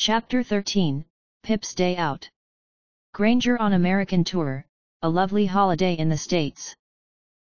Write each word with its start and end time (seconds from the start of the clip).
Chapter 0.00 0.44
13, 0.44 1.04
Pip's 1.42 1.74
Day 1.74 1.96
Out. 1.96 2.30
Granger 3.14 3.60
on 3.60 3.72
American 3.72 4.22
Tour, 4.22 4.64
a 5.02 5.08
lovely 5.08 5.44
holiday 5.44 5.94
in 5.94 6.08
the 6.08 6.16
States. 6.16 6.76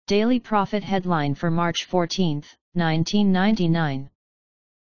Daily 0.07 0.39
Prophet 0.39 0.81
headline 0.81 1.35
for 1.35 1.51
March 1.51 1.83
14, 1.83 2.35
1999. 2.71 4.09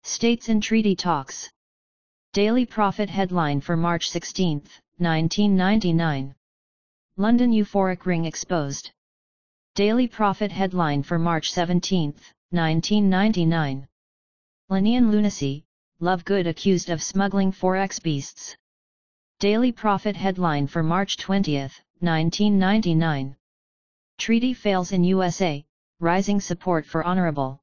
States 0.05 0.49
and 0.49 0.63
Treaty 0.63 0.95
Talks. 0.95 1.51
Daily 2.33 2.65
Prophet 2.65 3.11
headline 3.11 3.61
for 3.61 3.77
March 3.77 4.09
16, 4.09 4.59
1999. 4.99 6.37
London 7.17 7.51
Euphoric 7.51 8.07
Ring 8.07 8.25
exposed. 8.25 8.93
Daily 9.75 10.07
Prophet 10.07 10.53
headline 10.53 11.03
for 11.03 11.19
March 11.19 11.51
17, 11.51 12.15
1999. 12.51 13.89
Lenian 14.69 15.11
lunacy, 15.11 15.65
Lovegood 16.01 16.47
accused 16.47 16.91
of 16.91 17.03
smuggling 17.03 17.51
forex 17.51 18.01
beasts. 18.01 18.57
Daily 19.41 19.73
Prophet 19.73 20.15
headline 20.15 20.69
for 20.69 20.85
March 20.85 21.17
20, 21.17 21.59
1999. 21.99 23.37
Treaty 24.17 24.55
fails 24.55 24.93
in 24.93 25.03
USA, 25.03 25.67
rising 25.99 26.41
support 26.41 26.87
for 26.87 27.03
Honorable. 27.03 27.61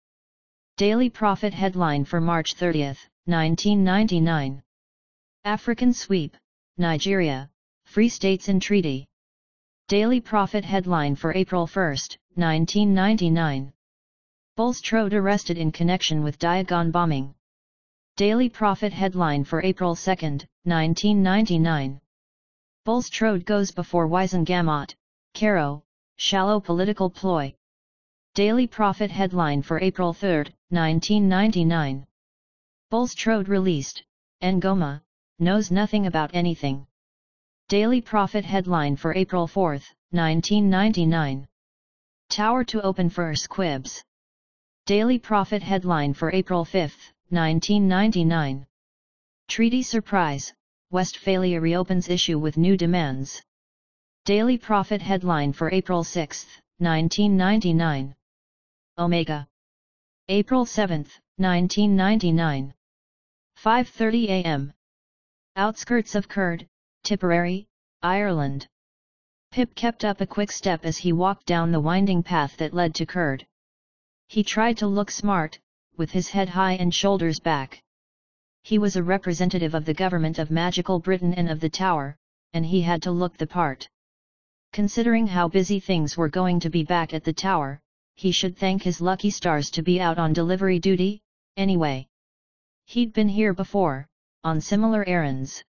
Daily 0.76 1.10
Prophet 1.10 1.54
headline 1.54 2.04
for 2.04 2.20
March 2.20 2.56
30, 2.56 2.98
1999. 3.24 4.62
African 5.46 5.94
sweep, 5.94 6.36
Nigeria, 6.78 7.50
Free 7.86 8.10
States 8.10 8.50
in 8.50 8.60
Treaty. 8.60 9.08
Daily 9.88 10.20
Prophet 10.20 10.66
headline 10.66 11.16
for 11.16 11.34
April 11.34 11.68
1, 11.68 11.86
1999. 12.36 13.72
Bulstrode 14.58 15.14
arrested 15.14 15.58
in 15.58 15.72
connection 15.72 16.22
with 16.22 16.38
Diagon 16.38 16.92
bombing. 16.92 17.34
Daily 18.18 18.48
Prophet 18.48 18.94
headline 18.94 19.44
for 19.44 19.62
April 19.62 19.94
2, 19.94 20.10
1999. 20.64 22.00
Bulstrode 22.86 23.44
goes 23.44 23.72
before 23.72 24.08
Wizengamot, 24.08 24.96
Caro, 25.34 25.84
shallow 26.16 26.62
political 26.62 27.10
ploy. 27.10 27.54
Daily 28.34 28.68
Prophet 28.68 29.12
headline 29.12 29.62
for 29.62 29.82
April 29.82 30.14
3, 30.14 30.46
1999. 30.70 32.08
Bulstrode 32.90 33.50
released, 33.50 34.02
Ngoma, 34.42 35.02
knows 35.40 35.70
nothing 35.70 36.08
about 36.08 36.34
anything. 36.34 36.88
Daily 37.68 38.00
Prophet 38.00 38.46
headline 38.46 38.96
for 38.96 39.14
April 39.14 39.46
4, 39.46 39.72
1999. 40.12 41.46
Tower 42.30 42.64
to 42.64 42.82
open 42.82 43.10
for 43.10 43.34
Squibs. 43.36 44.02
Daily 44.86 45.20
Prophet 45.20 45.62
headline 45.62 46.14
for 46.14 46.32
April 46.32 46.64
5, 46.64 47.12
1999. 47.30 48.68
Treaty 49.48 49.82
Surprise, 49.82 50.54
Westphalia 50.92 51.60
reopens 51.60 52.08
issue 52.08 52.38
with 52.38 52.58
new 52.58 52.78
demands. 52.78 53.42
Daily 54.26 54.58
Prophet 54.58 55.02
headline 55.02 55.52
for 55.52 55.72
April 55.72 56.04
6, 56.04 56.46
1999. 56.78 58.16
Omega. 58.98 59.48
April 60.30 60.66
7, 60.66 61.08
1999. 61.38 62.74
5.30 63.58 64.46
am. 64.46 64.74
Outskirts 65.56 66.16
of 66.16 66.28
Curd, 66.28 66.68
Tipperary, 67.04 67.68
Ireland. 68.02 68.68
Pip 69.52 69.74
kept 69.74 70.06
up 70.06 70.22
a 70.22 70.28
quick 70.28 70.52
step 70.52 70.86
as 70.86 70.98
he 70.98 71.14
walked 71.14 71.46
down 71.46 71.72
the 71.72 71.80
winding 71.80 72.24
path 72.24 72.58
that 72.58 72.74
led 72.74 72.94
to 72.96 73.06
Curd. 73.06 73.48
He 74.28 74.44
tried 74.44 74.78
to 74.78 74.88
look 74.88 75.10
smart, 75.10 75.60
with 75.98 76.12
his 76.12 76.30
head 76.30 76.50
high 76.50 76.74
and 76.74 76.94
shoulders 76.94 77.40
back. 77.40 77.82
He 78.64 78.78
was 78.80 78.96
a 78.96 79.04
representative 79.04 79.74
of 79.74 79.86
the 79.86 79.94
government 79.94 80.40
of 80.40 80.50
magical 80.50 81.00
Britain 81.00 81.34
and 81.34 81.50
of 81.50 81.60
the 81.60 81.70
Tower, 81.70 82.18
and 82.54 82.66
he 82.66 82.82
had 82.82 83.02
to 83.04 83.12
look 83.12 83.38
the 83.38 83.48
part. 83.48 83.88
Considering 84.74 85.28
how 85.28 85.48
busy 85.48 85.80
things 85.80 86.18
were 86.18 86.30
going 86.30 86.60
to 86.60 86.70
be 86.70 86.84
back 86.84 87.14
at 87.14 87.24
the 87.24 87.34
Tower, 87.34 87.80
he 88.16 88.32
should 88.32 88.58
thank 88.58 88.82
his 88.82 89.02
lucky 89.02 89.30
stars 89.30 89.70
to 89.72 89.82
be 89.82 90.02
out 90.02 90.18
on 90.18 90.34
delivery 90.34 90.80
duty, 90.80 91.22
anyway. 91.58 92.08
He'd 92.86 93.14
been 93.14 93.30
here 93.30 93.54
before, 93.54 94.08
on 94.44 94.62
similar 94.62 95.04
errands. 95.08 95.64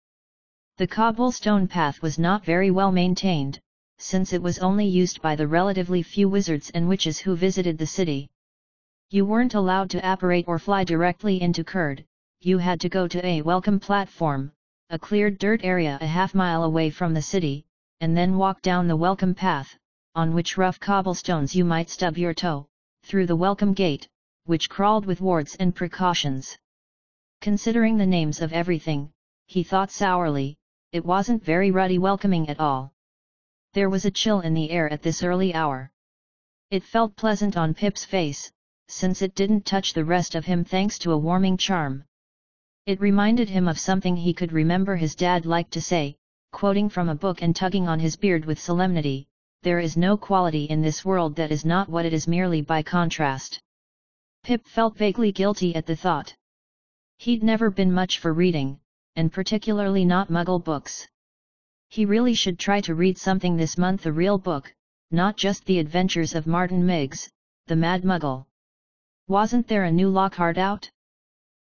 The 0.78 0.88
cobblestone 0.88 1.68
path 1.68 2.02
was 2.02 2.19
not 2.19 2.44
very 2.44 2.72
well 2.72 2.91
maintained, 2.91 3.59
since 3.97 4.34
it 4.34 4.41
was 4.41 4.59
only 4.59 4.85
used 4.85 5.22
by 5.22 5.35
the 5.35 5.47
relatively 5.47 6.03
few 6.03 6.28
wizards 6.28 6.69
and 6.72 6.88
witches 6.88 7.19
who 7.19 7.35
visited 7.35 7.78
the 7.78 7.88
city. 7.88 8.30
You 9.12 9.24
weren't 9.24 9.54
allowed 9.54 9.92
to 9.92 10.12
apparate 10.12 10.48
or 10.48 10.58
fly 10.58 10.84
directly 10.84 11.42
into 11.42 11.64
Kurd, 11.64 12.04
you 12.42 12.58
had 12.58 12.82
to 12.82 12.90
go 12.90 13.08
to 13.08 13.26
a 13.26 13.44
welcome 13.44 13.80
platform, 13.80 14.52
a 14.90 14.98
cleared 14.98 15.38
dirt 15.38 15.62
area 15.64 16.00
a 16.02 16.08
half 16.08 16.34
mile 16.34 16.64
away 16.64 16.90
from 16.90 17.14
the 17.14 17.22
city, 17.22 17.66
and 18.02 18.18
then 18.18 18.38
walk 18.38 18.62
down 18.62 18.88
the 18.88 18.96
welcome 18.96 19.36
path, 19.36 19.78
on 20.16 20.34
which 20.34 20.58
rough 20.58 20.80
cobblestones 20.80 21.56
you 21.56 21.64
might 21.64 21.90
stub 21.90 22.18
your 22.18 22.34
toe, 22.34 22.68
through 23.04 23.28
the 23.28 23.36
welcome 23.36 23.74
gate, 23.74 24.08
which 24.46 24.70
crawled 24.70 25.06
with 25.06 25.22
wards 25.22 25.56
and 25.56 25.76
precautions. 25.76 26.58
Considering 27.42 27.98
the 27.98 28.06
names 28.06 28.42
of 28.42 28.54
everything, 28.54 29.12
he 29.46 29.64
thought 29.64 29.92
sourly, 29.92 30.58
it 30.92 31.06
wasn't 31.06 31.44
very 31.44 31.70
ruddy 31.70 32.00
welcoming 32.00 32.50
at 32.50 32.60
all. 32.60 32.92
There 33.74 33.90
was 33.90 34.06
a 34.06 34.12
chill 34.12 34.42
in 34.42 34.56
the 34.56 34.72
air 34.72 34.92
at 34.92 35.04
this 35.04 35.22
early 35.22 35.54
hour. 35.54 35.92
It 36.72 36.84
felt 36.84 37.16
pleasant 37.16 37.56
on 37.56 37.74
Pip's 37.74 38.04
face, 38.04 38.52
since 38.88 39.22
it 39.22 39.35
didn't 39.35 39.66
touch 39.66 39.94
the 39.94 40.06
rest 40.06 40.35
of 40.35 40.46
him 40.46 40.63
thanks 40.63 40.97
to 41.00 41.12
a 41.12 41.18
warming 41.18 41.57
charm. 41.57 42.03
It 42.85 43.01
reminded 43.01 43.50
him 43.50 43.68
of 43.68 43.79
something 43.79 44.16
he 44.16 44.34
could 44.34 44.51
remember 44.51 44.96
his 44.96 45.16
dad 45.16 45.46
liked 45.46 45.72
to 45.73 45.81
say, 45.81 46.16
quoting 46.51 46.90
from 46.90 47.09
a 47.09 47.16
book 47.16 47.41
and 47.41 47.56
tugging 47.56 47.88
on 47.88 48.00
his 48.00 48.16
beard 48.16 48.46
with 48.46 48.59
solemnity, 48.59 49.28
there 49.63 49.79
is 49.79 49.97
no 49.97 50.16
quality 50.16 50.66
in 50.66 50.81
this 50.81 51.03
world 51.03 51.35
that 51.35 51.51
is 51.51 51.66
not 51.66 51.90
what 51.90 52.06
it 52.06 52.13
is 52.13 52.28
merely 52.28 52.62
by 52.62 52.84
contrast. 52.84 53.59
Pip 54.44 54.66
felt 54.68 54.96
vaguely 54.96 55.31
guilty 55.31 55.75
at 55.75 55.88
the 55.88 55.96
thought. 55.96 56.35
He'd 57.17 57.44
never 57.44 57.72
been 57.72 57.91
much 57.91 58.19
for 58.19 58.31
reading, 58.31 58.79
and 59.16 59.34
particularly 59.34 60.06
not 60.06 60.29
muggle 60.29 60.63
books. 60.63 61.07
He 61.90 62.06
really 62.06 62.35
should 62.35 62.59
try 62.59 62.81
to 62.81 62.94
read 62.94 63.17
something 63.17 63.57
this 63.57 63.78
month 63.78 64.06
a 64.06 64.12
real 64.12 64.38
book, 64.38 64.73
not 65.09 65.38
just 65.38 65.66
the 65.66 65.79
adventures 65.79 66.35
of 66.35 66.46
Martin 66.46 66.85
Miggs, 66.85 67.29
the 67.67 67.75
Mad 67.75 68.03
Muggle. 68.03 68.46
Wasn't 69.28 69.68
there 69.68 69.86
a 69.86 69.91
new 69.91 70.09
Lockhart 70.09 70.58
out? 70.59 70.90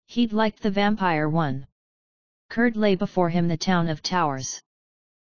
He'd 0.06 0.32
liked 0.32 0.62
the 0.62 0.70
vampire 0.70 1.28
one. 1.28 1.66
Curd 2.48 2.74
lay 2.74 2.94
before 2.94 3.28
him 3.28 3.48
the 3.48 3.56
town 3.56 3.88
of 3.88 4.02
towers. 4.02 4.62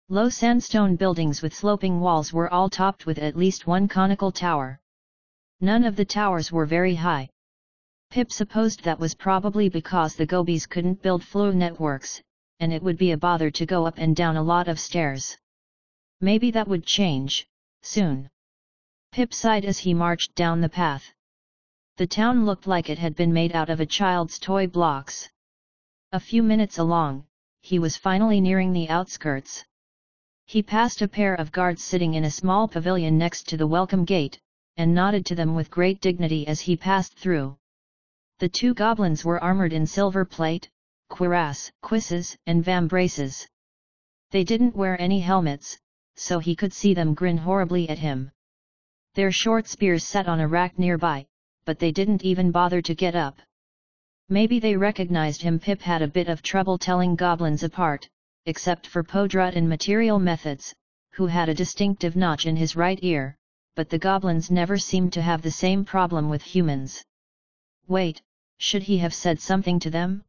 Low 0.09 0.29
sandstone 0.29 0.95
buildings 0.95 1.41
with 1.41 1.53
sloping 1.53 1.99
walls 1.99 2.33
were 2.33 2.51
all 2.51 2.69
topped 2.69 3.05
with 3.05 3.19
at 3.19 3.35
least 3.35 3.67
one 3.67 3.87
conical 3.87 4.31
tower. 4.31 4.79
None 5.61 5.83
of 5.83 5.95
the 5.95 6.05
towers 6.05 6.51
were 6.51 6.65
very 6.65 6.95
high. 6.95 7.29
Pip 8.09 8.31
supposed 8.31 8.83
that 8.83 8.99
was 8.99 9.13
probably 9.13 9.69
because 9.69 10.15
the 10.15 10.25
Gobies 10.25 10.65
couldn't 10.65 11.01
build 11.01 11.23
Floo 11.23 11.53
networks, 11.53 12.21
and 12.59 12.73
it 12.73 12.81
would 12.81 12.97
be 12.97 13.11
a 13.11 13.17
bother 13.17 13.51
to 13.51 13.65
go 13.65 13.85
up 13.85 13.97
and 13.97 14.15
down 14.15 14.35
a 14.35 14.43
lot 14.43 14.67
of 14.67 14.79
stairs. 14.79 15.37
Maybe 16.21 16.49
that 16.51 16.67
would 16.67 16.85
change, 16.85 17.47
soon. 17.83 18.29
Pip 19.11 19.33
sighed 19.33 19.63
as 19.63 19.79
he 19.79 19.93
marched 19.93 20.33
down 20.33 20.61
the 20.61 20.69
path. 20.69 21.14
The 21.97 22.07
town 22.07 22.45
looked 22.45 22.67
like 22.67 22.89
it 22.89 22.97
had 22.97 23.15
been 23.15 23.31
made 23.31 23.55
out 23.55 23.69
of 23.69 23.79
a 23.79 23.85
child's 23.85 24.37
toy 24.37 24.67
blocks. 24.67 25.29
A 26.11 26.19
few 26.19 26.43
minutes 26.43 26.77
along, 26.77 27.25
he 27.61 27.79
was 27.79 27.95
finally 27.95 28.41
nearing 28.41 28.73
the 28.73 28.89
outskirts. 28.89 29.63
He 30.45 30.61
passed 30.61 31.01
a 31.01 31.07
pair 31.07 31.35
of 31.35 31.53
guards 31.53 31.81
sitting 31.81 32.15
in 32.15 32.25
a 32.25 32.29
small 32.29 32.67
pavilion 32.67 33.17
next 33.17 33.47
to 33.47 33.55
the 33.55 33.65
welcome 33.65 34.03
gate, 34.03 34.37
and 34.75 34.93
nodded 34.93 35.25
to 35.27 35.35
them 35.35 35.55
with 35.55 35.71
great 35.71 36.01
dignity 36.01 36.45
as 36.47 36.59
he 36.59 36.75
passed 36.75 37.17
through. 37.17 37.57
The 38.39 38.49
two 38.49 38.73
goblins 38.73 39.23
were 39.23 39.41
armored 39.41 39.71
in 39.71 39.87
silver 39.87 40.25
plate, 40.25 40.69
cuirass, 41.09 41.71
cuisses, 41.81 42.35
and 42.45 42.61
vambraces. 42.61 43.47
They 44.31 44.43
didn't 44.43 44.75
wear 44.75 44.99
any 44.99 45.21
helmets, 45.21 45.79
so 46.17 46.39
he 46.39 46.57
could 46.57 46.73
see 46.73 46.93
them 46.93 47.13
grin 47.13 47.37
horribly 47.37 47.87
at 47.87 47.99
him. 47.99 48.31
Their 49.13 49.31
short 49.31 49.69
spears 49.69 50.03
sat 50.03 50.27
on 50.27 50.41
a 50.41 50.47
rack 50.49 50.77
nearby, 50.77 51.27
but 51.65 51.79
they 51.79 51.91
didn't 51.91 52.23
even 52.23 52.51
bother 52.51 52.81
to 52.81 52.95
get 52.95 53.15
up. 53.15 53.41
Maybe 54.29 54.59
they 54.59 54.75
recognized 54.75 55.41
him 55.41 55.59
Pip 55.59 55.81
had 55.81 56.01
a 56.01 56.07
bit 56.07 56.29
of 56.29 56.41
trouble 56.41 56.77
telling 56.77 57.15
goblins 57.15 57.63
apart, 57.63 58.07
except 58.45 58.87
for 58.87 59.03
Podrut 59.03 59.55
and 59.55 59.67
Material 59.67 60.19
Methods, 60.19 60.73
who 61.11 61.27
had 61.27 61.49
a 61.49 61.53
distinctive 61.53 62.15
notch 62.15 62.45
in 62.45 62.55
his 62.55 62.75
right 62.75 62.99
ear, 63.01 63.35
but 63.75 63.89
the 63.89 63.99
goblins 63.99 64.49
never 64.49 64.77
seemed 64.77 65.13
to 65.13 65.21
have 65.21 65.41
the 65.41 65.51
same 65.51 65.83
problem 65.85 66.29
with 66.29 66.41
humans. 66.41 67.03
Wait, 67.87 68.21
should 68.57 68.83
he 68.83 68.97
have 68.99 69.13
said 69.13 69.39
something 69.39 69.79
to 69.79 69.89
them? 69.89 70.23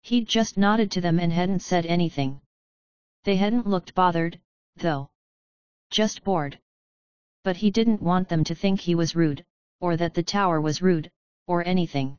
He'd 0.00 0.26
just 0.26 0.56
nodded 0.56 0.90
to 0.92 1.00
them 1.00 1.20
and 1.20 1.32
hadn't 1.32 1.60
said 1.60 1.86
anything. 1.86 2.40
They 3.24 3.36
hadn't 3.36 3.66
looked 3.66 3.94
bothered, 3.94 4.40
though. 4.76 5.10
Just 5.90 6.24
bored. 6.24 6.58
But 7.44 7.56
he 7.56 7.70
didn't 7.70 8.02
want 8.02 8.28
them 8.28 8.42
to 8.44 8.54
think 8.54 8.80
he 8.80 8.94
was 8.94 9.14
rude, 9.14 9.44
or 9.82 9.96
that 9.98 10.14
the 10.14 10.22
tower 10.22 10.60
was 10.60 10.80
rude, 10.80 11.10
or 11.48 11.66
anything. 11.66 12.16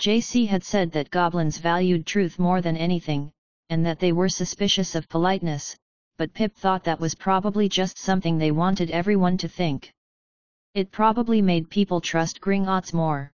JC 0.00 0.48
had 0.48 0.64
said 0.64 0.90
that 0.92 1.10
goblins 1.10 1.58
valued 1.58 2.06
truth 2.06 2.38
more 2.38 2.62
than 2.62 2.76
anything, 2.76 3.30
and 3.68 3.84
that 3.84 3.98
they 3.98 4.12
were 4.12 4.30
suspicious 4.30 4.94
of 4.94 5.08
politeness, 5.08 5.76
but 6.16 6.32
Pip 6.32 6.56
thought 6.56 6.82
that 6.84 6.98
was 6.98 7.14
probably 7.14 7.68
just 7.68 7.98
something 7.98 8.38
they 8.38 8.50
wanted 8.50 8.90
everyone 8.90 9.36
to 9.36 9.46
think. 9.48 9.92
It 10.74 10.90
probably 10.90 11.42
made 11.42 11.68
people 11.68 12.00
trust 12.00 12.40
Gringotts 12.40 12.94
more. 12.94 13.30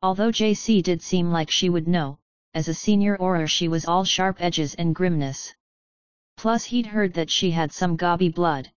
Although 0.00 0.30
JC 0.30 0.80
did 0.80 1.02
seem 1.02 1.32
like 1.32 1.50
she 1.50 1.68
would 1.68 1.88
know, 1.88 2.18
as 2.54 2.68
a 2.68 2.74
senior 2.74 3.16
Auror 3.18 3.48
she 3.48 3.66
was 3.66 3.84
all 3.84 4.04
sharp 4.04 4.36
edges 4.40 4.74
and 4.76 4.94
grimness. 4.94 5.52
Plus 6.36 6.64
he'd 6.64 6.86
heard 6.86 7.14
that 7.14 7.30
she 7.30 7.50
had 7.50 7.72
some 7.72 7.96
gobby 7.96 8.28
blood. 8.28 8.70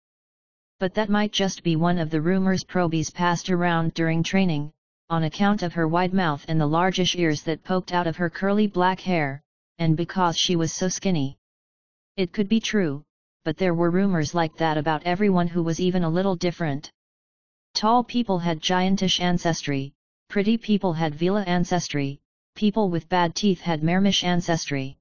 But 0.80 0.94
that 0.96 1.10
might 1.10 1.32
just 1.32 1.64
be 1.64 1.76
one 1.76 1.98
of 1.98 2.10
the 2.10 2.22
rumors 2.22 2.64
probies 2.64 3.10
passed 3.10 3.50
around 3.50 3.94
during 3.94 4.24
training, 4.24 4.72
on 5.10 5.24
account 5.24 5.64
of 5.64 5.74
her 5.74 5.88
wide 5.88 6.14
mouth 6.14 6.44
and 6.48 6.60
the 6.60 6.68
largish 6.68 7.16
ears 7.16 7.44
that 7.44 7.64
poked 7.64 7.94
out 7.94 8.08
of 8.08 8.18
her 8.18 8.30
curly 8.30 8.68
black 8.68 9.00
hair, 9.00 9.42
and 9.78 9.96
because 9.96 10.38
she 10.38 10.56
was 10.56 10.74
so 10.74 10.90
skinny. 10.90 11.38
It 12.18 12.34
could 12.34 12.48
be 12.48 12.60
true, 12.60 13.04
but 13.44 13.58
there 13.58 13.74
were 13.74 13.92
rumors 13.92 14.34
like 14.34 14.56
that 14.58 14.78
about 14.78 15.04
everyone 15.04 15.48
who 15.48 15.64
was 15.64 15.80
even 15.80 16.04
a 16.04 16.10
little 16.10 16.36
different. 16.36 16.92
Tall 17.74 18.04
people 18.04 18.40
had 18.40 18.62
giantish 18.62 19.20
ancestry, 19.20 19.94
pretty 20.30 20.58
people 20.58 20.94
had 20.94 21.14
Veela 21.14 21.48
ancestry, 21.48 22.20
people 22.56 22.90
with 22.90 23.10
bad 23.10 23.36
teeth 23.36 23.62
had 23.62 23.84
Mermish 23.84 24.24
ancestry. 24.24 24.98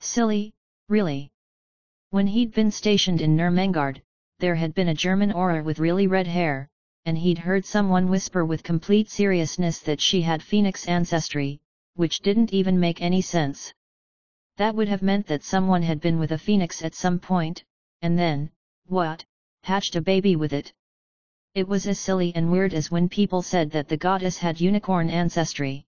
Silly, 0.00 0.54
really. 0.88 1.30
When 2.10 2.26
he'd 2.26 2.52
been 2.52 2.70
stationed 2.70 3.20
in 3.20 3.36
Nurmengard, 3.36 4.02
there 4.38 4.54
had 4.54 4.74
been 4.74 4.88
a 4.88 4.94
German 4.94 5.32
Auror 5.32 5.64
with 5.64 5.78
really 5.78 6.06
red 6.06 6.26
hair, 6.26 6.68
and 7.06 7.16
he'd 7.16 7.38
heard 7.38 7.64
someone 7.64 8.08
whisper 8.08 8.44
with 8.44 8.62
complete 8.62 9.08
seriousness 9.08 9.78
that 9.80 10.00
she 10.00 10.20
had 10.20 10.42
Phoenix 10.42 10.86
ancestry, 10.86 11.58
which 11.94 12.20
didn't 12.20 12.52
even 12.52 12.78
make 12.78 13.00
any 13.00 13.22
sense. 13.22 13.72
That 14.58 14.74
would 14.74 14.88
have 14.88 15.02
meant 15.02 15.26
that 15.28 15.42
someone 15.42 15.82
had 15.82 16.00
been 16.00 16.18
with 16.18 16.32
a 16.32 16.38
phoenix 16.38 16.82
at 16.82 16.94
some 16.94 17.18
point, 17.18 17.64
and 18.02 18.18
then, 18.18 18.50
what, 18.86 19.24
hatched 19.62 19.96
a 19.96 20.02
baby 20.02 20.36
with 20.36 20.52
it. 20.52 20.72
It 21.54 21.66
was 21.66 21.86
as 21.86 21.98
silly 21.98 22.34
and 22.34 22.52
weird 22.52 22.74
as 22.74 22.90
when 22.90 23.08
people 23.08 23.40
said 23.40 23.70
that 23.70 23.88
the 23.88 23.96
goddess 23.96 24.36
had 24.36 24.60
unicorn 24.60 25.08
ancestry. 25.08 25.86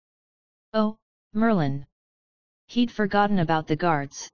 Oh, 0.74 0.98
Merlin! 1.32 1.86
He'd 2.66 2.90
forgotten 2.90 3.38
about 3.38 3.66
the 3.66 3.76
guards. 3.76 4.30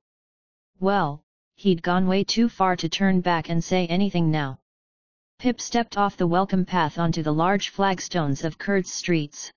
Well, 0.80 1.22
he'd 1.60 1.82
gone 1.82 2.06
way 2.06 2.24
too 2.24 2.48
far 2.48 2.74
to 2.74 2.88
turn 2.88 3.20
back 3.20 3.50
and 3.50 3.62
say 3.62 3.86
anything 3.88 4.30
now. 4.30 4.58
Pip 5.38 5.60
stepped 5.60 5.98
off 5.98 6.16
the 6.16 6.26
welcome 6.26 6.64
path 6.64 6.98
onto 6.98 7.22
the 7.22 7.34
large 7.34 7.68
flagstones 7.68 8.44
of 8.44 8.56
Kurd's 8.56 8.90
streets. 8.90 9.52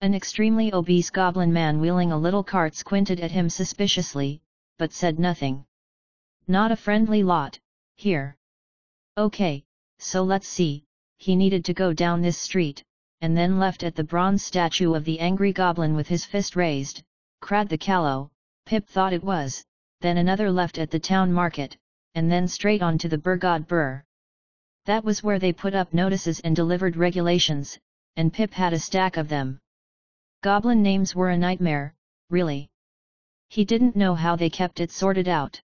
An 0.00 0.14
extremely 0.14 0.72
obese 0.72 1.10
goblin 1.10 1.52
man 1.52 1.80
wheeling 1.80 2.12
a 2.12 2.16
little 2.16 2.44
cart 2.44 2.76
squinted 2.76 3.18
at 3.18 3.32
him 3.32 3.50
suspiciously, 3.50 4.40
but 4.78 4.92
said 4.92 5.18
nothing. 5.18 5.64
Not 6.46 6.70
a 6.70 6.76
friendly 6.76 7.24
lot, 7.24 7.58
here. 7.96 8.36
Okay, 9.18 9.64
so 9.98 10.22
let's 10.22 10.46
see, 10.46 10.84
he 11.18 11.34
needed 11.34 11.64
to 11.64 11.74
go 11.74 11.92
down 11.92 12.22
this 12.22 12.38
street, 12.38 12.84
and 13.20 13.36
then 13.36 13.58
left 13.58 13.82
at 13.82 13.96
the 13.96 14.04
bronze 14.04 14.44
statue 14.44 14.94
of 14.94 15.04
the 15.04 15.18
angry 15.18 15.52
goblin 15.52 15.96
with 15.96 16.06
his 16.06 16.24
fist 16.24 16.54
raised, 16.54 17.02
Crad 17.40 17.68
the 17.68 17.78
Callow, 17.78 18.30
Pip 18.64 18.86
thought 18.86 19.12
it 19.12 19.24
was, 19.24 19.64
then 20.00 20.18
another 20.18 20.50
left 20.50 20.78
at 20.78 20.90
the 20.90 21.00
town 21.00 21.32
market, 21.32 21.76
and 22.14 22.30
then 22.30 22.46
straight 22.46 22.82
on 22.82 22.98
to 22.98 23.08
the 23.08 23.18
Burgod 23.18 23.66
Burr. 23.66 24.02
That 24.84 25.04
was 25.04 25.22
where 25.22 25.38
they 25.38 25.52
put 25.52 25.74
up 25.74 25.92
notices 25.92 26.40
and 26.40 26.54
delivered 26.54 26.96
regulations, 26.96 27.78
and 28.16 28.32
Pip 28.32 28.52
had 28.52 28.72
a 28.72 28.78
stack 28.78 29.16
of 29.16 29.28
them. 29.28 29.58
Goblin 30.42 30.82
names 30.82 31.14
were 31.14 31.30
a 31.30 31.36
nightmare, 31.36 31.94
really. 32.30 32.68
He 33.48 33.64
didn't 33.64 33.96
know 33.96 34.14
how 34.14 34.36
they 34.36 34.50
kept 34.50 34.80
it 34.80 34.90
sorted 34.90 35.28
out. 35.28 35.60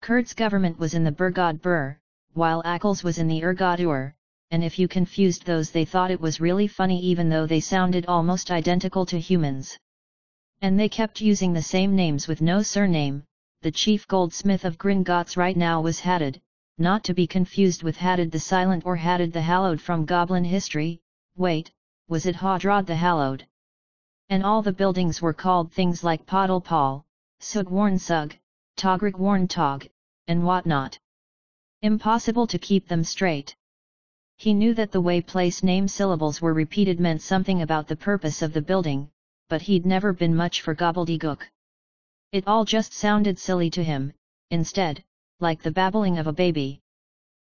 Kurd's 0.00 0.34
government 0.34 0.78
was 0.78 0.94
in 0.94 1.04
the 1.04 1.12
Burgod 1.12 1.62
Burr, 1.62 1.96
while 2.32 2.62
Ackles 2.64 3.04
was 3.04 3.18
in 3.18 3.28
the 3.28 3.42
Urgadur, 3.42 4.14
and 4.50 4.64
if 4.64 4.78
you 4.78 4.88
confused 4.88 5.44
those 5.44 5.70
they 5.70 5.84
thought 5.84 6.10
it 6.10 6.20
was 6.20 6.40
really 6.40 6.66
funny 6.66 7.00
even 7.00 7.28
though 7.28 7.46
they 7.46 7.60
sounded 7.60 8.06
almost 8.06 8.50
identical 8.50 9.06
to 9.06 9.20
humans. 9.20 9.78
And 10.60 10.80
they 10.80 10.88
kept 10.88 11.20
using 11.20 11.52
the 11.52 11.62
same 11.62 11.94
names 11.94 12.26
with 12.26 12.42
no 12.42 12.62
surname, 12.62 13.24
the 13.62 13.70
chief 13.70 14.08
goldsmith 14.08 14.64
of 14.64 14.76
Gringotts 14.76 15.36
right 15.36 15.56
now 15.56 15.80
was 15.80 16.00
Haddad, 16.00 16.40
not 16.78 17.04
to 17.04 17.14
be 17.14 17.28
confused 17.28 17.84
with 17.84 17.96
Haddad 17.96 18.32
the 18.32 18.40
Silent 18.40 18.84
or 18.84 18.96
Haddad 18.96 19.32
the 19.32 19.40
Hallowed 19.40 19.80
from 19.80 20.04
Goblin 20.04 20.44
history, 20.44 21.00
wait, 21.36 21.70
was 22.08 22.26
it 22.26 22.34
Hadrad 22.34 22.86
the 22.86 22.96
Hallowed? 22.96 23.46
And 24.28 24.42
all 24.42 24.62
the 24.62 24.72
buildings 24.72 25.22
were 25.22 25.32
called 25.32 25.70
things 25.70 26.02
like 26.02 26.26
Podal 26.26 26.64
Paul, 26.64 27.06
Sug 27.38 27.68
Warn 27.68 28.00
Sug, 28.00 28.34
Tog, 28.76 29.86
and 30.26 30.44
whatnot. 30.44 30.98
Impossible 31.82 32.48
to 32.48 32.58
keep 32.58 32.88
them 32.88 33.04
straight. 33.04 33.54
He 34.38 34.54
knew 34.54 34.74
that 34.74 34.90
the 34.90 35.00
way 35.00 35.20
place 35.20 35.62
name 35.62 35.86
syllables 35.86 36.42
were 36.42 36.52
repeated 36.52 36.98
meant 36.98 37.22
something 37.22 37.62
about 37.62 37.86
the 37.86 37.94
purpose 37.94 38.42
of 38.42 38.54
the 38.54 38.62
building, 38.62 39.08
but 39.48 39.62
he'd 39.62 39.86
never 39.86 40.12
been 40.12 40.34
much 40.34 40.62
for 40.62 40.74
gobbledygook. 40.74 41.42
It 42.32 42.46
all 42.46 42.64
just 42.64 42.94
sounded 42.94 43.38
silly 43.38 43.68
to 43.70 43.84
him, 43.84 44.14
instead, 44.50 45.04
like 45.38 45.60
the 45.62 45.70
babbling 45.70 46.16
of 46.16 46.26
a 46.26 46.32
baby. 46.32 46.80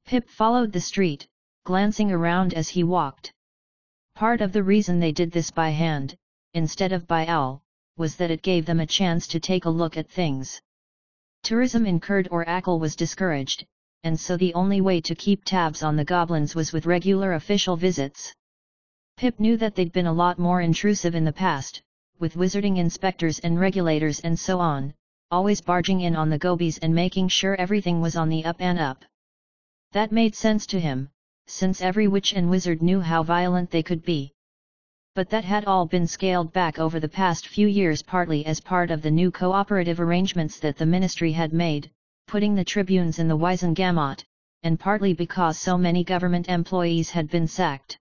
Pip 0.07 0.29
followed 0.29 0.71
the 0.71 0.81
street, 0.81 1.27
glancing 1.65 2.13
around 2.13 2.55
as 2.55 2.69
he 2.69 2.85
walked. 2.85 3.33
Part 4.15 4.41
of 4.41 4.53
the 4.53 4.63
reason 4.63 5.01
they 5.01 5.11
did 5.11 5.33
this 5.33 5.51
by 5.51 5.71
hand, 5.71 6.17
instead 6.55 6.93
of 6.93 7.09
by 7.09 7.27
owl, 7.27 7.61
was 7.97 8.15
that 8.17 8.31
it 8.31 8.43
gave 8.43 8.67
them 8.67 8.79
a 8.79 8.87
chance 8.87 9.27
to 9.27 9.41
take 9.41 9.65
a 9.65 9.71
look 9.71 9.97
at 9.97 10.09
things. 10.09 10.63
Tourism 11.43 11.85
in 11.85 11.99
Kurd 11.99 12.29
or 12.31 12.49
Ackle 12.49 12.79
was 12.79 12.95
discouraged, 12.95 13.67
and 14.05 14.19
so 14.19 14.37
the 14.37 14.55
only 14.55 14.81
way 14.81 15.01
to 15.01 15.15
keep 15.17 15.45
tabs 15.45 15.83
on 15.83 15.97
the 15.97 16.05
goblins 16.05 16.55
was 16.55 16.73
with 16.73 16.87
regular 16.87 17.33
official 17.33 17.77
visits. 17.77 18.33
Pip 19.17 19.41
knew 19.41 19.57
that 19.57 19.75
they'd 19.75 19.91
been 19.91 20.07
a 20.07 20.13
lot 20.13 20.39
more 20.39 20.61
intrusive 20.61 21.17
in 21.17 21.25
the 21.25 21.33
past, 21.33 21.83
with 22.21 22.37
wizarding 22.37 22.77
inspectors 22.77 23.39
and 23.41 23.61
regulators 23.61 24.21
and 24.21 24.39
so 24.39 24.59
on, 24.59 24.95
always 25.31 25.61
barging 25.61 26.01
in 26.01 26.17
on 26.17 26.31
the 26.31 26.39
gobies 26.39 26.79
and 26.79 26.95
making 26.95 27.29
sure 27.29 27.55
everything 27.57 28.01
was 28.01 28.17
on 28.17 28.29
the 28.29 28.45
up 28.45 28.57
and 28.61 28.79
up. 28.79 29.05
That 29.93 30.13
made 30.13 30.35
sense 30.35 30.67
to 30.67 30.81
him, 30.81 31.11
since 31.47 31.81
every 31.81 32.09
witch 32.09 32.33
and 32.33 32.51
wizard 32.51 32.83
knew 32.83 33.01
how 33.01 33.23
violent 33.23 33.71
they 33.71 33.83
could 33.83 34.05
be. 34.05 34.33
But 35.15 35.31
that 35.31 35.45
had 35.45 35.65
all 35.65 35.87
been 35.87 36.07
scaled 36.07 36.53
back 36.53 36.79
over 36.79 37.01
the 37.01 37.09
past 37.09 37.49
few 37.49 37.67
years 37.67 38.03
partly 38.03 38.47
as 38.47 38.61
part 38.61 38.91
of 38.91 39.03
the 39.03 39.11
new 39.11 39.31
cooperative 39.31 39.99
arrangements 39.99 40.61
that 40.61 40.77
the 40.77 40.87
ministry 40.87 41.33
had 41.33 41.53
made, 41.53 41.91
putting 42.27 42.55
the 42.55 42.65
tribunes 42.65 43.19
in 43.19 43.29
the 43.29 43.37
Wizengamot, 43.37 44.25
and 44.63 44.79
partly 44.79 45.15
because 45.15 45.59
so 45.59 45.79
many 45.79 46.05
government 46.05 46.49
employees 46.49 47.11
had 47.11 47.31
been 47.31 47.47
sacked. 47.47 47.99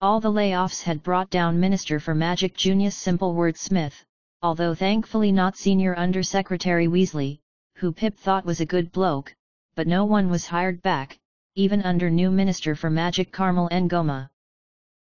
All 0.00 0.20
the 0.20 0.30
layoffs 0.30 0.84
had 0.84 1.02
brought 1.02 1.28
down 1.28 1.58
Minister 1.58 1.98
for 1.98 2.14
Magic 2.14 2.54
Junius 2.54 2.96
Simpleword 2.96 3.56
Smith, 3.56 4.04
although 4.42 4.72
thankfully 4.72 5.32
not 5.32 5.56
Senior 5.56 5.96
Undersecretary 5.96 6.86
Weasley, 6.86 7.40
who 7.74 7.90
Pip 7.90 8.16
thought 8.16 8.44
was 8.44 8.60
a 8.60 8.66
good 8.66 8.92
bloke, 8.92 9.34
but 9.74 9.88
no 9.88 10.04
one 10.04 10.30
was 10.30 10.46
hired 10.46 10.80
back, 10.82 11.18
even 11.56 11.82
under 11.82 12.10
new 12.10 12.30
Minister 12.30 12.76
for 12.76 12.90
Magic 12.90 13.32
Carmel 13.32 13.68
Ngoma. 13.72 14.30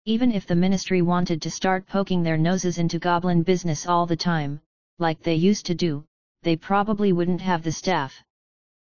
Even 0.05 0.31
if 0.31 0.45
the 0.45 0.53
ministry 0.53 1.01
wanted 1.01 1.41
to 1.41 1.49
start 1.49 1.87
poking 1.87 2.21
their 2.21 2.37
noses 2.37 2.77
into 2.77 2.99
goblin 2.99 3.41
business 3.41 3.87
all 3.87 4.05
the 4.05 4.15
time, 4.15 4.61
like 4.99 5.23
they 5.23 5.33
used 5.33 5.65
to 5.65 5.73
do, 5.73 6.05
they 6.43 6.55
probably 6.55 7.11
wouldn't 7.11 7.41
have 7.41 7.63
the 7.63 7.71
staff. 7.71 8.23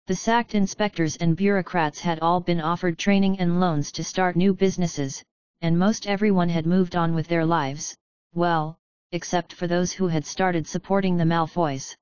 The 0.07 0.15
sacked 0.15 0.55
inspectors 0.55 1.17
and 1.17 1.37
bureaucrats 1.37 1.99
had 1.99 2.19
all 2.19 2.39
been 2.39 2.61
offered 2.61 2.97
training 2.97 3.39
and 3.39 3.59
loans 3.59 3.91
to 3.91 4.03
start 4.03 4.35
new 4.35 4.55
businesses, 4.55 5.23
and 5.63 5.79
most 5.79 6.05
everyone 6.07 6.49
had 6.49 6.65
moved 6.65 6.93
on 6.93 7.15
with 7.15 7.25
their 7.27 7.45
lives, 7.45 7.95
well, 8.33 8.77
except 9.13 9.53
for 9.53 9.65
those 9.65 9.93
who 9.93 10.09
had 10.09 10.25
started 10.25 10.67
supporting 10.67 11.15
the 11.15 11.23
Malfoys. 11.23 11.95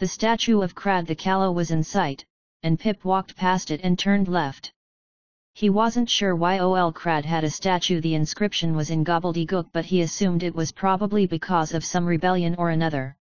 The 0.00 0.08
statue 0.08 0.62
of 0.62 0.74
Crad 0.74 1.06
the 1.06 1.14
Callow 1.14 1.52
was 1.52 1.70
in 1.70 1.84
sight, 1.84 2.24
and 2.64 2.80
Pip 2.80 3.04
walked 3.04 3.36
past 3.36 3.70
it 3.70 3.80
and 3.84 3.96
turned 3.96 4.26
left. 4.26 4.72
He 5.54 5.70
wasn't 5.70 6.10
sure 6.10 6.34
why 6.34 6.58
OL 6.58 6.90
Crad 6.92 7.24
had 7.24 7.44
a 7.44 7.50
statue 7.50 8.00
the 8.00 8.16
inscription 8.16 8.74
was 8.74 8.90
in 8.90 9.04
gobbledygook 9.04 9.68
but 9.72 9.84
he 9.84 10.00
assumed 10.00 10.42
it 10.42 10.56
was 10.56 10.72
probably 10.72 11.24
because 11.24 11.74
of 11.74 11.84
some 11.84 12.04
rebellion 12.04 12.56
or 12.56 12.70
another. 12.70 13.16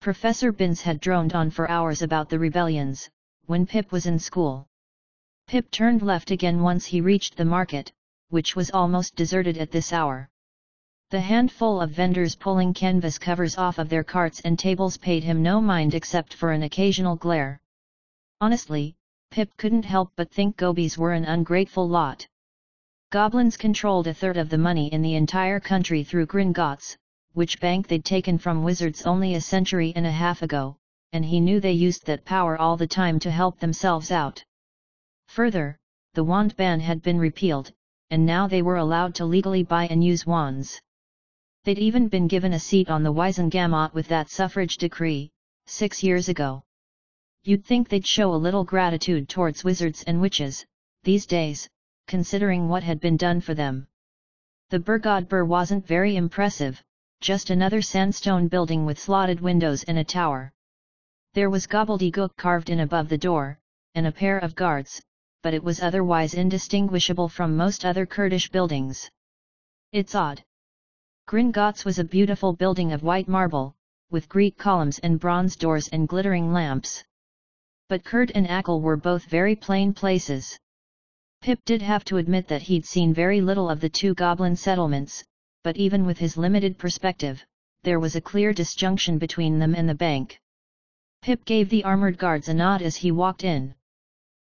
Professor 0.00 0.52
Binns 0.52 0.82
had 0.82 1.00
droned 1.00 1.32
on 1.32 1.50
for 1.50 1.68
hours 1.68 2.02
about 2.02 2.28
the 2.28 2.38
rebellions, 2.38 3.10
when 3.46 3.66
Pip 3.66 3.90
was 3.90 4.06
in 4.06 4.20
school. 4.20 4.68
Pip 5.48 5.72
turned 5.72 6.02
left 6.02 6.30
again 6.30 6.62
once 6.62 6.86
he 6.86 7.00
reached 7.00 7.36
the 7.36 7.44
market, 7.44 7.90
which 8.28 8.56
was 8.56 8.70
almost 8.70 9.16
deserted 9.16 9.58
at 9.58 9.70
this 9.70 9.92
hour. 9.92 10.28
The 11.10 11.20
handful 11.20 11.80
of 11.80 11.90
vendors 11.90 12.34
pulling 12.34 12.74
canvas 12.74 13.18
covers 13.18 13.56
off 13.56 13.78
of 13.78 13.88
their 13.88 14.02
carts 14.02 14.40
and 14.40 14.58
tables 14.58 14.96
paid 14.96 15.22
him 15.22 15.42
no 15.42 15.60
mind 15.60 15.94
except 15.94 16.34
for 16.34 16.50
an 16.50 16.64
occasional 16.64 17.16
glare. 17.16 17.60
Honestly, 18.40 18.96
Pip 19.30 19.56
couldn't 19.56 19.84
help 19.84 20.12
but 20.16 20.30
think 20.30 20.56
gobies 20.56 20.98
were 20.98 21.12
an 21.12 21.24
ungrateful 21.24 21.88
lot. 21.88 22.26
Goblins 23.10 23.56
controlled 23.56 24.08
a 24.08 24.14
third 24.14 24.36
of 24.36 24.48
the 24.48 24.58
money 24.58 24.92
in 24.92 25.00
the 25.00 25.14
entire 25.14 25.60
country 25.60 26.02
through 26.02 26.26
Gringotts, 26.26 26.96
which 27.34 27.60
bank 27.60 27.86
they'd 27.86 28.04
taken 28.04 28.36
from 28.36 28.64
wizards 28.64 29.06
only 29.06 29.34
a 29.34 29.40
century 29.40 29.92
and 29.94 30.06
a 30.06 30.10
half 30.10 30.42
ago, 30.42 30.76
and 31.12 31.24
he 31.24 31.38
knew 31.38 31.60
they 31.60 31.72
used 31.72 32.06
that 32.06 32.24
power 32.24 32.58
all 32.58 32.76
the 32.76 32.86
time 32.86 33.20
to 33.20 33.30
help 33.30 33.60
themselves 33.60 34.10
out. 34.10 34.44
Further, 35.28 35.78
the 36.14 36.24
wand 36.24 36.56
ban 36.56 36.80
had 36.80 37.02
been 37.02 37.18
repealed, 37.18 37.72
and 38.10 38.24
now 38.24 38.46
they 38.46 38.62
were 38.62 38.76
allowed 38.76 39.14
to 39.14 39.24
legally 39.24 39.62
buy 39.62 39.86
and 39.86 40.02
use 40.02 40.26
wands. 40.26 40.80
They'd 41.64 41.78
even 41.78 42.08
been 42.08 42.28
given 42.28 42.52
a 42.52 42.60
seat 42.60 42.88
on 42.88 43.02
the 43.02 43.12
Wizengamot 43.12 43.92
with 43.92 44.08
that 44.08 44.30
suffrage 44.30 44.76
decree, 44.76 45.30
six 45.66 46.02
years 46.02 46.28
ago. 46.28 46.62
You'd 47.42 47.64
think 47.64 47.88
they'd 47.88 48.06
show 48.06 48.34
a 48.34 48.44
little 48.46 48.64
gratitude 48.64 49.28
towards 49.28 49.64
wizards 49.64 50.02
and 50.04 50.20
witches, 50.20 50.64
these 51.02 51.26
days, 51.26 51.68
considering 52.06 52.68
what 52.68 52.82
had 52.82 53.00
been 53.00 53.16
done 53.16 53.40
for 53.40 53.54
them. 53.54 53.86
The 54.70 54.80
Burgod 54.80 55.28
Bur 55.28 55.44
wasn't 55.44 55.86
very 55.86 56.16
impressive, 56.16 56.82
just 57.20 57.50
another 57.50 57.82
sandstone 57.82 58.48
building 58.48 58.84
with 58.84 58.98
slotted 58.98 59.40
windows 59.40 59.84
and 59.84 59.98
a 59.98 60.04
tower. 60.04 60.52
There 61.34 61.50
was 61.50 61.66
gobbledygook 61.66 62.36
carved 62.36 62.70
in 62.70 62.80
above 62.80 63.08
the 63.08 63.18
door, 63.18 63.58
and 63.94 64.06
a 64.06 64.12
pair 64.12 64.38
of 64.38 64.54
guards, 64.54 65.00
but 65.46 65.54
it 65.54 65.62
was 65.62 65.80
otherwise 65.80 66.34
indistinguishable 66.34 67.28
from 67.28 67.56
most 67.56 67.84
other 67.84 68.04
Kurdish 68.04 68.50
buildings. 68.50 69.08
It's 69.92 70.16
odd. 70.16 70.42
Gringotts 71.28 71.84
was 71.84 72.00
a 72.00 72.12
beautiful 72.16 72.52
building 72.52 72.92
of 72.92 73.04
white 73.04 73.28
marble, 73.28 73.76
with 74.10 74.28
Greek 74.28 74.58
columns 74.58 74.98
and 74.98 75.20
bronze 75.20 75.54
doors 75.54 75.86
and 75.92 76.08
glittering 76.08 76.52
lamps. 76.52 77.04
But 77.88 78.02
Kurd 78.02 78.32
and 78.34 78.48
Akil 78.50 78.80
were 78.80 78.96
both 78.96 79.26
very 79.26 79.54
plain 79.54 79.94
places. 79.94 80.58
Pip 81.42 81.60
did 81.64 81.80
have 81.80 82.04
to 82.06 82.16
admit 82.16 82.48
that 82.48 82.62
he'd 82.62 82.84
seen 82.84 83.14
very 83.14 83.40
little 83.40 83.70
of 83.70 83.78
the 83.78 83.88
two 83.88 84.14
goblin 84.14 84.56
settlements, 84.56 85.22
but 85.62 85.76
even 85.76 86.04
with 86.04 86.18
his 86.18 86.36
limited 86.36 86.76
perspective, 86.76 87.46
there 87.84 88.00
was 88.00 88.16
a 88.16 88.20
clear 88.20 88.52
disjunction 88.52 89.16
between 89.16 89.60
them 89.60 89.76
and 89.76 89.88
the 89.88 89.94
bank. 89.94 90.40
Pip 91.22 91.44
gave 91.44 91.68
the 91.68 91.84
armored 91.84 92.18
guards 92.18 92.48
a 92.48 92.54
nod 92.54 92.82
as 92.82 92.96
he 92.96 93.12
walked 93.12 93.44
in. 93.44 93.75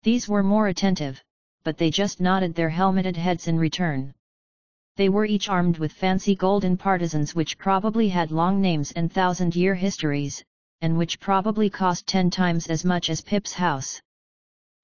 These 0.03 0.27
were 0.27 0.41
more 0.41 0.67
attentive, 0.67 1.23
but 1.63 1.77
they 1.77 1.91
just 1.91 2.19
nodded 2.19 2.55
their 2.55 2.71
helmeted 2.71 3.15
heads 3.15 3.47
in 3.47 3.59
return. 3.59 4.15
They 4.95 5.09
were 5.09 5.25
each 5.25 5.47
armed 5.47 5.77
with 5.77 5.93
fancy 5.93 6.33
golden 6.33 6.75
partisans 6.75 7.35
which 7.35 7.59
probably 7.59 8.09
had 8.09 8.31
long 8.31 8.59
names 8.59 8.91
and 8.93 9.13
thousand-year 9.13 9.75
histories, 9.75 10.43
and 10.81 10.97
which 10.97 11.19
probably 11.19 11.69
cost 11.69 12.07
ten 12.07 12.31
times 12.31 12.65
as 12.65 12.83
much 12.83 13.11
as 13.11 13.21
Pip's 13.21 13.53
house. 13.53 14.01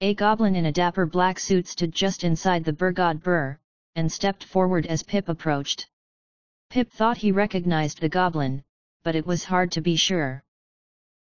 A 0.00 0.14
goblin 0.14 0.54
in 0.54 0.66
a 0.66 0.72
dapper 0.72 1.04
black 1.04 1.40
suit 1.40 1.66
stood 1.66 1.90
just 1.90 2.22
inside 2.22 2.64
the 2.64 2.72
Burgod 2.72 3.20
Burr, 3.20 3.58
and 3.96 4.12
stepped 4.12 4.44
forward 4.44 4.86
as 4.86 5.02
Pip 5.02 5.28
approached. 5.28 5.88
Pip 6.70 6.92
thought 6.92 7.16
he 7.16 7.32
recognized 7.32 8.00
the 8.00 8.08
goblin, 8.08 8.62
but 9.02 9.16
it 9.16 9.26
was 9.26 9.42
hard 9.42 9.72
to 9.72 9.80
be 9.80 9.96
sure. 9.96 10.44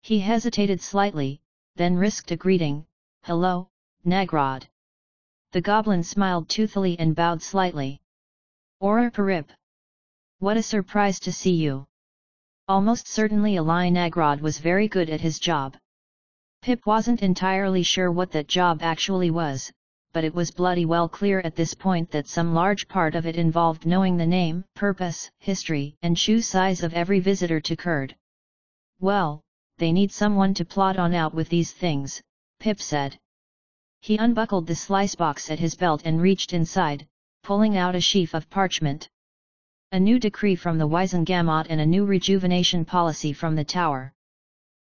He 0.03 0.19
hesitated 0.19 0.81
slightly, 0.81 1.41
then 1.77 1.95
risked 1.95 2.29
a 2.29 2.35
greeting, 2.35 2.85
Hello, 3.23 3.69
Nagrod. 4.07 4.65
The 5.51 5.59
goblin 5.59 6.01
smiled 6.01 6.47
toothily 6.47 6.97
and 6.97 7.13
bowed 7.13 7.41
slightly. 7.41 7.99
Auror 8.81 9.11
Parip. 9.11 9.49
What 10.39 10.55
a 10.55 10.63
surprise 10.63 11.19
to 11.19 11.31
see 11.33 11.55
you. 11.55 11.85
Almost 12.69 13.09
certainly 13.09 13.57
Ali 13.57 13.91
Nagrod 13.91 14.39
was 14.39 14.59
very 14.59 14.87
good 14.87 15.09
at 15.09 15.19
his 15.19 15.39
job. 15.39 15.75
Pip 16.61 16.85
wasn't 16.85 17.21
entirely 17.21 17.83
sure 17.83 18.09
what 18.09 18.31
that 18.31 18.47
job 18.47 18.81
actually 18.81 19.29
was, 19.29 19.69
but 20.13 20.23
it 20.23 20.33
was 20.33 20.51
bloody 20.51 20.85
well 20.85 21.09
clear 21.09 21.41
at 21.41 21.57
this 21.57 21.73
point 21.73 22.09
that 22.11 22.29
some 22.29 22.53
large 22.53 22.87
part 22.87 23.13
of 23.13 23.25
it 23.25 23.35
involved 23.35 23.85
knowing 23.85 24.15
the 24.15 24.25
name, 24.25 24.63
purpose, 24.73 25.29
history, 25.39 25.97
and 26.01 26.17
shoe 26.17 26.39
size 26.39 26.81
of 26.81 26.93
every 26.93 27.19
visitor 27.19 27.59
to 27.59 27.75
Kurd. 27.75 28.15
Well, 29.01 29.41
they 29.79 29.91
need 29.91 30.13
someone 30.13 30.53
to 30.53 30.63
plot 30.63 30.97
on 30.97 31.13
out 31.13 31.33
with 31.33 31.49
these 31.49 31.73
things, 31.73 32.21
Pip 32.61 32.79
said. 32.79 33.19
He 34.07 34.15
unbuckled 34.15 34.67
the 34.67 34.73
slice 34.73 35.15
box 35.15 35.51
at 35.51 35.59
his 35.59 35.75
belt 35.75 36.03
and 36.05 36.21
reached 36.21 36.53
inside, 36.53 37.05
pulling 37.43 37.75
out 37.75 37.93
a 37.93 37.99
sheaf 37.99 38.33
of 38.33 38.49
parchment. 38.49 39.09
A 39.91 39.99
new 39.99 40.17
decree 40.17 40.55
from 40.55 40.77
the 40.77 40.87
Wizengamot 40.87 41.67
and 41.69 41.81
a 41.81 41.85
new 41.85 42.05
rejuvenation 42.05 42.85
policy 42.85 43.33
from 43.33 43.53
the 43.57 43.65
tower. 43.65 44.13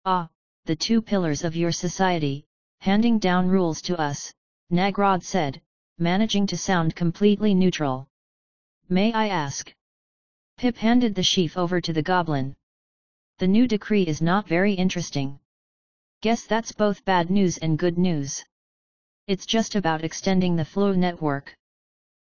Ah, 0.05 0.29
the 0.63 0.75
two 0.77 1.01
pillars 1.01 1.43
of 1.43 1.57
your 1.57 1.73
society, 1.73 2.45
handing 2.79 3.19
down 3.19 3.49
rules 3.49 3.81
to 3.81 3.99
us, 3.99 4.33
Nagrod 4.71 5.21
said, 5.21 5.61
managing 5.97 6.47
to 6.47 6.55
sound 6.55 6.95
completely 6.95 7.53
neutral. 7.53 8.07
May 8.88 9.11
I 9.11 9.27
ask? 9.27 9.75
Pip 10.55 10.77
handed 10.77 11.13
the 11.13 11.23
sheaf 11.23 11.57
over 11.57 11.81
to 11.81 11.91
the 11.91 12.09
goblin. 12.11 12.55
The 13.39 13.49
new 13.49 13.67
decree 13.67 14.03
is 14.07 14.21
not 14.21 14.47
very 14.47 14.75
interesting. 14.75 15.41
Guess 16.21 16.45
that's 16.45 16.71
both 16.71 17.03
bad 17.03 17.29
news 17.29 17.57
and 17.57 17.77
good 17.77 17.97
news. 17.97 18.45
It's 19.29 19.45
just 19.45 19.75
about 19.75 20.03
extending 20.03 20.55
the 20.55 20.65
Floo 20.65 20.98
network. 20.98 21.53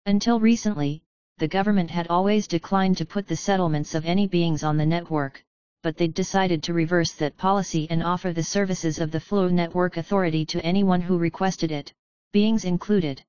Until 0.07 0.41
recently, 0.41 1.03
the 1.37 1.47
government 1.47 1.91
had 1.91 2.07
always 2.09 2.47
declined 2.47 2.97
to 2.97 3.05
put 3.05 3.27
the 3.27 3.37
settlements 3.37 3.95
of 3.95 4.07
any 4.07 4.27
beings 4.27 4.63
on 4.63 4.79
the 4.79 4.87
network, 4.87 5.45
but 5.83 5.99
they'd 5.99 6.15
decided 6.15 6.63
to 6.63 6.73
reverse 6.73 7.13
that 7.13 7.37
policy 7.37 7.87
and 7.91 8.03
offer 8.03 8.33
the 8.33 8.43
services 8.43 8.99
of 8.99 9.11
the 9.11 9.21
Floo 9.21 9.51
Network 9.53 9.99
Authority 9.99 10.47
to 10.47 10.65
anyone 10.65 11.03
who 11.03 11.19
requested 11.19 11.71
it 11.71 11.93
beings 12.33 12.65
included. 12.65 13.23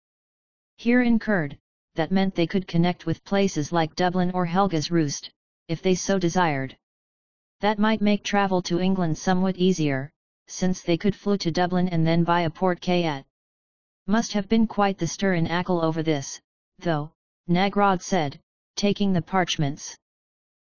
Here 0.78 1.02
in 1.02 1.20
Kurd, 1.20 1.58
that 1.96 2.10
meant 2.10 2.36
they 2.36 2.48
could 2.48 2.68
connect 2.68 3.06
with 3.06 3.26
places 3.26 3.74
like 3.74 3.98
Dublin 3.98 4.32
or 4.34 4.46
Helga's 4.46 4.92
Roost, 4.92 5.30
if 5.68 5.82
they 5.82 5.94
so 5.94 6.18
desired. 6.18 6.78
That 7.60 7.80
might 7.80 8.00
make 8.00 8.24
travel 8.24 8.62
to 8.62 8.80
England 8.80 9.18
somewhat 9.18 9.58
easier, 9.58 10.10
since 10.48 10.84
they 10.84 10.96
could 10.96 11.16
Floo 11.16 11.38
to 11.40 11.52
Dublin 11.52 11.90
and 11.90 12.08
then 12.08 12.24
buy 12.24 12.44
a 12.44 12.50
port 12.50 12.88
at. 12.88 13.26
Must 14.10 14.32
have 14.32 14.48
been 14.48 14.68
quite 14.68 14.98
the 14.98 15.06
stir 15.06 15.34
in 15.34 15.48
Akil 15.48 15.84
over 15.84 16.02
this, 16.02 16.40
though, 16.80 17.12
Nagrod 17.50 18.02
said, 18.02 18.40
taking 18.78 19.12
the 19.12 19.22
parchments. 19.22 19.98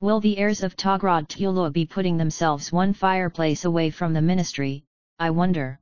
Will 0.00 0.18
the 0.18 0.38
heirs 0.38 0.62
of 0.62 0.76
Tograd 0.76 1.28
Tula 1.28 1.70
be 1.70 1.84
putting 1.84 2.16
themselves 2.16 2.72
one 2.72 2.94
fireplace 2.94 3.66
away 3.66 3.90
from 3.90 4.14
the 4.14 4.22
ministry, 4.22 4.82
I 5.18 5.28
wonder? 5.28 5.78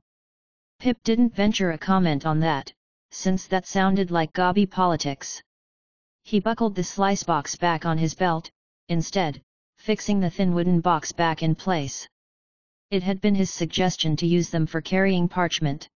Pip 0.79 1.01
didn't 1.03 1.35
venture 1.35 1.71
a 1.71 1.77
comment 1.77 2.25
on 2.25 2.41
that, 2.41 2.73
since 3.11 3.47
that 3.47 3.65
sounded 3.65 4.11
like 4.11 4.33
gobby 4.33 4.65
politics. 4.65 5.41
He 6.25 6.41
buckled 6.41 6.75
the 6.75 6.83
slice 6.83 7.23
box 7.23 7.55
back 7.55 7.85
on 7.85 7.97
his 7.97 8.13
belt, 8.13 8.51
instead, 8.89 9.41
fixing 9.77 10.19
the 10.19 10.29
thin 10.29 10.53
wooden 10.53 10.81
box 10.81 11.13
back 11.13 11.41
in 11.43 11.55
place. 11.55 12.05
It 12.91 13.03
had 13.03 13.21
been 13.21 13.35
his 13.35 13.51
suggestion 13.51 14.17
to 14.17 14.27
use 14.27 14.49
them 14.49 14.65
for 14.65 14.81
carrying 14.81 15.29
parchment. 15.29 15.87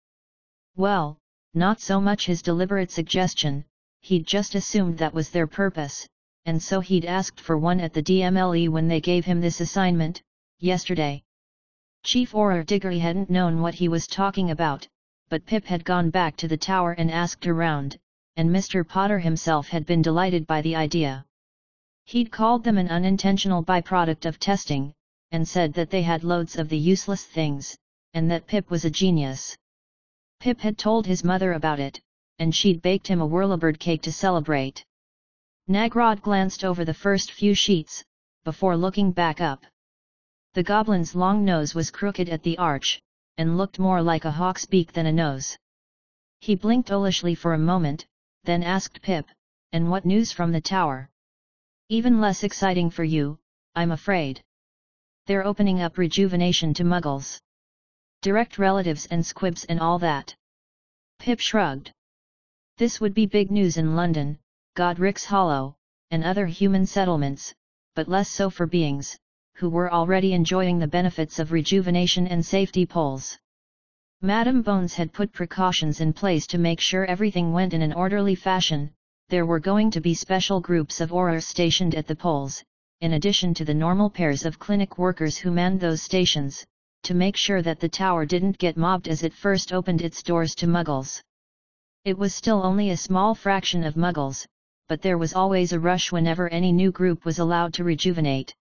Well, 0.76 1.18
not 1.54 1.80
so 1.80 2.00
much 2.00 2.26
his 2.26 2.42
deliberate 2.42 2.90
suggestion, 2.90 3.64
he'd 4.00 4.26
just 4.26 4.54
assumed 4.54 4.98
that 4.98 5.14
was 5.14 5.30
their 5.30 5.46
purpose, 5.46 6.06
and 6.46 6.62
so 6.62 6.80
he'd 6.80 7.04
asked 7.04 7.40
for 7.40 7.58
one 7.58 7.80
at 7.80 7.92
the 7.92 8.02
DMLE 8.02 8.68
when 8.68 8.88
they 8.88 9.00
gave 9.00 9.24
him 9.24 9.40
this 9.40 9.60
assignment, 9.60 10.22
yesterday. 10.58 11.22
Chief 12.02 12.32
Auror 12.32 12.64
Diggory 12.64 12.98
hadn't 12.98 13.30
known 13.30 13.60
what 13.60 13.74
he 13.74 13.88
was 13.88 14.06
talking 14.06 14.50
about, 14.50 14.88
but 15.28 15.44
Pip 15.44 15.64
had 15.66 15.84
gone 15.84 16.10
back 16.10 16.36
to 16.36 16.48
the 16.48 16.56
tower 16.56 16.92
and 16.92 17.10
asked 17.10 17.46
around, 17.46 17.98
and 18.36 18.48
Mr. 18.48 18.86
Potter 18.86 19.18
himself 19.18 19.68
had 19.68 19.84
been 19.84 20.02
delighted 20.02 20.46
by 20.46 20.62
the 20.62 20.76
idea. 20.76 21.24
He'd 22.04 22.32
called 22.32 22.64
them 22.64 22.78
an 22.78 22.88
unintentional 22.88 23.62
byproduct 23.62 24.24
of 24.24 24.38
testing, 24.38 24.94
and 25.30 25.46
said 25.46 25.74
that 25.74 25.90
they 25.90 26.02
had 26.02 26.24
loads 26.24 26.56
of 26.56 26.68
the 26.68 26.78
useless 26.78 27.24
things, 27.24 27.76
and 28.14 28.30
that 28.30 28.46
Pip 28.46 28.70
was 28.70 28.84
a 28.84 28.90
genius. 28.90 29.56
Pip 30.40 30.60
had 30.60 30.78
told 30.78 31.06
his 31.06 31.22
mother 31.22 31.52
about 31.52 31.78
it, 31.78 32.00
and 32.38 32.54
she'd 32.54 32.80
baked 32.80 33.06
him 33.06 33.20
a 33.20 33.26
whirlybird 33.26 33.78
cake 33.78 34.00
to 34.02 34.10
celebrate. 34.10 34.82
Nagrod 35.68 36.22
glanced 36.22 36.64
over 36.64 36.82
the 36.82 36.94
first 36.94 37.30
few 37.30 37.52
sheets, 37.52 38.02
before 38.42 38.74
looking 38.74 39.12
back 39.12 39.42
up. 39.42 39.66
The 40.54 40.62
goblin's 40.62 41.14
long 41.14 41.44
nose 41.44 41.74
was 41.74 41.90
crooked 41.90 42.30
at 42.30 42.42
the 42.42 42.56
arch, 42.56 43.02
and 43.36 43.58
looked 43.58 43.78
more 43.78 44.00
like 44.00 44.24
a 44.24 44.30
hawk's 44.30 44.64
beak 44.64 44.94
than 44.94 45.04
a 45.04 45.12
nose. 45.12 45.58
He 46.40 46.54
blinked 46.54 46.90
owlishly 46.90 47.34
for 47.34 47.52
a 47.52 47.58
moment, 47.58 48.06
then 48.44 48.62
asked 48.62 49.02
Pip, 49.02 49.26
and 49.72 49.90
what 49.90 50.06
news 50.06 50.32
from 50.32 50.52
the 50.52 50.60
tower? 50.62 51.10
Even 51.90 52.18
less 52.18 52.44
exciting 52.44 52.88
for 52.88 53.04
you, 53.04 53.38
I'm 53.74 53.92
afraid. 53.92 54.42
They're 55.26 55.46
opening 55.46 55.82
up 55.82 55.98
rejuvenation 55.98 56.72
to 56.74 56.84
muggles. 56.84 57.40
Direct 58.22 58.58
relatives 58.58 59.06
and 59.06 59.24
squibs 59.24 59.64
and 59.64 59.80
all 59.80 59.98
that. 60.00 60.34
Pip 61.20 61.40
shrugged. 61.40 61.90
This 62.76 63.00
would 63.00 63.14
be 63.14 63.24
big 63.24 63.50
news 63.50 63.78
in 63.78 63.96
London, 63.96 64.38
Godric's 64.74 65.24
Hollow, 65.24 65.74
and 66.10 66.22
other 66.22 66.44
human 66.44 66.84
settlements, 66.84 67.54
but 67.94 68.08
less 68.08 68.28
so 68.28 68.50
for 68.50 68.66
beings, 68.66 69.16
who 69.54 69.70
were 69.70 69.90
already 69.90 70.34
enjoying 70.34 70.78
the 70.78 70.86
benefits 70.86 71.38
of 71.38 71.50
rejuvenation 71.50 72.26
and 72.26 72.44
safety 72.44 72.84
poles. 72.84 73.38
Madame 74.20 74.60
Bones 74.60 74.92
had 74.92 75.14
put 75.14 75.32
precautions 75.32 76.02
in 76.02 76.12
place 76.12 76.46
to 76.48 76.58
make 76.58 76.80
sure 76.80 77.06
everything 77.06 77.54
went 77.54 77.72
in 77.72 77.80
an 77.80 77.94
orderly 77.94 78.34
fashion, 78.34 78.92
there 79.30 79.46
were 79.46 79.60
going 79.60 79.90
to 79.92 80.00
be 80.02 80.12
special 80.12 80.60
groups 80.60 81.00
of 81.00 81.10
Aurors 81.10 81.44
stationed 81.44 81.94
at 81.94 82.06
the 82.06 82.16
poles, 82.16 82.62
in 83.00 83.14
addition 83.14 83.54
to 83.54 83.64
the 83.64 83.72
normal 83.72 84.10
pairs 84.10 84.44
of 84.44 84.58
clinic 84.58 84.98
workers 84.98 85.38
who 85.38 85.50
manned 85.50 85.80
those 85.80 86.02
stations, 86.02 86.66
to 87.02 87.14
make 87.14 87.36
sure 87.36 87.62
that 87.62 87.80
the 87.80 87.88
tower 87.88 88.24
didn't 88.24 88.58
get 88.58 88.76
mobbed 88.76 89.08
as 89.08 89.22
it 89.22 89.32
first 89.32 89.72
opened 89.72 90.02
its 90.02 90.22
doors 90.22 90.54
to 90.56 90.66
muggles. 90.66 91.22
It 92.04 92.16
was 92.16 92.34
still 92.34 92.62
only 92.64 92.90
a 92.90 92.96
small 92.96 93.34
fraction 93.34 93.84
of 93.84 93.96
muggles, 93.96 94.46
but 94.88 95.02
there 95.02 95.18
was 95.18 95.34
always 95.34 95.72
a 95.72 95.80
rush 95.80 96.10
whenever 96.10 96.48
any 96.48 96.72
new 96.72 96.90
group 96.90 97.24
was 97.24 97.38
allowed 97.38 97.74
to 97.74 97.84
rejuvenate. 97.84 98.54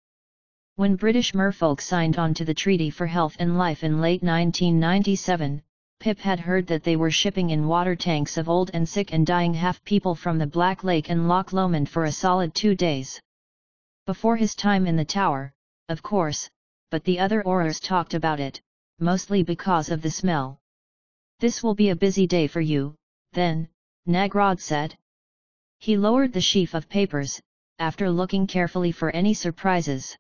When 0.76 0.96
British 0.96 1.34
merfolk 1.34 1.82
signed 1.82 2.18
on 2.18 2.34
to 2.36 2.46
the 2.46 2.54
Treaty 2.54 2.90
for 2.90 3.08
Health 3.08 3.36
and 3.40 3.58
Life 3.58 3.84
in 3.84 4.00
late 4.00 4.24
1997, 4.24 5.62
Pip 6.00 6.20
had 6.20 6.40
heard 6.40 6.68
that 6.68 6.84
they 6.84 6.96
were 6.96 7.12
shipping 7.12 7.50
in 7.50 7.68
water 7.68 7.96
tanks 7.96 8.38
of 8.38 8.48
old 8.48 8.72
and 8.74 8.88
sick 8.88 9.12
and 9.12 9.28
dying 9.28 9.54
half 9.54 9.84
people 9.84 10.16
from 10.16 10.38
the 10.38 10.48
Black 10.48 10.84
Lake 10.84 11.10
and 11.10 11.28
Loch 11.28 11.52
Lomond 11.52 11.90
for 11.90 12.06
a 12.06 12.12
solid 12.12 12.56
two 12.56 12.76
days. 12.76 13.20
Before 14.06 14.38
his 14.38 14.56
time 14.56 14.88
in 14.88 14.96
the 14.96 15.04
tower, 15.04 15.52
of 15.90 16.02
course, 16.02 16.50
but 16.90 17.04
the 17.04 17.20
other 17.20 17.44
Aurors 17.44 17.80
talked 17.80 18.14
about 18.14 18.40
it, 18.40 18.62
mostly 19.00 19.44
because 19.44 19.90
of 19.90 20.02
the 20.02 20.12
smell. 20.12 20.60
This 21.40 21.62
will 21.64 21.76
be 21.76 21.90
a 21.90 21.96
busy 21.96 22.28
day 22.28 22.48
for 22.48 22.62
you, 22.62 22.96
then, 23.34 23.70
Nagrod 24.08 24.60
said. 24.60 24.98
He 25.78 25.98
lowered 25.98 26.34
the 26.34 26.42
sheaf 26.42 26.74
of 26.74 26.90
papers, 26.90 27.42
after 27.78 28.10
looking 28.10 28.48
carefully 28.48 28.92
for 28.92 29.10
any 29.12 29.34
surprises. 29.34 30.18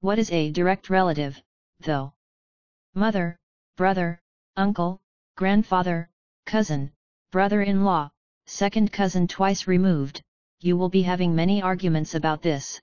What 0.00 0.18
is 0.18 0.30
a 0.32 0.50
direct 0.50 0.88
relative, 0.88 1.42
though? 1.80 2.14
Mother, 2.94 3.38
brother, 3.76 4.20
uncle, 4.56 5.00
grandfather, 5.36 6.08
cousin, 6.46 6.92
brother-in-law, 7.32 8.10
second 8.46 8.92
cousin 8.92 9.28
twice 9.28 9.66
removed, 9.66 10.22
you 10.60 10.76
will 10.76 10.88
be 10.88 11.02
having 11.02 11.34
many 11.34 11.62
arguments 11.62 12.14
about 12.14 12.42
this. 12.42 12.80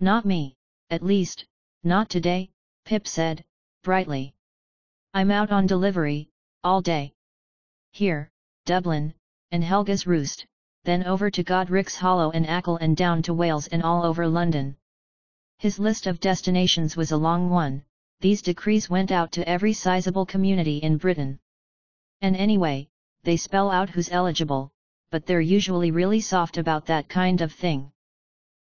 Not 0.00 0.24
me, 0.24 0.56
at 0.90 1.02
least, 1.02 1.46
not 1.86 2.10
today, 2.10 2.50
Pip 2.84 3.06
said, 3.06 3.44
brightly. 3.84 4.34
I'm 5.14 5.30
out 5.30 5.52
on 5.52 5.68
delivery, 5.68 6.28
all 6.64 6.82
day. 6.82 7.14
Here, 7.92 8.32
Dublin, 8.64 9.14
and 9.52 9.62
Helga's 9.62 10.04
Roost, 10.04 10.46
then 10.82 11.04
over 11.04 11.30
to 11.30 11.44
Godric's 11.44 11.96
Hollow 11.96 12.32
and 12.32 12.44
Ackle 12.44 12.78
and 12.80 12.96
down 12.96 13.22
to 13.22 13.34
Wales 13.34 13.68
and 13.68 13.84
all 13.84 14.04
over 14.04 14.26
London. 14.26 14.76
His 15.58 15.78
list 15.78 16.08
of 16.08 16.18
destinations 16.18 16.96
was 16.96 17.12
a 17.12 17.16
long 17.16 17.50
one, 17.50 17.84
these 18.20 18.42
decrees 18.42 18.90
went 18.90 19.12
out 19.12 19.30
to 19.32 19.48
every 19.48 19.72
sizable 19.72 20.26
community 20.26 20.78
in 20.78 20.96
Britain. 20.96 21.38
And 22.20 22.34
anyway, 22.34 22.88
they 23.22 23.36
spell 23.36 23.70
out 23.70 23.90
who's 23.90 24.10
eligible, 24.10 24.72
but 25.10 25.24
they're 25.24 25.40
usually 25.40 25.92
really 25.92 26.20
soft 26.20 26.58
about 26.58 26.86
that 26.86 27.08
kind 27.08 27.40
of 27.40 27.52
thing. 27.52 27.92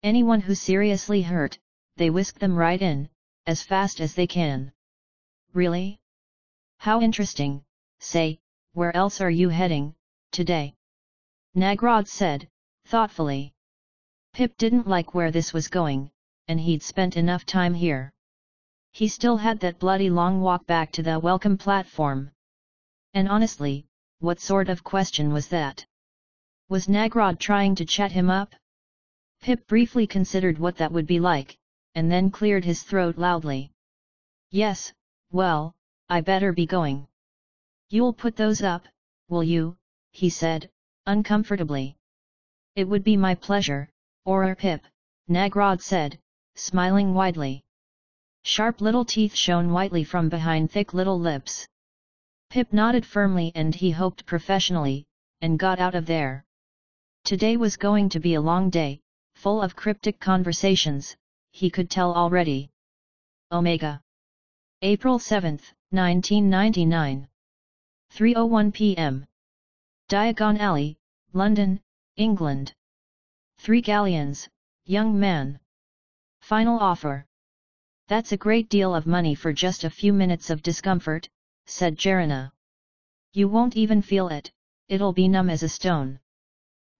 Anyone 0.02 0.40
who's 0.40 0.60
seriously 0.60 1.22
hurt, 1.22 1.58
they 1.96 2.10
whisk 2.10 2.38
them 2.38 2.54
right 2.54 2.80
in, 2.80 3.08
as 3.46 3.62
fast 3.62 4.00
as 4.00 4.14
they 4.14 4.26
can. 4.26 4.72
Really? 5.54 5.98
How 6.78 7.00
interesting, 7.00 7.64
say, 8.00 8.38
where 8.74 8.94
else 8.94 9.20
are 9.20 9.30
you 9.30 9.48
heading, 9.48 9.94
today? 10.30 10.74
Nagrod 11.54 12.06
said, 12.06 12.48
thoughtfully. 12.84 13.54
Pip 14.34 14.56
didn't 14.58 14.86
like 14.86 15.14
where 15.14 15.30
this 15.30 15.54
was 15.54 15.68
going, 15.68 16.10
and 16.48 16.60
he'd 16.60 16.82
spent 16.82 17.16
enough 17.16 17.46
time 17.46 17.72
here. 17.72 18.12
He 18.92 19.08
still 19.08 19.38
had 19.38 19.60
that 19.60 19.78
bloody 19.78 20.10
long 20.10 20.42
walk 20.42 20.66
back 20.66 20.92
to 20.92 21.02
the 21.02 21.18
welcome 21.18 21.56
platform. 21.56 22.30
And 23.14 23.28
honestly, 23.28 23.86
what 24.20 24.40
sort 24.40 24.68
of 24.68 24.84
question 24.84 25.32
was 25.32 25.48
that? 25.48 25.86
Was 26.68 26.86
Nagrod 26.86 27.38
trying 27.38 27.74
to 27.76 27.86
chat 27.86 28.12
him 28.12 28.28
up? 28.28 28.54
Pip 29.40 29.66
briefly 29.66 30.06
considered 30.06 30.58
what 30.58 30.76
that 30.76 30.92
would 30.92 31.06
be 31.06 31.20
like, 31.20 31.56
and 31.96 32.12
then 32.12 32.30
cleared 32.30 32.64
his 32.64 32.82
throat 32.82 33.16
loudly. 33.16 33.72
Yes, 34.50 34.92
well, 35.32 35.74
I 36.10 36.20
better 36.20 36.52
be 36.52 36.66
going. 36.66 37.08
You'll 37.88 38.12
put 38.12 38.36
those 38.36 38.62
up, 38.62 38.86
will 39.28 39.42
you? 39.42 39.76
he 40.12 40.28
said, 40.28 40.70
uncomfortably. 41.06 41.96
It 42.74 42.86
would 42.86 43.02
be 43.02 43.16
my 43.16 43.34
pleasure, 43.34 43.88
Auror 44.26 44.58
Pip, 44.58 44.82
Nagrod 45.28 45.80
said, 45.80 46.18
smiling 46.54 47.14
widely. 47.14 47.64
Sharp 48.44 48.82
little 48.82 49.06
teeth 49.06 49.34
shone 49.34 49.72
whitely 49.72 50.04
from 50.04 50.28
behind 50.28 50.70
thick 50.70 50.92
little 50.92 51.18
lips. 51.18 51.66
Pip 52.50 52.74
nodded 52.74 53.06
firmly 53.06 53.52
and 53.54 53.74
he 53.74 53.90
hoped 53.90 54.26
professionally, 54.26 55.06
and 55.40 55.58
got 55.58 55.80
out 55.80 55.94
of 55.94 56.04
there. 56.04 56.44
Today 57.24 57.56
was 57.56 57.78
going 57.78 58.10
to 58.10 58.20
be 58.20 58.34
a 58.34 58.40
long 58.40 58.68
day, 58.68 59.00
full 59.34 59.62
of 59.62 59.74
cryptic 59.74 60.20
conversations, 60.20 61.16
he 61.56 61.70
could 61.70 61.88
tell 61.88 62.14
already. 62.14 62.68
Omega. 63.50 64.02
April 64.82 65.18
7, 65.18 65.58
1999. 65.88 67.28
3.01 68.12 68.74
p.m. 68.74 69.24
Diagon 70.10 70.58
Alley, 70.58 70.98
London, 71.32 71.80
England. 72.16 72.74
Three 73.56 73.80
galleons, 73.80 74.46
young 74.84 75.18
man. 75.18 75.58
Final 76.42 76.78
offer. 76.78 77.24
That's 78.06 78.32
a 78.32 78.42
great 78.46 78.68
deal 78.68 78.94
of 78.94 79.06
money 79.06 79.34
for 79.34 79.54
just 79.54 79.82
a 79.84 79.96
few 80.00 80.12
minutes 80.12 80.50
of 80.50 80.62
discomfort, 80.62 81.26
said 81.64 81.96
Jarina. 81.96 82.52
You 83.32 83.48
won't 83.48 83.78
even 83.78 84.02
feel 84.02 84.28
it, 84.28 84.52
it'll 84.88 85.14
be 85.14 85.26
numb 85.26 85.48
as 85.48 85.62
a 85.62 85.70
stone. 85.70 86.20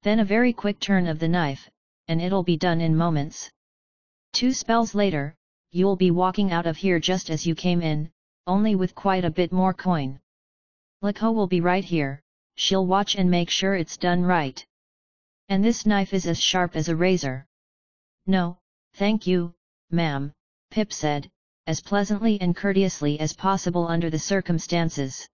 Then 0.02 0.18
a 0.18 0.24
very 0.24 0.54
quick 0.54 0.80
turn 0.80 1.06
of 1.06 1.18
the 1.18 1.28
knife, 1.28 1.68
and 2.08 2.22
it'll 2.22 2.42
be 2.42 2.56
done 2.56 2.80
in 2.80 2.96
moments. 2.96 3.50
Two 4.36 4.52
spells 4.52 4.94
later, 4.94 5.34
you'll 5.70 5.96
be 5.96 6.10
walking 6.10 6.52
out 6.52 6.66
of 6.66 6.76
here 6.76 7.00
just 7.00 7.30
as 7.30 7.46
you 7.46 7.54
came 7.54 7.80
in, 7.80 8.10
only 8.46 8.74
with 8.74 8.94
quite 8.94 9.24
a 9.24 9.30
bit 9.30 9.50
more 9.50 9.72
coin. 9.72 10.20
Lakho 11.02 11.34
will 11.34 11.46
be 11.46 11.62
right 11.62 11.82
here, 11.82 12.20
she'll 12.54 12.84
watch 12.84 13.16
and 13.16 13.30
make 13.30 13.48
sure 13.48 13.74
it's 13.74 13.96
done 13.96 14.20
right. 14.20 14.62
And 15.48 15.64
this 15.64 15.86
knife 15.86 16.12
is 16.12 16.26
as 16.26 16.38
sharp 16.38 16.76
as 16.76 16.90
a 16.90 16.94
razor. 16.94 17.46
No, 18.26 18.58
Thank 18.92 19.26
you, 19.26 19.54
ma'am, 19.90 20.34
Pip 20.70 20.92
said, 20.92 21.30
as 21.66 21.80
pleasantly 21.80 22.38
and 22.38 22.54
courteously 22.54 23.18
as 23.18 23.32
possible 23.32 23.88
under 23.88 24.10
the 24.10 24.18
circumstances. 24.18 25.26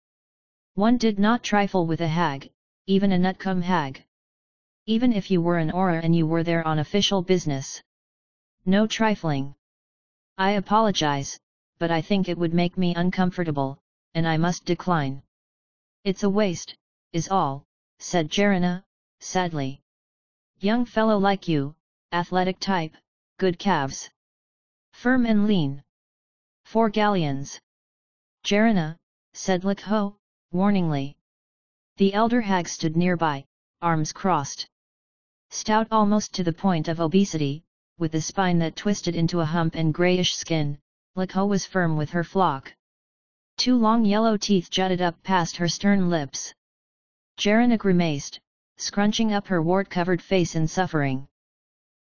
One 0.76 1.00
did 1.00 1.18
not 1.18 1.42
trifle 1.42 1.88
with 1.88 2.02
a 2.02 2.08
hag, 2.08 2.52
even 2.86 3.12
a 3.14 3.18
nutcombe 3.18 3.64
hag. 3.64 4.06
Even 4.86 5.12
if 5.12 5.32
you 5.32 5.42
were 5.42 5.58
an 5.58 5.72
Auror 5.72 6.04
and 6.04 6.16
you 6.16 6.28
were 6.28 6.44
there 6.44 6.68
on 6.68 6.78
official 6.78 7.24
business. 7.24 7.82
No 8.66 8.86
trifling. 8.86 9.56
I 10.38 10.52
apologize, 10.52 11.40
but 11.80 11.90
I 11.90 12.02
think 12.02 12.30
it 12.30 12.38
would 12.38 12.54
make 12.54 12.78
me 12.78 12.94
uncomfortable, 12.94 13.80
and 14.14 14.28
I 14.28 14.38
must 14.38 14.66
decline. 14.66 15.24
It's 16.04 16.22
a 16.22 16.30
waste, 16.30 16.76
is 17.12 17.28
all, 17.30 17.66
said 17.98 18.30
Jarina, 18.30 18.84
sadly. 19.20 19.82
Young 20.60 20.86
fellow 20.86 21.18
like 21.18 21.48
you, 21.48 21.76
athletic 22.12 22.60
type, 22.60 22.96
good 23.38 23.58
calves. 23.58 24.12
Firm 24.94 25.26
and 25.26 25.48
lean. 25.48 25.84
Four 26.66 26.90
galleons. 26.90 27.60
Jarina, 28.44 28.98
said 29.34 29.64
Lakho, 29.64 30.18
warningly. 30.54 31.16
The 31.98 32.14
elder 32.14 32.42
hag 32.42 32.68
stood 32.68 32.96
nearby, 32.96 33.46
arms 33.82 34.14
crossed. 34.14 34.68
Stout 35.50 35.88
almost 35.90 36.34
to 36.36 36.44
the 36.44 36.54
point 36.54 36.88
of 36.88 37.00
obesity, 37.00 37.64
with 38.02 38.16
a 38.16 38.20
spine 38.20 38.58
that 38.58 38.76
twisted 38.76 39.16
into 39.16 39.40
a 39.40 39.46
hump 39.46 39.76
and 39.76 39.94
greyish 39.94 40.36
skin, 40.36 40.78
Lakho 41.16 41.48
was 41.48 41.68
firm 41.68 41.96
with 41.96 42.10
her 42.10 42.24
flock. 42.24 42.74
Two 43.58 43.78
long 43.78 44.04
yellow 44.04 44.38
teeth 44.38 44.72
jutted 44.72 45.02
up 45.02 45.22
past 45.22 45.56
her 45.58 45.70
stern 45.70 46.10
lips. 46.10 46.52
Jarina 47.38 47.78
grimaced, 47.78 48.40
scrunching 48.78 49.32
up 49.32 49.46
her 49.46 49.62
wart-covered 49.62 50.20
face 50.20 50.56
in 50.56 50.68
suffering. 50.68 51.28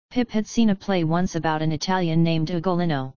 Pip 0.10 0.32
had 0.32 0.48
seen 0.48 0.72
a 0.72 0.76
play 0.76 1.04
once 1.04 1.36
about 1.36 1.62
an 1.62 1.72
Italian 1.72 2.24
named 2.24 2.50
Ugolino. 2.50 3.14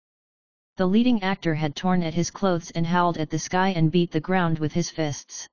The 0.77 0.87
leading 0.87 1.23
actor 1.23 1.55
had 1.55 1.77
torn 1.77 2.03
at 2.03 2.15
his 2.15 2.33
clothes 2.33 2.73
and 2.73 2.85
howled 2.85 3.17
at 3.17 3.31
the 3.31 3.39
sky 3.39 3.69
and 3.69 3.93
beat 3.93 4.11
the 4.11 4.21
ground 4.21 4.59
with 4.59 4.73
his 4.73 4.91
fists. 4.91 5.47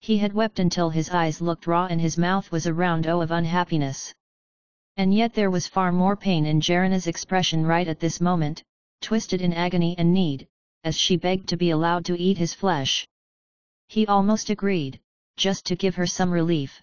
He 0.00 0.18
had 0.18 0.34
wept 0.34 0.58
until 0.58 0.90
his 0.90 1.08
eyes 1.08 1.40
looked 1.40 1.66
raw 1.66 1.86
and 1.86 2.00
his 2.00 2.18
mouth 2.18 2.52
was 2.52 2.66
a 2.66 2.74
round 2.74 3.06
O 3.06 3.22
of 3.22 3.30
unhappiness. 3.30 4.12
And 4.96 5.14
yet 5.14 5.34
there 5.34 5.50
was 5.50 5.66
far 5.66 5.90
more 5.90 6.16
pain 6.16 6.44
in 6.44 6.60
Jarina's 6.60 7.06
expression 7.06 7.64
right 7.64 7.88
at 7.88 8.00
this 8.00 8.20
moment, 8.20 8.62
twisted 9.00 9.40
in 9.40 9.52
agony 9.52 9.94
and 9.98 10.12
need, 10.12 10.48
as 10.84 10.98
she 10.98 11.16
begged 11.16 11.48
to 11.48 11.56
be 11.56 11.70
allowed 11.70 12.04
to 12.06 12.18
eat 12.18 12.38
his 12.38 12.54
flesh. 12.54 13.06
He 13.88 14.06
almost 14.06 14.50
agreed, 14.50 15.00
just 15.36 15.64
to 15.66 15.76
give 15.76 15.94
her 15.94 16.06
some 16.06 16.30
relief. 16.30 16.82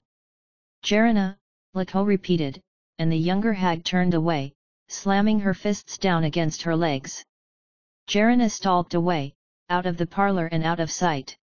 Jarina, 0.84 1.38
Lakho 1.76 2.06
repeated, 2.06 2.62
and 2.98 3.12
the 3.12 3.18
younger 3.18 3.54
hag 3.54 3.84
turned 3.84 4.14
away, 4.14 4.54
slamming 4.88 5.40
her 5.42 5.54
fists 5.54 5.98
down 5.98 6.24
against 6.24 6.64
her 6.64 6.76
legs. 6.76 7.24
Jarina 8.08 8.50
stalked 8.50 8.96
away, 8.96 9.34
out 9.70 9.86
of 9.86 9.98
the 9.98 10.08
parlour 10.08 10.48
and 10.48 10.64
out 10.64 10.80
of 10.80 10.92
sight. 10.92 11.38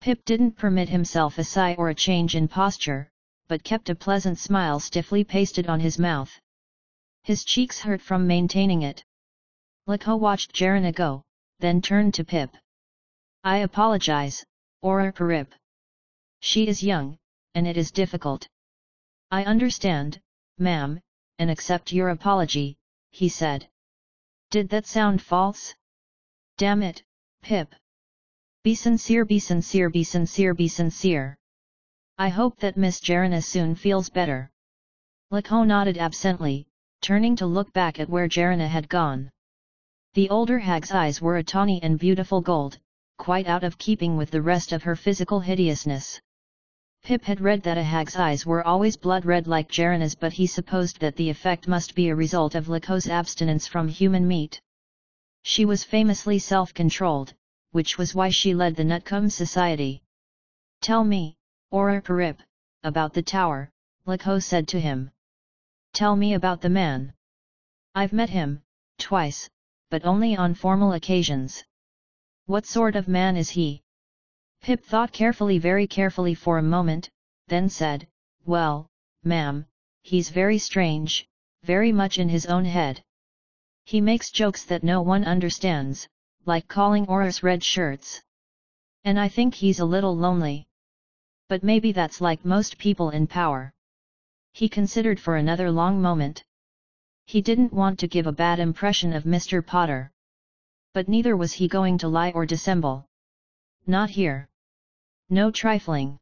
Pip 0.00 0.24
didn't 0.24 0.52
permit 0.52 0.88
himself 0.88 1.36
a 1.36 1.44
sigh 1.44 1.74
or 1.74 1.88
a 1.88 1.94
change 1.94 2.36
in 2.36 2.46
posture, 2.46 3.10
but 3.50 3.64
kept 3.64 3.90
a 3.90 3.96
pleasant 3.96 4.38
smile 4.38 4.78
stiffly 4.78 5.24
pasted 5.24 5.66
on 5.66 5.80
his 5.80 5.98
mouth. 5.98 6.30
His 7.24 7.42
cheeks 7.42 7.80
hurt 7.80 8.00
from 8.00 8.28
maintaining 8.28 8.82
it. 8.82 9.02
Liko 9.88 10.16
watched 10.16 10.52
Jarana 10.52 10.94
go, 10.94 11.24
then 11.58 11.82
turned 11.82 12.14
to 12.14 12.24
Pip. 12.24 12.56
I 13.42 13.56
apologize, 13.58 14.44
Auror 14.84 15.12
Parip. 15.12 15.48
She 16.38 16.68
is 16.68 16.84
young, 16.84 17.18
and 17.56 17.66
it 17.66 17.76
is 17.76 17.90
difficult. 17.90 18.46
I 19.32 19.42
understand, 19.42 20.20
ma'am, 20.56 21.00
and 21.40 21.50
accept 21.50 21.92
your 21.92 22.10
apology, 22.10 22.76
he 23.10 23.28
said. 23.28 23.68
Did 24.50 24.68
that 24.68 24.86
sound 24.86 25.22
false? 25.22 25.74
Damn 26.56 26.84
it, 26.84 27.02
Pip. 27.42 27.74
Be 28.62 28.76
sincere, 28.76 29.24
be 29.24 29.40
sincere, 29.40 29.90
be 29.90 30.04
sincere, 30.04 30.54
be 30.54 30.68
sincere. 30.68 31.36
I 32.20 32.28
hope 32.28 32.58
that 32.58 32.76
Miss 32.76 33.00
Jarana 33.00 33.42
soon 33.42 33.74
feels 33.74 34.10
better. 34.10 34.50
Liko 35.32 35.66
nodded 35.66 35.96
absently, 35.96 36.66
turning 37.00 37.34
to 37.36 37.46
look 37.46 37.72
back 37.72 37.98
at 37.98 38.10
where 38.10 38.28
Jarana 38.28 38.68
had 38.68 38.90
gone. 38.90 39.30
The 40.12 40.28
older 40.28 40.58
hag's 40.58 40.92
eyes 40.92 41.22
were 41.22 41.38
a 41.38 41.42
tawny 41.42 41.82
and 41.82 41.98
beautiful 41.98 42.42
gold, 42.42 42.78
quite 43.16 43.46
out 43.46 43.64
of 43.64 43.78
keeping 43.78 44.18
with 44.18 44.30
the 44.30 44.42
rest 44.42 44.72
of 44.72 44.82
her 44.82 44.96
physical 44.96 45.40
hideousness. 45.40 46.20
Pip 47.04 47.24
had 47.24 47.40
read 47.40 47.62
that 47.62 47.78
a 47.78 47.82
hag's 47.82 48.16
eyes 48.16 48.44
were 48.44 48.66
always 48.66 48.98
blood 48.98 49.24
red 49.24 49.46
like 49.46 49.70
Jarana's 49.70 50.14
but 50.14 50.34
he 50.34 50.46
supposed 50.46 51.00
that 51.00 51.16
the 51.16 51.30
effect 51.30 51.68
must 51.68 51.94
be 51.94 52.10
a 52.10 52.14
result 52.14 52.54
of 52.54 52.68
Liko's 52.68 53.08
abstinence 53.08 53.66
from 53.66 53.88
human 53.88 54.28
meat. 54.28 54.60
She 55.40 55.64
was 55.64 55.84
famously 55.84 56.38
self-controlled, 56.38 57.32
which 57.70 57.96
was 57.96 58.14
why 58.14 58.28
she 58.28 58.52
led 58.52 58.76
the 58.76 58.84
Nutcombe 58.84 59.30
Society. 59.30 60.02
Tell 60.82 61.02
me, 61.02 61.38
Auror 61.72 62.02
Parip, 62.02 62.40
about 62.82 63.12
the 63.12 63.22
tower, 63.22 63.70
Liko 64.04 64.42
said 64.42 64.66
to 64.68 64.80
him. 64.80 65.12
Tell 65.92 66.16
me 66.16 66.34
about 66.34 66.60
the 66.60 66.68
man. 66.68 67.14
I've 67.94 68.12
met 68.12 68.30
him, 68.30 68.62
twice, 68.98 69.48
but 69.88 70.04
only 70.04 70.36
on 70.36 70.54
formal 70.54 70.94
occasions. 70.94 71.64
What 72.46 72.66
sort 72.66 72.96
of 72.96 73.06
man 73.06 73.36
is 73.36 73.50
he? 73.50 73.82
Pip 74.62 74.84
thought 74.84 75.12
carefully 75.12 75.58
very 75.58 75.86
carefully 75.86 76.34
for 76.34 76.58
a 76.58 76.72
moment, 76.76 77.08
then 77.46 77.68
said, 77.68 78.08
Well, 78.44 78.88
ma'am, 79.22 79.66
he's 80.02 80.30
very 80.30 80.58
strange, 80.58 81.28
very 81.62 81.92
much 81.92 82.18
in 82.18 82.28
his 82.28 82.46
own 82.46 82.64
head. 82.64 83.02
He 83.84 84.00
makes 84.00 84.32
jokes 84.32 84.64
that 84.64 84.82
no 84.82 85.02
one 85.02 85.24
understands, 85.24 86.08
like 86.46 86.66
calling 86.66 87.06
Aurors 87.06 87.44
red 87.44 87.62
shirts. 87.62 88.22
And 89.04 89.20
I 89.20 89.28
think 89.28 89.54
he's 89.54 89.78
a 89.78 89.84
little 89.84 90.16
lonely. 90.16 90.66
But 91.50 91.64
maybe 91.64 91.90
that's 91.90 92.20
like 92.20 92.44
most 92.44 92.78
people 92.78 93.10
in 93.10 93.26
power. 93.26 93.72
He 94.52 94.68
considered 94.68 95.18
for 95.18 95.34
another 95.34 95.68
long 95.68 96.00
moment. 96.00 96.44
He 97.26 97.42
didn't 97.42 97.72
want 97.72 97.98
to 97.98 98.06
give 98.14 98.28
a 98.28 98.40
bad 98.44 98.60
impression 98.60 99.12
of 99.12 99.24
Mr. 99.24 99.66
Potter. 99.66 100.12
But 100.94 101.08
neither 101.08 101.36
was 101.36 101.52
he 101.52 101.66
going 101.66 101.98
to 101.98 102.08
lie 102.08 102.30
or 102.30 102.46
dissemble. 102.46 103.04
Not 103.84 104.10
here. 104.10 104.48
No 105.28 105.50
trifling. 105.50 106.18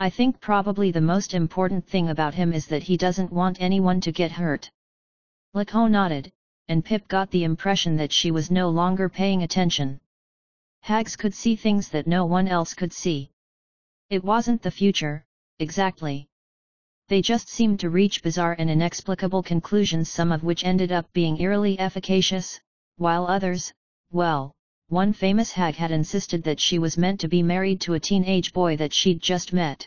I 0.00 0.08
think 0.08 0.40
probably 0.40 0.92
the 0.92 1.08
most 1.12 1.34
important 1.34 1.86
thing 1.86 2.08
about 2.08 2.32
him 2.32 2.54
is 2.54 2.68
that 2.68 2.84
he 2.84 2.96
doesn't 2.96 3.30
want 3.30 3.60
anyone 3.60 4.00
to 4.00 4.12
get 4.12 4.32
hurt. 4.32 4.70
Liko 5.54 5.90
nodded, 5.90 6.32
and 6.68 6.82
Pip 6.82 7.06
got 7.06 7.30
the 7.30 7.44
impression 7.44 7.96
that 7.96 8.12
she 8.12 8.30
was 8.30 8.50
no 8.50 8.70
longer 8.70 9.10
paying 9.10 9.42
attention. 9.42 10.00
Hags 10.80 11.16
could 11.16 11.34
see 11.34 11.54
things 11.54 11.90
that 11.90 12.06
no 12.06 12.24
one 12.24 12.48
else 12.48 12.72
could 12.72 12.94
see. 12.94 13.30
It 14.10 14.24
wasn't 14.24 14.62
the 14.62 14.70
future, 14.70 15.26
exactly. 15.58 16.28
They 17.08 17.20
just 17.20 17.48
seemed 17.48 17.80
to 17.80 17.90
reach 17.90 18.22
bizarre 18.22 18.56
and 18.58 18.70
inexplicable 18.70 19.42
conclusions 19.42 20.08
some 20.08 20.32
of 20.32 20.42
which 20.42 20.64
ended 20.64 20.92
up 20.92 21.12
being 21.12 21.38
eerily 21.38 21.78
efficacious, 21.78 22.58
while 22.96 23.26
others, 23.26 23.72
well, 24.10 24.54
one 24.88 25.12
famous 25.12 25.52
hag 25.52 25.74
had 25.74 25.90
insisted 25.90 26.42
that 26.44 26.58
she 26.58 26.78
was 26.78 26.96
meant 26.96 27.20
to 27.20 27.28
be 27.28 27.42
married 27.42 27.82
to 27.82 27.92
a 27.92 28.00
teenage 28.00 28.54
boy 28.54 28.78
that 28.78 28.94
she'd 28.94 29.20
just 29.20 29.52
met. 29.52 29.86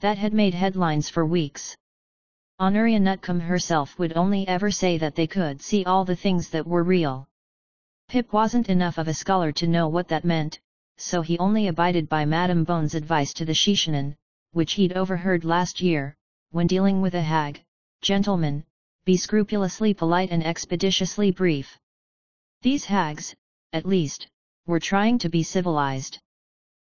That 0.00 0.16
had 0.16 0.32
made 0.32 0.54
headlines 0.54 1.10
for 1.10 1.26
weeks. 1.26 1.76
Honoria 2.58 3.00
Nutcombe 3.00 3.40
herself 3.40 3.98
would 3.98 4.16
only 4.16 4.48
ever 4.48 4.70
say 4.70 4.96
that 4.96 5.14
they 5.14 5.26
could 5.26 5.60
see 5.60 5.84
all 5.84 6.06
the 6.06 6.16
things 6.16 6.48
that 6.48 6.66
were 6.66 6.82
real. 6.82 7.28
Pip 8.08 8.32
wasn't 8.32 8.70
enough 8.70 8.96
of 8.96 9.08
a 9.08 9.14
scholar 9.14 9.52
to 9.52 9.66
know 9.66 9.88
what 9.88 10.08
that 10.08 10.24
meant, 10.24 10.58
so 10.98 11.20
he 11.22 11.38
only 11.38 11.68
abided 11.68 12.08
by 12.08 12.24
Madame 12.24 12.64
Bone's 12.64 12.94
advice 12.94 13.32
to 13.34 13.44
the 13.44 13.54
Shishanan, 13.54 14.16
which 14.52 14.72
he'd 14.72 14.94
overheard 14.94 15.44
last 15.44 15.80
year, 15.80 16.16
when 16.50 16.66
dealing 16.66 17.02
with 17.02 17.14
a 17.14 17.22
hag, 17.22 17.62
gentlemen, 18.00 18.64
be 19.04 19.16
scrupulously 19.16 19.92
polite 19.92 20.30
and 20.30 20.44
expeditiously 20.44 21.30
brief. 21.30 21.78
These 22.62 22.86
hags, 22.86 23.34
at 23.72 23.86
least, 23.86 24.26
were 24.66 24.80
trying 24.80 25.18
to 25.18 25.28
be 25.28 25.42
civilized. 25.42 26.18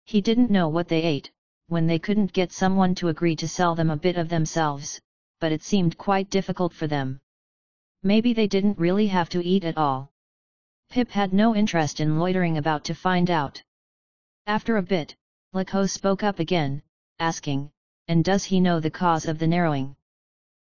He 0.06 0.22
didn't 0.22 0.50
know 0.50 0.70
what 0.70 0.88
they 0.88 1.04
ate, 1.04 1.30
when 1.68 1.86
they 1.86 2.00
couldn't 2.00 2.34
get 2.34 2.52
someone 2.52 2.96
to 2.96 3.10
agree 3.10 3.36
to 3.36 3.48
sell 3.48 3.76
them 3.76 3.90
a 3.90 3.98
bit 3.98 4.18
of 4.18 4.30
themselves, 4.30 5.00
but 5.40 5.52
it 5.52 5.62
seemed 5.62 5.98
quite 5.98 6.30
difficult 6.30 6.74
for 6.74 6.88
them. 6.88 7.20
Maybe 8.02 8.34
they 8.34 8.48
didn't 8.48 8.80
really 8.80 9.08
have 9.08 9.30
to 9.30 9.46
eat 9.46 9.64
at 9.66 9.78
all. 9.78 10.10
Pip 10.90 11.12
had 11.12 11.34
no 11.34 11.56
interest 11.56 12.00
in 12.00 12.18
loitering 12.18 12.58
about 12.58 12.86
to 12.86 12.96
find 12.96 13.30
out. 13.30 13.62
After 14.50 14.78
a 14.78 14.82
bit, 14.82 15.16
Liko 15.54 15.88
spoke 15.88 16.24
up 16.24 16.40
again, 16.40 16.82
asking, 17.20 17.70
and 18.08 18.24
does 18.26 18.46
he 18.46 18.60
know 18.60 18.80
the 18.80 18.90
cause 18.90 19.28
of 19.28 19.38
the 19.38 19.46
narrowing? 19.46 19.96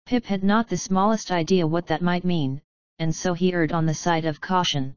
Pip 0.07 0.25
had 0.25 0.43
not 0.43 0.67
the 0.67 0.77
smallest 0.77 1.29
idea 1.29 1.67
what 1.67 1.85
that 1.85 2.01
might 2.01 2.25
mean, 2.25 2.63
and 2.97 3.15
so 3.15 3.35
he 3.35 3.53
erred 3.53 3.71
on 3.71 3.85
the 3.85 3.93
side 3.93 4.25
of 4.25 4.41
caution. 4.41 4.95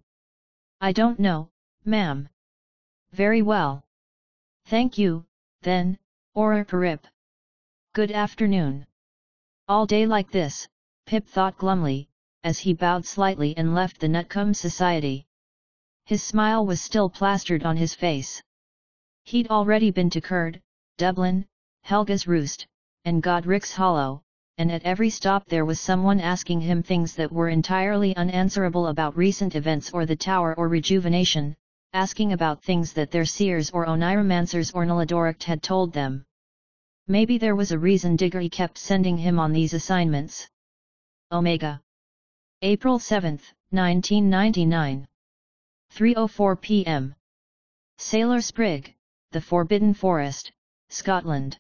I 0.81 0.93
don't 0.93 1.21
know, 1.21 1.51
ma'am. 1.85 2.31
Very 3.13 3.43
well. 3.43 3.85
Thank 4.65 4.97
you, 4.97 5.27
then, 5.61 5.99
Auror 6.35 6.67
Parip. 6.67 7.05
Good 7.93 8.11
afternoon. 8.11 8.87
All 9.69 9.85
day 9.85 10.07
like 10.07 10.31
this, 10.31 10.67
Pip 11.05 11.27
thought 11.27 11.59
glumly, 11.59 12.09
as 12.45 12.61
he 12.61 12.73
bowed 12.73 13.05
slightly 13.05 13.55
and 13.59 13.75
left 13.75 14.01
the 14.01 14.09
Nutcombe 14.09 14.55
Society. 14.55 15.27
His 16.07 16.23
smile 16.23 16.65
was 16.65 16.81
still 16.81 17.11
plastered 17.11 17.65
on 17.65 17.77
his 17.77 17.95
face. 17.95 18.43
He'd 19.31 19.49
already 19.49 19.93
been 19.93 20.11
to 20.11 20.21
Curd, 20.21 20.61
Dublin, 20.99 21.47
Helga's 21.85 22.27
Roost, 22.27 22.67
and 23.05 23.23
Godric's 23.23 23.73
Hollow, 23.73 24.25
and 24.59 24.73
at 24.73 24.83
every 24.83 25.09
stop 25.09 25.47
there 25.47 25.65
was 25.65 25.79
someone 25.79 26.19
asking 26.19 26.63
him 26.63 26.83
things 26.83 27.15
that 27.15 27.31
were 27.31 27.49
entirely 27.49 28.17
unanswerable 28.17 28.89
about 28.89 29.17
recent 29.17 29.55
events 29.55 29.93
or 29.93 30.05
the 30.05 30.17
tower 30.17 30.57
or 30.59 30.67
rejuvenation, 30.67 31.55
asking 31.93 32.33
about 32.33 32.65
things 32.65 32.93
that 32.95 33.13
their 33.13 33.25
seers 33.25 33.71
or 33.71 33.87
oniromancers 33.87 34.75
or 34.75 34.85
Nilodorict 34.85 35.45
had 35.45 35.63
told 35.63 35.93
them. 35.93 36.25
Maybe 37.07 37.39
there 37.39 37.55
was 37.55 37.71
a 37.71 37.79
reason 37.79 38.17
Diggory 38.17 38.49
kept 38.49 38.79
sending 38.79 39.17
him 39.17 39.39
on 39.39 39.53
these 39.53 39.75
assignments. 39.75 40.51
Omega. 41.31 41.81
April 42.63 42.99
7, 42.99 43.39
1999. 43.71 45.07
3.04 45.95 46.61
p.m. 46.61 47.15
Sailor 47.99 48.41
Sprig, 48.41 48.97
The 49.33 49.41
Forbidden 49.41 49.95
Forest, 49.95 50.51
Scotland. 50.89 51.57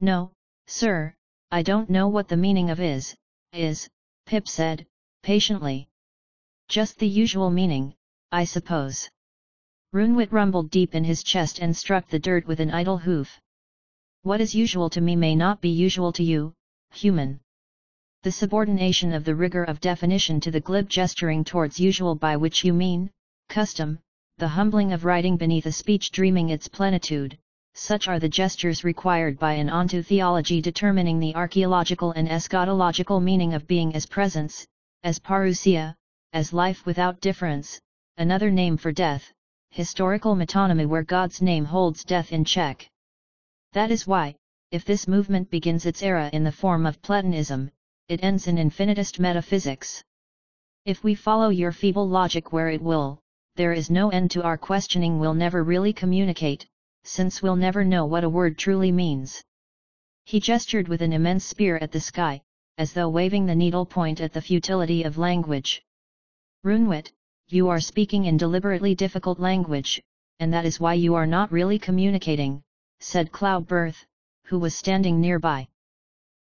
No, 0.00 0.32
sir, 0.66 1.14
I 1.50 1.62
don't 1.62 1.90
know 1.90 2.08
what 2.08 2.28
the 2.28 2.36
meaning 2.38 2.70
of 2.70 2.80
is, 2.80 3.14
is, 3.52 3.90
Pip 4.24 4.48
said, 4.48 4.86
patiently. 5.22 5.90
Just 6.66 6.98
the 6.98 7.06
usual 7.06 7.50
meaning, 7.50 7.94
I 8.32 8.44
suppose. 8.44 9.10
Runewit 9.92 10.32
rumbled 10.32 10.70
deep 10.70 10.94
in 10.94 11.04
his 11.04 11.22
chest 11.22 11.58
and 11.58 11.76
struck 11.76 12.08
the 12.08 12.18
dirt 12.18 12.46
with 12.46 12.58
an 12.58 12.70
idle 12.70 12.96
hoof. 12.96 13.38
What 14.22 14.40
is 14.40 14.54
usual 14.54 14.88
to 14.90 15.02
me 15.02 15.14
may 15.14 15.36
not 15.36 15.60
be 15.60 15.68
usual 15.68 16.12
to 16.12 16.24
you, 16.24 16.54
human. 16.90 17.40
The 18.22 18.32
subordination 18.32 19.12
of 19.12 19.24
the 19.24 19.34
rigor 19.34 19.64
of 19.64 19.80
definition 19.80 20.40
to 20.40 20.50
the 20.50 20.60
glib 20.60 20.88
gesturing 20.88 21.44
towards 21.44 21.78
usual 21.78 22.14
by 22.14 22.36
which 22.36 22.64
you 22.64 22.72
mean, 22.72 23.10
custom, 23.50 23.98
the 24.38 24.46
humbling 24.46 24.92
of 24.92 25.04
writing 25.04 25.36
beneath 25.36 25.66
a 25.66 25.72
speech 25.72 26.12
dreaming 26.12 26.50
its 26.50 26.68
plenitude, 26.68 27.36
such 27.74 28.06
are 28.06 28.20
the 28.20 28.28
gestures 28.28 28.84
required 28.84 29.36
by 29.36 29.52
an 29.54 29.68
onto 29.68 30.00
theology 30.00 30.60
determining 30.60 31.18
the 31.18 31.34
archaeological 31.34 32.12
and 32.12 32.28
eschatological 32.28 33.20
meaning 33.20 33.52
of 33.52 33.66
being 33.66 33.92
as 33.96 34.06
presence, 34.06 34.64
as 35.02 35.18
parousia, 35.18 35.92
as 36.32 36.52
life 36.52 36.86
without 36.86 37.20
difference, 37.20 37.80
another 38.16 38.48
name 38.48 38.76
for 38.76 38.92
death, 38.92 39.32
historical 39.70 40.36
metonymy 40.36 40.86
where 40.86 41.02
God's 41.02 41.42
name 41.42 41.64
holds 41.64 42.04
death 42.04 42.32
in 42.32 42.44
check. 42.44 42.88
That 43.72 43.90
is 43.90 44.06
why, 44.06 44.36
if 44.70 44.84
this 44.84 45.08
movement 45.08 45.50
begins 45.50 45.84
its 45.84 46.00
era 46.00 46.30
in 46.32 46.44
the 46.44 46.52
form 46.52 46.86
of 46.86 47.02
Platonism, 47.02 47.72
it 48.08 48.22
ends 48.22 48.46
in 48.46 48.54
infinitist 48.54 49.18
metaphysics. 49.18 50.04
If 50.84 51.02
we 51.02 51.16
follow 51.16 51.48
your 51.48 51.72
feeble 51.72 52.08
logic 52.08 52.52
where 52.52 52.68
it 52.68 52.80
will, 52.80 53.20
there 53.58 53.72
is 53.72 53.90
no 53.90 54.08
end 54.10 54.30
to 54.30 54.44
our 54.44 54.56
questioning 54.56 55.18
we'll 55.18 55.34
never 55.34 55.64
really 55.64 55.92
communicate, 55.92 56.64
since 57.02 57.42
we'll 57.42 57.56
never 57.56 57.84
know 57.84 58.06
what 58.06 58.22
a 58.22 58.28
word 58.28 58.56
truly 58.56 58.92
means. 58.92 59.42
He 60.26 60.38
gestured 60.38 60.86
with 60.86 61.02
an 61.02 61.12
immense 61.12 61.44
spear 61.44 61.76
at 61.78 61.90
the 61.90 61.98
sky, 61.98 62.40
as 62.76 62.92
though 62.92 63.08
waving 63.08 63.46
the 63.46 63.56
needle 63.56 63.84
point 63.84 64.20
at 64.20 64.32
the 64.32 64.40
futility 64.40 65.02
of 65.02 65.18
language. 65.18 65.82
Runewit, 66.64 67.10
you 67.48 67.68
are 67.68 67.80
speaking 67.80 68.26
in 68.26 68.36
deliberately 68.36 68.94
difficult 68.94 69.40
language, 69.40 70.00
and 70.38 70.52
that 70.52 70.64
is 70.64 70.78
why 70.78 70.94
you 70.94 71.16
are 71.16 71.26
not 71.26 71.50
really 71.50 71.80
communicating, 71.80 72.62
said 73.00 73.32
Cloudbirth, 73.32 74.06
who 74.44 74.60
was 74.60 74.76
standing 74.76 75.20
nearby. 75.20 75.66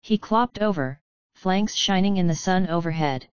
He 0.00 0.16
clopped 0.16 0.62
over, 0.62 0.98
flanks 1.34 1.74
shining 1.74 2.16
in 2.16 2.26
the 2.26 2.34
sun 2.34 2.68
overhead. 2.68 3.28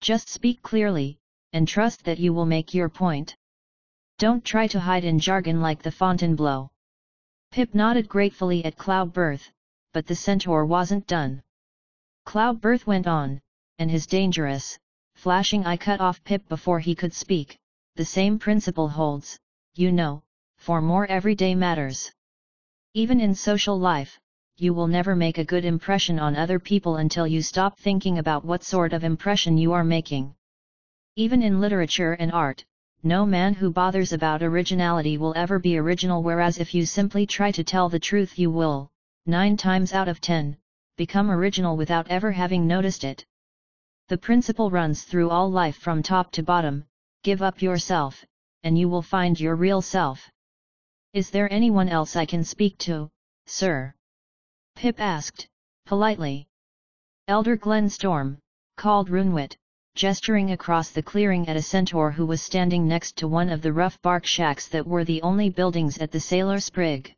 Just 0.00 0.28
speak 0.28 0.62
clearly, 0.62 1.18
and 1.52 1.68
trust 1.68 2.04
that 2.04 2.18
you 2.18 2.32
will 2.32 2.46
make 2.46 2.74
your 2.74 2.88
point. 2.88 3.36
Don't 4.18 4.44
try 4.44 4.66
to 4.68 4.80
hide 4.80 5.04
in 5.04 5.18
jargon 5.18 5.60
like 5.60 5.82
the 5.82 5.90
Fontainebleau. 5.90 6.70
Pip 7.50 7.74
nodded 7.74 8.08
gratefully 8.08 8.64
at 8.64 8.76
Cloudbirth, 8.76 9.50
but 9.92 10.06
the 10.06 10.14
centaur 10.14 10.64
wasn't 10.64 11.06
done. 11.06 11.42
Cloudbirth 12.24 12.86
went 12.86 13.06
on, 13.06 13.40
and 13.78 13.90
his 13.90 14.06
dangerous, 14.06 14.78
flashing 15.14 15.66
eye 15.66 15.76
cut 15.76 16.00
off 16.00 16.24
Pip 16.24 16.48
before 16.48 16.80
he 16.80 16.94
could 16.94 17.12
speak, 17.12 17.58
the 17.96 18.04
same 18.04 18.38
principle 18.38 18.88
holds, 18.88 19.38
you 19.74 19.92
know, 19.92 20.22
for 20.56 20.80
more 20.80 21.06
everyday 21.06 21.54
matters. 21.54 22.10
Even 22.94 23.20
in 23.20 23.34
social 23.34 23.78
life, 23.78 24.18
you 24.56 24.72
will 24.72 24.86
never 24.86 25.16
make 25.16 25.38
a 25.38 25.44
good 25.44 25.64
impression 25.64 26.18
on 26.18 26.36
other 26.36 26.58
people 26.58 26.96
until 26.96 27.26
you 27.26 27.42
stop 27.42 27.78
thinking 27.78 28.18
about 28.18 28.44
what 28.44 28.62
sort 28.62 28.92
of 28.92 29.04
impression 29.04 29.58
you 29.58 29.72
are 29.72 29.84
making. 29.84 30.34
Even 31.14 31.42
in 31.42 31.60
literature 31.60 32.14
and 32.14 32.32
art, 32.32 32.64
no 33.02 33.26
man 33.26 33.52
who 33.52 33.70
bothers 33.70 34.14
about 34.14 34.42
originality 34.42 35.18
will 35.18 35.34
ever 35.36 35.58
be 35.58 35.76
original 35.76 36.22
whereas 36.22 36.56
if 36.58 36.72
you 36.72 36.86
simply 36.86 37.26
try 37.26 37.50
to 37.50 37.62
tell 37.62 37.90
the 37.90 38.00
truth 38.00 38.38
you 38.38 38.50
will, 38.50 38.90
9 39.26 39.58
times 39.58 39.92
out 39.92 40.08
of 40.08 40.22
10, 40.22 40.56
become 40.96 41.30
original 41.30 41.76
without 41.76 42.08
ever 42.08 42.32
having 42.32 42.66
noticed 42.66 43.04
it. 43.04 43.26
The 44.08 44.16
principle 44.16 44.70
runs 44.70 45.04
through 45.04 45.28
all 45.28 45.50
life 45.50 45.76
from 45.76 46.02
top 46.02 46.32
to 46.32 46.42
bottom, 46.42 46.86
give 47.22 47.42
up 47.42 47.60
yourself, 47.60 48.24
and 48.62 48.78
you 48.78 48.88
will 48.88 49.02
find 49.02 49.38
your 49.38 49.54
real 49.54 49.82
self. 49.82 50.30
Is 51.12 51.28
there 51.28 51.52
anyone 51.52 51.90
else 51.90 52.16
I 52.16 52.24
can 52.24 52.42
speak 52.42 52.78
to, 52.78 53.10
sir? 53.46 53.94
Pip 54.76 54.98
asked, 54.98 55.46
politely. 55.84 56.46
Elder 57.28 57.58
Glenstorm, 57.58 58.38
called 58.78 59.10
Runewit, 59.10 59.56
gesturing 59.94 60.52
across 60.52 60.90
the 60.90 61.02
clearing 61.02 61.48
at 61.48 61.56
a 61.56 61.62
centaur 61.62 62.10
who 62.10 62.24
was 62.24 62.40
standing 62.40 62.88
next 62.88 63.16
to 63.16 63.28
one 63.28 63.50
of 63.50 63.60
the 63.62 63.72
rough 63.72 64.00
bark 64.00 64.24
shacks 64.24 64.66
that 64.68 64.86
were 64.86 65.04
the 65.04 65.20
only 65.22 65.50
buildings 65.50 65.98
at 65.98 66.10
the 66.10 66.18
Sailor 66.18 66.58
Sprig. 66.60 67.14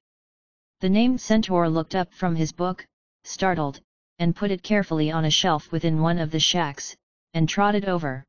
The 0.81 0.89
named 0.89 1.21
centaur 1.21 1.69
looked 1.69 1.95
up 1.95 2.13
from 2.13 2.35
his 2.35 2.53
book, 2.53 2.85
startled, 3.23 3.81
and 4.19 4.37
put 4.37 4.51
it 4.51 4.63
carefully 4.63 5.11
on 5.11 5.25
a 5.25 5.31
shelf 5.31 5.71
within 5.71 6.03
one 6.03 6.19
of 6.19 6.31
the 6.31 6.41
shacks, 6.41 6.97
and 7.33 7.49
trotted 7.49 7.85
over. 7.85 8.25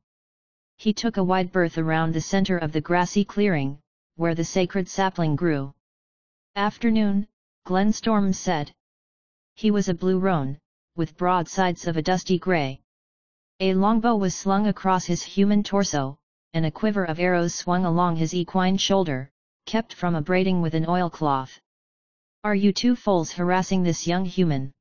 He 0.78 0.92
took 0.92 1.16
a 1.16 1.24
wide 1.24 1.50
berth 1.52 1.76
around 1.76 2.12
the 2.12 2.20
center 2.20 2.56
of 2.56 2.72
the 2.72 2.80
grassy 2.80 3.24
clearing, 3.24 3.78
where 4.14 4.34
the 4.34 4.44
sacred 4.44 4.88
sapling 4.88 5.36
grew. 5.36 5.74
Afternoon, 6.54 7.26
Glenstorm 7.66 8.32
said. 8.32 8.72
He 9.54 9.70
was 9.70 9.88
a 9.88 9.94
blue 9.94 10.18
roan, 10.18 10.58
with 10.96 11.16
broad 11.16 11.48
sides 11.48 11.86
of 11.86 11.96
a 11.96 12.02
dusty 12.02 12.38
grey. 12.38 12.80
A 13.58 13.72
longbow 13.72 14.16
was 14.16 14.34
slung 14.34 14.66
across 14.66 15.06
his 15.06 15.22
human 15.22 15.62
torso, 15.62 16.18
and 16.52 16.66
a 16.66 16.70
quiver 16.70 17.04
of 17.04 17.18
arrows 17.18 17.54
swung 17.54 17.86
along 17.86 18.16
his 18.16 18.34
equine 18.34 18.76
shoulder, 18.76 19.30
kept 19.64 19.94
from 19.94 20.14
a 20.14 20.20
braiding 20.20 20.60
with 20.60 20.74
an 20.74 20.86
oilcloth. 20.86 21.58
Are 22.44 22.54
you 22.54 22.70
two 22.70 22.94
foals 22.94 23.32
harassing 23.32 23.82
this 23.82 24.06
young 24.06 24.26
human? 24.26 24.74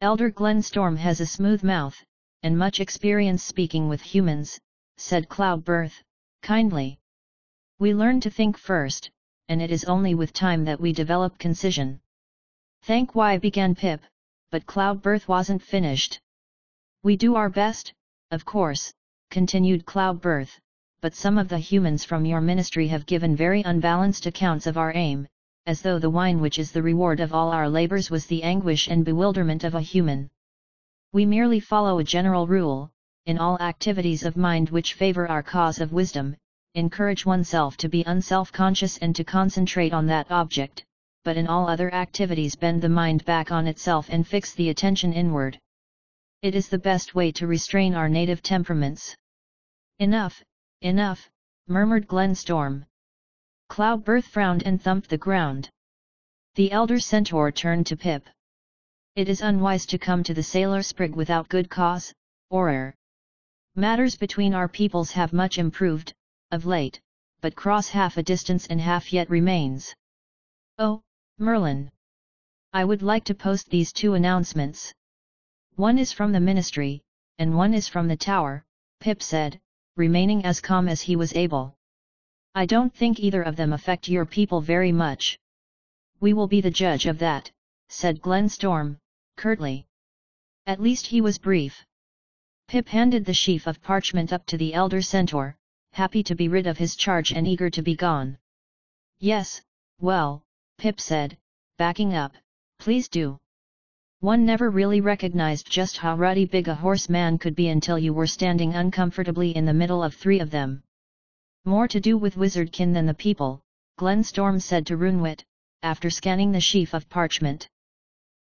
Elder 0.00 0.32
Glenstorm 0.32 0.96
has 0.96 1.20
a 1.20 1.26
smooth 1.26 1.62
mouth, 1.62 1.96
and 2.42 2.58
much 2.58 2.80
experience 2.80 3.44
speaking 3.44 3.88
with 3.88 4.00
humans, 4.02 4.58
said 4.96 5.28
Cloudbirth, 5.28 6.02
kindly. 6.42 6.98
We 7.78 7.94
learn 7.94 8.18
to 8.22 8.30
think 8.30 8.58
first, 8.58 9.12
and 9.48 9.62
it 9.62 9.70
is 9.70 9.84
only 9.84 10.16
with 10.16 10.32
time 10.32 10.64
that 10.64 10.80
we 10.80 10.92
develop 10.92 11.38
concision. 11.38 12.00
Thank 12.82 13.14
why 13.14 13.38
began 13.38 13.76
Pip, 13.76 14.02
but 14.50 14.66
Cloudbirth 14.66 15.28
wasn't 15.28 15.62
finished. 15.62 16.20
We 17.04 17.16
do 17.16 17.34
our 17.34 17.48
best, 17.48 17.92
of 18.30 18.44
course, 18.44 18.94
continued 19.28 19.84
Cloudbirth, 19.86 20.56
but 21.00 21.16
some 21.16 21.36
of 21.36 21.48
the 21.48 21.58
humans 21.58 22.04
from 22.04 22.24
your 22.24 22.40
ministry 22.40 22.86
have 22.88 23.06
given 23.06 23.34
very 23.34 23.60
unbalanced 23.62 24.26
accounts 24.26 24.68
of 24.68 24.78
our 24.78 24.92
aim, 24.94 25.26
as 25.66 25.82
though 25.82 25.98
the 25.98 26.10
wine 26.10 26.40
which 26.40 26.60
is 26.60 26.70
the 26.70 26.80
reward 26.80 27.18
of 27.18 27.34
all 27.34 27.50
our 27.50 27.68
labors 27.68 28.08
was 28.08 28.26
the 28.26 28.44
anguish 28.44 28.86
and 28.86 29.04
bewilderment 29.04 29.64
of 29.64 29.74
a 29.74 29.80
human. 29.80 30.30
We 31.12 31.26
merely 31.26 31.58
follow 31.58 31.98
a 31.98 32.04
general 32.04 32.46
rule, 32.46 32.92
in 33.26 33.36
all 33.36 33.58
activities 33.58 34.24
of 34.24 34.36
mind 34.36 34.70
which 34.70 34.94
favor 34.94 35.28
our 35.28 35.42
cause 35.42 35.80
of 35.80 35.92
wisdom, 35.92 36.36
encourage 36.76 37.26
oneself 37.26 37.76
to 37.78 37.88
be 37.88 38.04
unself-conscious 38.04 38.98
and 38.98 39.16
to 39.16 39.24
concentrate 39.24 39.92
on 39.92 40.06
that 40.06 40.30
object, 40.30 40.84
but 41.24 41.36
in 41.36 41.48
all 41.48 41.68
other 41.68 41.92
activities 41.92 42.54
bend 42.54 42.80
the 42.80 42.88
mind 42.88 43.24
back 43.24 43.50
on 43.50 43.66
itself 43.66 44.06
and 44.08 44.24
fix 44.24 44.54
the 44.54 44.68
attention 44.68 45.12
inward. 45.12 45.58
It 46.42 46.56
is 46.56 46.68
the 46.68 46.78
best 46.78 47.14
way 47.14 47.30
to 47.32 47.46
restrain 47.46 47.94
our 47.94 48.08
native 48.08 48.42
temperaments. 48.42 49.16
Enough, 50.00 50.42
enough, 50.80 51.30
murmured 51.68 52.08
Glenstorm. 52.08 52.84
Cloudbirth 53.70 54.24
frowned 54.24 54.64
and 54.64 54.82
thumped 54.82 55.08
the 55.08 55.16
ground. 55.16 55.70
The 56.56 56.72
elder 56.72 56.98
centaur 56.98 57.52
turned 57.52 57.86
to 57.86 57.96
Pip. 57.96 58.28
It 59.14 59.28
is 59.28 59.40
unwise 59.40 59.86
to 59.86 59.98
come 59.98 60.24
to 60.24 60.34
the 60.34 60.42
sailor 60.42 60.82
sprig 60.82 61.14
without 61.14 61.48
good 61.48 61.70
cause, 61.70 62.12
or 62.50 62.94
Matters 63.76 64.16
between 64.16 64.52
our 64.52 64.68
peoples 64.68 65.12
have 65.12 65.32
much 65.32 65.58
improved, 65.58 66.12
of 66.50 66.66
late, 66.66 67.00
but 67.40 67.54
cross 67.54 67.88
half 67.88 68.16
a 68.16 68.22
distance 68.22 68.66
and 68.66 68.80
half 68.80 69.12
yet 69.12 69.30
remains. 69.30 69.94
Oh, 70.76 71.02
Merlin! 71.38 71.90
I 72.72 72.84
would 72.84 73.00
like 73.00 73.24
to 73.24 73.34
post 73.34 73.70
these 73.70 73.92
two 73.92 74.14
announcements. 74.14 74.92
One 75.76 75.98
is 75.98 76.12
from 76.12 76.32
the 76.32 76.40
ministry, 76.40 77.02
and 77.38 77.56
one 77.56 77.72
is 77.72 77.88
from 77.88 78.06
the 78.06 78.16
tower, 78.16 78.64
Pip 79.00 79.22
said, 79.22 79.58
remaining 79.96 80.44
as 80.44 80.60
calm 80.60 80.86
as 80.86 81.00
he 81.00 81.16
was 81.16 81.34
able. 81.34 81.76
I 82.54 82.66
don't 82.66 82.94
think 82.94 83.18
either 83.18 83.42
of 83.42 83.56
them 83.56 83.72
affect 83.72 84.08
your 84.08 84.26
people 84.26 84.60
very 84.60 84.92
much. 84.92 85.38
We 86.20 86.34
will 86.34 86.46
be 86.46 86.60
the 86.60 86.70
judge 86.70 87.06
of 87.06 87.18
that, 87.20 87.50
said 87.88 88.20
Glenstorm, 88.20 88.98
curtly. 89.36 89.86
At 90.66 90.80
least 90.80 91.06
he 91.06 91.20
was 91.22 91.38
brief. 91.38 91.84
Pip 92.68 92.88
handed 92.88 93.24
the 93.24 93.34
sheaf 93.34 93.66
of 93.66 93.82
parchment 93.82 94.32
up 94.32 94.44
to 94.46 94.58
the 94.58 94.74
elder 94.74 95.02
centaur, 95.02 95.56
happy 95.92 96.22
to 96.22 96.34
be 96.34 96.48
rid 96.48 96.66
of 96.66 96.78
his 96.78 96.96
charge 96.96 97.32
and 97.32 97.48
eager 97.48 97.70
to 97.70 97.82
be 97.82 97.96
gone. 97.96 98.38
Yes, 99.18 99.62
well, 100.00 100.42
Pip 100.78 101.00
said, 101.00 101.38
backing 101.78 102.14
up, 102.14 102.34
please 102.78 103.08
do. 103.08 103.38
One 104.22 104.46
never 104.46 104.70
really 104.70 105.00
recognized 105.00 105.68
just 105.68 105.96
how 105.96 106.14
ruddy 106.14 106.44
big 106.44 106.68
a 106.68 106.76
horseman 106.76 107.38
could 107.38 107.56
be 107.56 107.70
until 107.70 107.98
you 107.98 108.14
were 108.14 108.28
standing 108.28 108.72
uncomfortably 108.72 109.50
in 109.56 109.64
the 109.64 109.74
middle 109.74 110.00
of 110.00 110.14
three 110.14 110.38
of 110.38 110.52
them. 110.52 110.84
More 111.64 111.88
to 111.88 111.98
do 111.98 112.16
with 112.16 112.36
wizardkin 112.36 112.92
than 112.92 113.04
the 113.04 113.14
people, 113.14 113.60
Glenstorm 113.98 114.60
said 114.60 114.86
to 114.86 114.96
Runewit, 114.96 115.42
after 115.82 116.08
scanning 116.08 116.52
the 116.52 116.60
sheaf 116.60 116.94
of 116.94 117.08
parchment. 117.08 117.68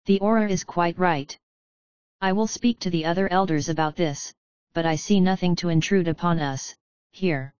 The 0.05 0.17
Auror 0.19 0.49
is 0.49 0.63
quite 0.63 0.97
right. 0.97 1.37
I 2.21 2.31
will 2.31 2.47
speak 2.47 2.79
to 2.79 2.89
the 2.89 3.03
other 3.03 3.27
elders 3.29 3.67
about 3.67 3.97
this, 3.97 4.33
but 4.73 4.85
I 4.85 4.95
see 4.95 5.19
nothing 5.19 5.57
to 5.57 5.67
intrude 5.67 6.07
upon 6.07 6.39
us, 6.39 6.73
here. 7.11 7.53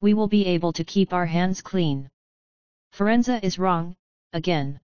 We 0.00 0.14
will 0.14 0.28
be 0.28 0.46
able 0.46 0.72
to 0.74 0.84
keep 0.84 1.12
our 1.12 1.26
hands 1.26 1.60
clean. 1.60 2.08
Firenze 2.92 3.42
is 3.42 3.58
wrong, 3.58 3.96
again. 4.32 4.78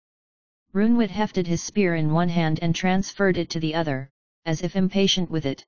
Runewit 0.74 1.10
hefted 1.10 1.46
his 1.46 1.62
spear 1.62 1.94
in 1.94 2.12
one 2.12 2.28
hand 2.28 2.58
and 2.60 2.74
transferred 2.74 3.38
it 3.38 3.48
to 3.50 3.60
the 3.60 3.76
other, 3.76 4.10
as 4.44 4.60
if 4.60 4.74
impatient 4.74 5.30
with 5.30 5.46
it. 5.46 5.64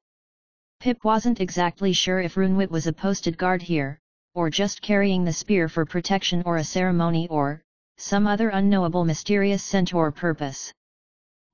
Pip 0.80 1.04
wasn't 1.04 1.40
exactly 1.40 1.92
sure 1.92 2.20
if 2.20 2.34
Runewit 2.34 2.72
was 2.72 2.88
a 2.88 2.92
posted 2.92 3.38
guard 3.38 3.62
here, 3.62 4.00
or 4.34 4.50
just 4.50 4.82
carrying 4.82 5.24
the 5.24 5.32
spear 5.32 5.68
for 5.68 5.86
protection 5.86 6.42
or 6.44 6.56
a 6.56 6.64
ceremony 6.64 7.28
or, 7.28 7.62
some 7.98 8.26
other 8.26 8.48
unknowable 8.48 9.04
mysterious 9.04 9.62
centaur 9.62 10.10
purpose. 10.10 10.72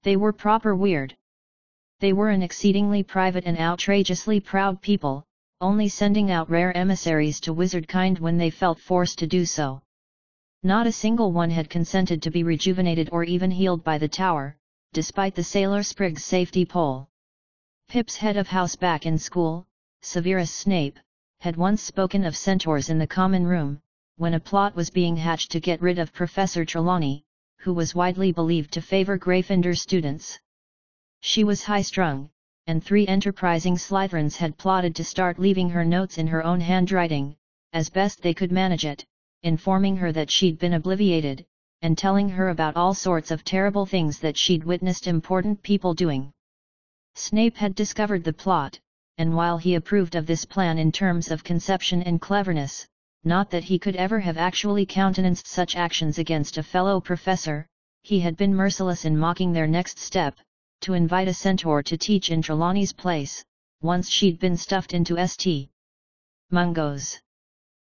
They 0.03 0.17
were 0.17 0.33
proper 0.33 0.75
weird. 0.75 1.15
They 2.01 2.15
were 2.15 2.31
an 2.31 2.43
exceedingly 2.43 3.03
private 3.03 3.45
and 3.45 3.59
outrageously 3.59 4.41
proud 4.41 4.81
people, 4.81 5.25
only 5.61 5.88
sending 5.88 6.31
out 6.31 6.49
rare 6.49 6.75
emissaries 6.75 7.38
to 7.41 7.53
wizard 7.53 7.87
kind 7.87 8.19
when 8.19 8.38
they 8.38 8.49
felt 8.49 8.81
forced 8.81 9.19
to 9.19 9.27
do 9.27 9.45
so. 9.45 9.83
Not 10.64 10.87
a 10.87 10.92
single 10.92 11.33
one 11.33 11.51
had 11.51 11.68
consented 11.68 12.22
to 12.22 12.31
be 12.31 12.44
rejuvenated 12.44 13.09
or 13.11 13.25
even 13.25 13.51
healed 13.51 13.83
by 13.83 13.98
the 13.98 14.07
tower, 14.07 14.57
despite 14.92 15.35
the 15.35 15.42
Sailor 15.42 15.83
Sprig's 15.83 16.25
safety 16.25 16.64
pole. 16.64 17.09
Pip's 17.88 18.16
head 18.16 18.37
of 18.37 18.46
house 18.46 18.77
back 18.77 19.05
in 19.05 19.18
school, 19.18 19.66
Severus 20.03 20.53
Snape, 20.53 21.01
had 21.40 21.57
once 21.57 21.83
spoken 21.83 22.25
of 22.25 22.37
centaurs 22.37 22.90
in 22.90 22.98
the 22.98 23.09
common 23.09 23.44
room, 23.44 23.83
when 24.18 24.35
a 24.35 24.40
plot 24.40 24.77
was 24.77 24.88
being 24.88 25.16
hatched 25.16 25.51
to 25.51 25.59
get 25.59 25.83
rid 25.83 25.98
of 25.98 26.12
Professor 26.12 26.64
Trelawney, 26.64 27.25
who 27.59 27.75
was 27.75 27.96
widely 27.96 28.31
believed 28.31 28.70
to 28.75 28.81
favor 28.81 29.18
Gryffindor 29.18 29.75
students. 29.77 30.38
She 31.22 31.42
was 31.42 31.64
high-strung, 31.64 32.31
and 32.68 32.85
three 32.85 33.09
enterprising 33.09 33.77
Slytherins 33.77 34.37
had 34.37 34.59
plotted 34.59 34.94
to 34.94 35.05
start 35.05 35.40
leaving 35.40 35.70
her 35.70 35.85
notes 35.85 36.18
in 36.18 36.29
her 36.29 36.44
own 36.44 36.61
handwriting, 36.61 37.35
as 37.72 37.90
best 37.90 38.22
they 38.22 38.33
could 38.33 38.53
manage 38.53 38.87
it, 38.87 39.05
informing 39.43 39.97
her 39.97 40.13
that 40.13 40.31
she'd 40.31 40.59
been 40.59 40.75
obliviated, 40.75 41.45
and 41.83 41.99
telling 41.99 42.29
her 42.29 42.51
about 42.51 42.77
all 42.77 42.95
sorts 42.95 43.31
of 43.31 43.45
terrible 43.45 43.85
things 43.85 44.19
that 44.21 44.37
she'd 44.37 44.65
witnessed 44.65 45.07
important 45.07 45.63
people 45.63 45.95
doing. 45.95 46.33
Snape 47.15 47.57
had 47.57 47.75
discovered 47.75 48.25
the 48.25 48.33
plot, 48.33 48.79
and 49.19 49.35
while 49.35 49.59
he 49.59 49.75
approved 49.75 50.15
of 50.15 50.27
this 50.27 50.45
plan 50.45 50.79
in 50.79 50.93
terms 50.93 51.31
of 51.31 51.45
conception 51.45 52.03
and 52.03 52.21
cleverness, 52.21 52.87
not 53.25 53.51
that 53.51 53.65
he 53.65 53.79
could 53.79 53.97
ever 53.97 54.21
have 54.21 54.37
actually 54.39 54.87
countenanced 54.87 55.47
such 55.47 55.77
actions 55.77 56.19
against 56.19 56.59
a 56.59 56.63
fellow 56.63 57.01
professor, 57.01 57.67
he 58.03 58.21
had 58.21 58.37
been 58.37 58.55
merciless 58.55 59.05
in 59.05 59.19
mocking 59.19 59.53
their 59.53 59.67
next 59.67 59.99
step, 59.99 60.37
to 60.81 60.95
invite 60.95 61.29
a 61.29 61.35
centaur 61.35 61.83
to 61.83 61.97
teach 61.97 62.31
in 62.31 62.43
Trelawney's 62.43 62.93
place, 62.93 63.45
once 63.81 64.09
she'd 64.09 64.39
been 64.39 64.57
stuffed 64.57 64.95
into 64.95 65.17
St. 65.27 65.69
Mungo's. 66.51 67.21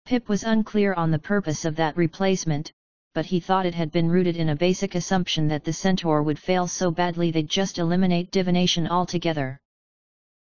Pip 0.06 0.30
was 0.30 0.44
unclear 0.44 0.94
on 0.94 1.10
the 1.10 1.18
purpose 1.18 1.66
of 1.66 1.76
that 1.78 1.98
replacement, 1.98 2.72
but 3.16 3.26
he 3.26 3.40
thought 3.40 3.66
it 3.66 3.74
had 3.74 3.92
been 3.92 4.08
rooted 4.08 4.38
in 4.38 4.50
a 4.50 4.56
basic 4.56 4.94
assumption 4.94 5.48
that 5.48 5.64
the 5.64 5.74
centaur 5.74 6.22
would 6.22 6.38
fail 6.38 6.68
so 6.68 6.92
badly 6.92 7.32
they'd 7.32 7.50
just 7.50 7.80
eliminate 7.80 8.30
divination 8.30 8.88
altogether. 8.88 9.58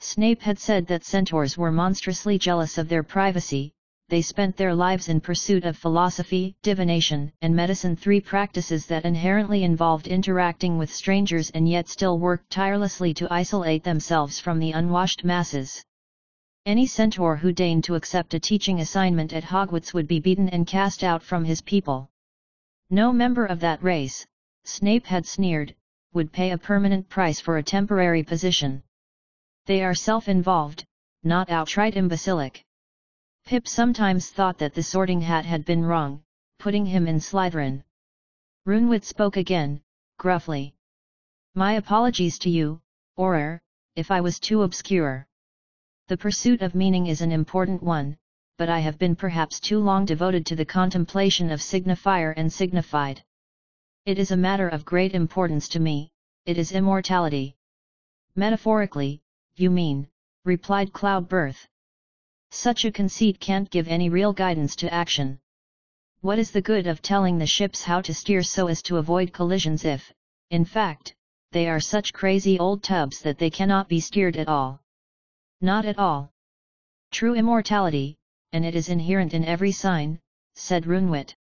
Snape 0.01 0.43
had 0.43 0.59
said 0.59 0.87
that 0.87 1.03
centaurs 1.03 1.57
were 1.57 1.73
monstrously 1.73 2.39
jealous 2.39 2.77
of 2.77 2.91
their 2.91 3.03
privacy, 3.03 3.73
they 4.11 4.21
spent 4.21 4.55
their 4.55 4.75
lives 4.75 5.09
in 5.09 5.19
pursuit 5.19 5.65
of 5.65 5.79
philosophy, 5.79 6.55
divination, 6.63 7.33
and 7.41 7.57
medicine 7.57 7.97
three 7.97 8.21
practices 8.21 8.85
that 8.85 9.07
inherently 9.07 9.65
involved 9.65 10.07
interacting 10.07 10.77
with 10.77 10.93
strangers 10.93 11.49
and 11.55 11.67
yet 11.67 11.89
still 11.89 12.19
worked 12.19 12.51
tirelessly 12.51 13.15
to 13.15 13.33
isolate 13.33 13.83
themselves 13.83 14.39
from 14.39 14.59
the 14.59 14.73
unwashed 14.73 15.25
masses. 15.25 15.83
Any 16.67 16.87
centaur 16.87 17.37
who 17.37 17.53
deigned 17.53 17.85
to 17.85 17.95
accept 17.95 18.33
a 18.33 18.41
teaching 18.41 18.81
assignment 18.81 19.35
at 19.35 19.45
Hogwarts 19.45 19.93
would 19.93 20.09
be 20.09 20.19
beaten 20.19 20.49
and 20.49 20.67
cast 20.67 21.05
out 21.05 21.23
from 21.23 21.45
his 21.45 21.61
people. 21.61 22.09
No 22.89 23.13
member 23.13 23.45
of 23.45 23.61
that 23.61 23.83
race, 23.83 24.27
Snape 24.65 25.05
had 25.05 25.27
sneered, 25.27 25.77
would 26.15 26.33
pay 26.33 26.53
a 26.53 26.59
permanent 26.59 27.11
price 27.11 27.39
for 27.39 27.59
a 27.59 27.63
temporary 27.63 28.23
position. 28.23 28.83
They 29.67 29.85
are 29.85 29.95
self-involved, 29.95 30.87
not 31.23 31.51
outright 31.51 31.97
imbecilic. 31.97 32.65
Pip 33.45 33.69
sometimes 33.69 34.31
thought 34.31 34.57
that 34.57 34.73
the 34.73 34.83
sorting 34.83 35.21
hat 35.21 35.45
had 35.45 35.67
been 35.67 35.85
wrong, 35.85 36.23
putting 36.59 36.87
him 36.87 37.07
in 37.07 37.21
Slytherin. 37.21 37.85
Roonwit 38.65 39.05
spoke 39.05 39.37
again, 39.37 39.83
gruffly. 40.19 40.75
My 41.55 41.75
apologies 41.75 42.39
to 42.39 42.49
you, 42.49 42.81
Auror, 43.19 43.61
if 43.97 44.11
I 44.11 44.23
was 44.23 44.41
too 44.41 44.63
obscure. 44.63 45.29
The 46.07 46.19
pursuit 46.19 46.61
of 46.61 46.75
meaning 46.75 47.07
is 47.07 47.23
an 47.23 47.33
important 47.33 47.83
one, 47.83 48.19
but 48.59 48.69
I 48.69 48.81
have 48.81 48.99
been 48.99 49.17
perhaps 49.17 49.59
too 49.59 49.79
long 49.79 50.05
devoted 50.05 50.45
to 50.47 50.55
the 50.55 50.67
contemplation 50.67 51.51
of 51.51 51.61
signifier 51.61 52.35
and 52.37 52.53
signified. 52.53 53.25
It 54.05 54.19
is 54.19 54.31
a 54.31 54.37
matter 54.37 54.69
of 54.69 54.85
great 54.85 55.15
importance 55.15 55.67
to 55.69 55.81
me, 55.81 56.13
it 56.45 56.59
is 56.59 56.73
immortality. 56.73 57.57
Metaphorically, 58.37 59.23
you 59.57 59.71
mean, 59.71 60.07
replied 60.45 60.93
Cloudbirth. 60.93 61.67
Such 62.51 62.85
a 62.85 62.93
conceit 62.93 63.41
can't 63.41 63.71
give 63.71 63.89
any 63.89 64.11
real 64.11 64.35
guidance 64.35 64.77
to 64.77 64.93
action. 64.93 65.41
What 66.21 66.39
is 66.39 66.51
the 66.51 66.61
good 66.61 66.87
of 66.87 67.01
telling 67.01 67.39
the 67.39 67.47
ships 67.47 67.83
how 67.83 68.03
to 68.03 68.13
steer 68.13 68.43
so 68.43 68.67
as 68.67 68.83
to 68.83 68.99
avoid 68.99 69.33
collisions 69.33 69.87
if, 69.87 70.13
in 70.51 70.67
fact, 70.67 71.15
they 71.53 71.67
are 71.67 71.81
such 71.81 72.13
crazy 72.13 72.59
old 72.59 72.83
tubs 72.83 73.23
that 73.23 73.39
they 73.39 73.49
cannot 73.49 73.89
be 73.89 74.01
steered 74.01 74.37
at 74.37 74.49
all? 74.49 74.84
Not 75.65 75.87
at 75.87 75.99
all. 75.99 76.31
True 77.11 77.35
immortality, 77.35 78.19
and 78.53 78.67
it 78.67 78.75
is 78.75 78.91
inherent 78.91 79.33
in 79.33 79.47
every 79.47 79.73
sign, 79.73 80.21
said 80.55 80.85
Roonwit. 80.85 81.35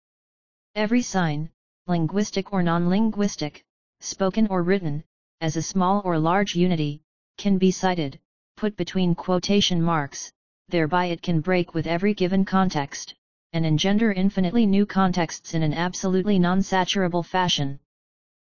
Every 0.75 1.01
sign, 1.01 1.49
linguistic 1.87 2.53
or 2.53 2.61
non-linguistic, 2.61 3.65
spoken 3.99 4.45
or 4.45 4.61
written, 4.61 5.03
as 5.41 5.57
a 5.57 5.63
small 5.63 6.03
or 6.05 6.19
large 6.19 6.53
unity, 6.53 7.01
can 7.39 7.57
be 7.57 7.71
cited, 7.71 8.19
put 8.57 8.77
between 8.77 9.15
quotation 9.15 9.81
marks, 9.81 10.31
thereby 10.69 11.05
it 11.05 11.23
can 11.23 11.41
break 11.41 11.73
with 11.73 11.87
every 11.87 12.13
given 12.13 12.45
context, 12.45 13.15
and 13.53 13.65
engender 13.65 14.11
infinitely 14.11 14.67
new 14.67 14.85
contexts 14.85 15.55
in 15.55 15.63
an 15.63 15.73
absolutely 15.73 16.37
non-saturable 16.37 17.25
fashion. 17.25 17.79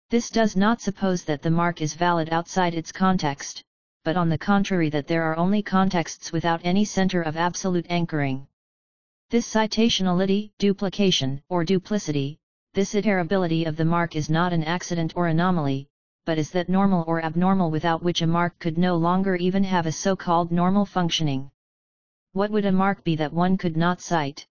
This 0.08 0.30
does 0.30 0.56
not 0.56 0.80
suppose 0.80 1.24
that 1.24 1.42
the 1.42 1.50
mark 1.50 1.82
is 1.82 1.92
valid 1.92 2.30
outside 2.32 2.72
its 2.72 2.90
context, 2.90 3.64
but 4.04 4.16
on 4.16 4.28
the 4.28 4.38
contrary 4.38 4.90
that 4.90 5.06
there 5.06 5.22
are 5.22 5.36
only 5.36 5.62
contexts 5.62 6.32
without 6.32 6.60
any 6.64 6.84
center 6.84 7.22
of 7.22 7.36
absolute 7.36 7.86
anchoring. 7.88 8.46
This 9.30 9.52
citationality, 9.52 10.50
duplication, 10.58 11.42
or 11.48 11.64
duplicity, 11.64 12.38
this 12.74 12.94
iterability 12.94 13.66
of 13.66 13.76
the 13.76 13.84
mark 13.84 14.16
is 14.16 14.30
not 14.30 14.52
an 14.52 14.64
accident 14.64 15.14
or 15.16 15.26
anomaly, 15.26 15.88
but 16.26 16.38
is 16.38 16.50
that 16.50 16.68
normal 16.68 17.04
or 17.06 17.24
abnormal 17.24 17.70
without 17.70 18.02
which 18.02 18.22
a 18.22 18.26
mark 18.26 18.58
could 18.58 18.78
no 18.78 18.96
longer 18.96 19.36
even 19.36 19.64
have 19.64 19.86
a 19.86 19.92
so-called 19.92 20.50
normal 20.50 20.84
functioning 20.84 21.50
what 22.38 22.50
would 22.52 22.66
a 22.66 22.70
mark 22.70 23.02
be 23.02 23.16
that 23.16 23.32
one 23.32 23.56
could 23.56 23.76
not 23.76 24.00
cite? 24.00 24.46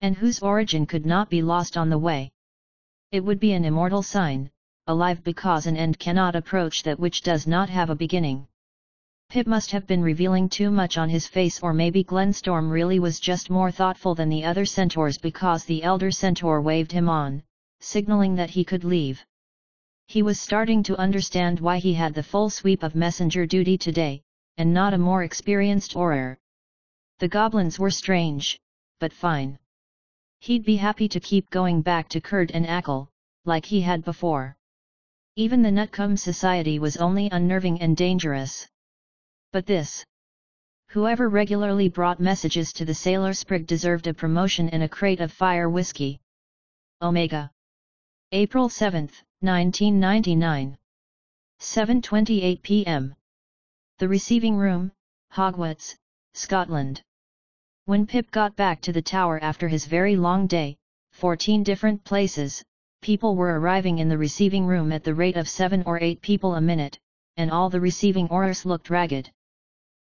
And 0.00 0.14
whose 0.14 0.40
origin 0.40 0.86
could 0.86 1.04
not 1.04 1.28
be 1.28 1.42
lost 1.42 1.76
on 1.76 1.90
the 1.90 1.98
way? 1.98 2.30
It 3.10 3.24
would 3.24 3.40
be 3.40 3.52
an 3.52 3.64
immortal 3.64 4.04
sign, 4.04 4.50
alive 4.86 5.24
because 5.24 5.66
an 5.66 5.76
end 5.76 5.98
cannot 5.98 6.36
approach 6.36 6.84
that 6.84 7.00
which 7.00 7.22
does 7.22 7.48
not 7.48 7.68
have 7.68 7.90
a 7.90 7.96
beginning. 7.96 8.46
Pip 9.30 9.46
must 9.46 9.70
have 9.70 9.86
been 9.86 10.02
revealing 10.02 10.48
too 10.48 10.72
much 10.72 10.98
on 10.98 11.08
his 11.08 11.28
face 11.28 11.60
or 11.60 11.72
maybe 11.72 12.02
Glenstorm 12.02 12.68
really 12.68 12.98
was 12.98 13.20
just 13.20 13.48
more 13.48 13.70
thoughtful 13.70 14.12
than 14.12 14.28
the 14.28 14.44
other 14.44 14.64
centaurs 14.64 15.18
because 15.18 15.64
the 15.64 15.84
elder 15.84 16.10
centaur 16.10 16.60
waved 16.60 16.90
him 16.90 17.08
on, 17.08 17.44
signaling 17.78 18.34
that 18.34 18.50
he 18.50 18.64
could 18.64 18.82
leave. 18.82 19.24
He 20.08 20.20
was 20.24 20.40
starting 20.40 20.82
to 20.82 20.98
understand 20.98 21.60
why 21.60 21.78
he 21.78 21.94
had 21.94 22.12
the 22.12 22.24
full 22.24 22.50
sweep 22.50 22.82
of 22.82 22.96
messenger 22.96 23.46
duty 23.46 23.78
today, 23.78 24.20
and 24.56 24.74
not 24.74 24.94
a 24.94 24.98
more 24.98 25.22
experienced 25.22 25.94
Auror. 25.94 26.36
The 27.20 27.28
goblins 27.28 27.78
were 27.78 27.92
strange, 27.92 28.58
but 28.98 29.12
fine. 29.12 29.60
He'd 30.40 30.64
be 30.64 30.74
happy 30.74 31.06
to 31.06 31.20
keep 31.20 31.48
going 31.50 31.82
back 31.82 32.08
to 32.08 32.20
Kurt 32.20 32.50
and 32.50 32.66
Ackle, 32.66 33.06
like 33.44 33.64
he 33.64 33.80
had 33.80 34.04
before. 34.04 34.56
Even 35.36 35.62
the 35.62 35.70
Nutcombe 35.70 36.16
Society 36.16 36.80
was 36.80 36.96
only 36.96 37.28
unnerving 37.30 37.80
and 37.80 37.96
dangerous. 37.96 38.66
But 39.52 39.66
this. 39.66 40.04
Whoever 40.90 41.28
regularly 41.28 41.88
brought 41.88 42.20
messages 42.20 42.72
to 42.74 42.84
the 42.84 42.94
Sailor 42.94 43.32
Sprig 43.32 43.66
deserved 43.66 44.06
a 44.06 44.14
promotion 44.14 44.68
and 44.68 44.84
a 44.84 44.88
crate 44.88 45.18
of 45.18 45.32
fire 45.32 45.68
whiskey. 45.68 46.20
Omega. 47.02 47.50
April 48.30 48.68
7, 48.68 49.10
1999. 49.40 50.78
7.28 51.58 52.62
p.m. 52.62 53.16
The 53.98 54.06
Receiving 54.08 54.56
Room, 54.56 54.92
Hogwarts, 55.32 55.96
Scotland. 56.32 57.02
When 57.86 58.06
Pip 58.06 58.30
got 58.30 58.54
back 58.54 58.80
to 58.82 58.92
the 58.92 59.02
tower 59.02 59.40
after 59.42 59.66
his 59.66 59.84
very 59.84 60.14
long 60.14 60.46
day, 60.46 60.76
14 61.10 61.64
different 61.64 62.04
places, 62.04 62.62
people 63.02 63.34
were 63.34 63.58
arriving 63.58 63.98
in 63.98 64.08
the 64.08 64.18
receiving 64.18 64.64
room 64.64 64.92
at 64.92 65.02
the 65.02 65.14
rate 65.14 65.36
of 65.36 65.48
7 65.48 65.82
or 65.86 65.98
8 66.00 66.22
people 66.22 66.54
a 66.54 66.60
minute, 66.60 67.00
and 67.36 67.50
all 67.50 67.68
the 67.68 67.80
receiving 67.80 68.28
Aurors 68.28 68.64
looked 68.64 68.90
ragged. 68.90 69.32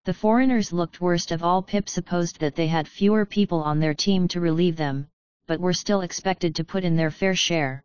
The 0.04 0.14
foreigners 0.14 0.72
looked 0.72 1.02
worst 1.02 1.30
of 1.30 1.44
all 1.44 1.60
Pip 1.60 1.86
supposed 1.86 2.40
that 2.40 2.54
they 2.54 2.68
had 2.68 2.88
fewer 2.88 3.26
people 3.26 3.62
on 3.62 3.80
their 3.80 3.92
team 3.92 4.28
to 4.28 4.40
relieve 4.40 4.76
them, 4.76 5.08
but 5.46 5.60
were 5.60 5.74
still 5.74 6.00
expected 6.00 6.54
to 6.54 6.64
put 6.64 6.84
in 6.84 6.96
their 6.96 7.10
fair 7.10 7.34
share. 7.34 7.84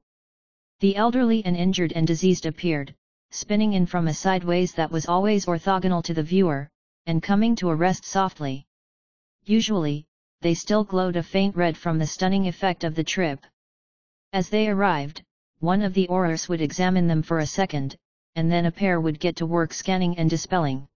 The 0.80 0.96
elderly 0.96 1.44
and 1.44 1.58
injured 1.58 1.92
and 1.92 2.08
diseased 2.08 2.46
appeared, 2.46 2.96
spinning 3.32 3.74
in 3.74 3.86
from 3.86 4.08
a 4.08 4.14
sideways 4.14 4.74
that 4.76 4.92
was 4.92 5.08
always 5.08 5.46
orthogonal 5.46 6.02
to 6.04 6.14
the 6.14 6.24
viewer, 6.24 6.70
and 7.06 7.22
coming 7.22 7.54
to 7.58 7.70
a 7.70 7.76
rest 7.76 8.06
softly. 8.06 8.66
Usually, 9.44 10.06
they 10.40 10.54
still 10.54 10.86
glowed 10.86 11.18
a 11.18 11.24
faint 11.24 11.58
red 11.58 11.76
from 11.76 12.00
the 12.00 12.08
stunning 12.08 12.48
effect 12.48 12.86
of 12.86 12.96
the 12.96 13.04
trip. 13.04 13.46
As 14.32 14.48
they 14.48 14.70
arrived, 14.70 15.22
one 15.60 15.82
of 15.82 15.94
the 15.94 16.08
Aurors 16.08 16.48
would 16.48 16.62
examine 16.62 17.08
them 17.08 17.24
for 17.24 17.40
a 17.40 17.46
second, 17.46 17.98
and 18.38 18.50
then 18.50 18.66
a 18.66 18.72
pair 18.72 19.02
would 19.02 19.20
get 19.20 19.36
to 19.36 19.46
work 19.46 19.74
scanning 19.74 20.18
and 20.18 20.30
dispelling. 20.30 20.88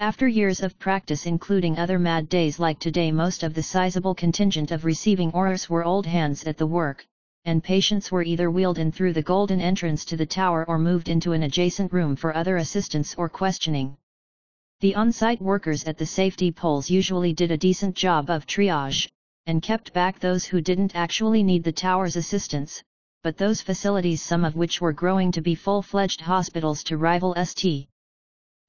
After 0.00 0.26
years 0.26 0.60
of 0.60 0.76
practice 0.80 1.24
including 1.24 1.78
other 1.78 2.00
mad 2.00 2.28
days 2.28 2.58
like 2.58 2.80
today 2.80 3.12
most 3.12 3.44
of 3.44 3.54
the 3.54 3.62
sizable 3.62 4.12
contingent 4.12 4.72
of 4.72 4.84
receiving 4.84 5.30
Aurors 5.30 5.68
were 5.68 5.84
old 5.84 6.04
hands 6.04 6.44
at 6.44 6.58
the 6.58 6.66
work, 6.66 7.06
and 7.44 7.62
patients 7.62 8.10
were 8.10 8.24
either 8.24 8.50
wheeled 8.50 8.78
in 8.78 8.90
through 8.90 9.12
the 9.12 9.22
golden 9.22 9.60
entrance 9.60 10.04
to 10.06 10.16
the 10.16 10.26
tower 10.26 10.64
or 10.66 10.78
moved 10.78 11.08
into 11.08 11.32
an 11.32 11.44
adjacent 11.44 11.92
room 11.92 12.16
for 12.16 12.34
other 12.34 12.56
assistance 12.56 13.14
or 13.14 13.28
questioning. 13.28 13.96
The 14.80 14.96
on-site 14.96 15.40
workers 15.40 15.84
at 15.84 15.96
the 15.96 16.06
safety 16.06 16.50
poles 16.50 16.90
usually 16.90 17.32
did 17.32 17.52
a 17.52 17.56
decent 17.56 17.94
job 17.94 18.30
of 18.30 18.48
triage, 18.48 19.08
and 19.46 19.62
kept 19.62 19.92
back 19.92 20.18
those 20.18 20.44
who 20.44 20.60
didn't 20.60 20.96
actually 20.96 21.44
need 21.44 21.62
the 21.62 21.72
tower's 21.72 22.16
assistance, 22.16 22.82
but 23.22 23.36
those 23.36 23.62
facilities 23.62 24.20
some 24.20 24.44
of 24.44 24.56
which 24.56 24.80
were 24.80 24.92
growing 24.92 25.30
to 25.30 25.40
be 25.40 25.54
full-fledged 25.54 26.20
hospitals 26.20 26.82
to 26.82 26.96
rival 26.96 27.32
St. 27.36 27.86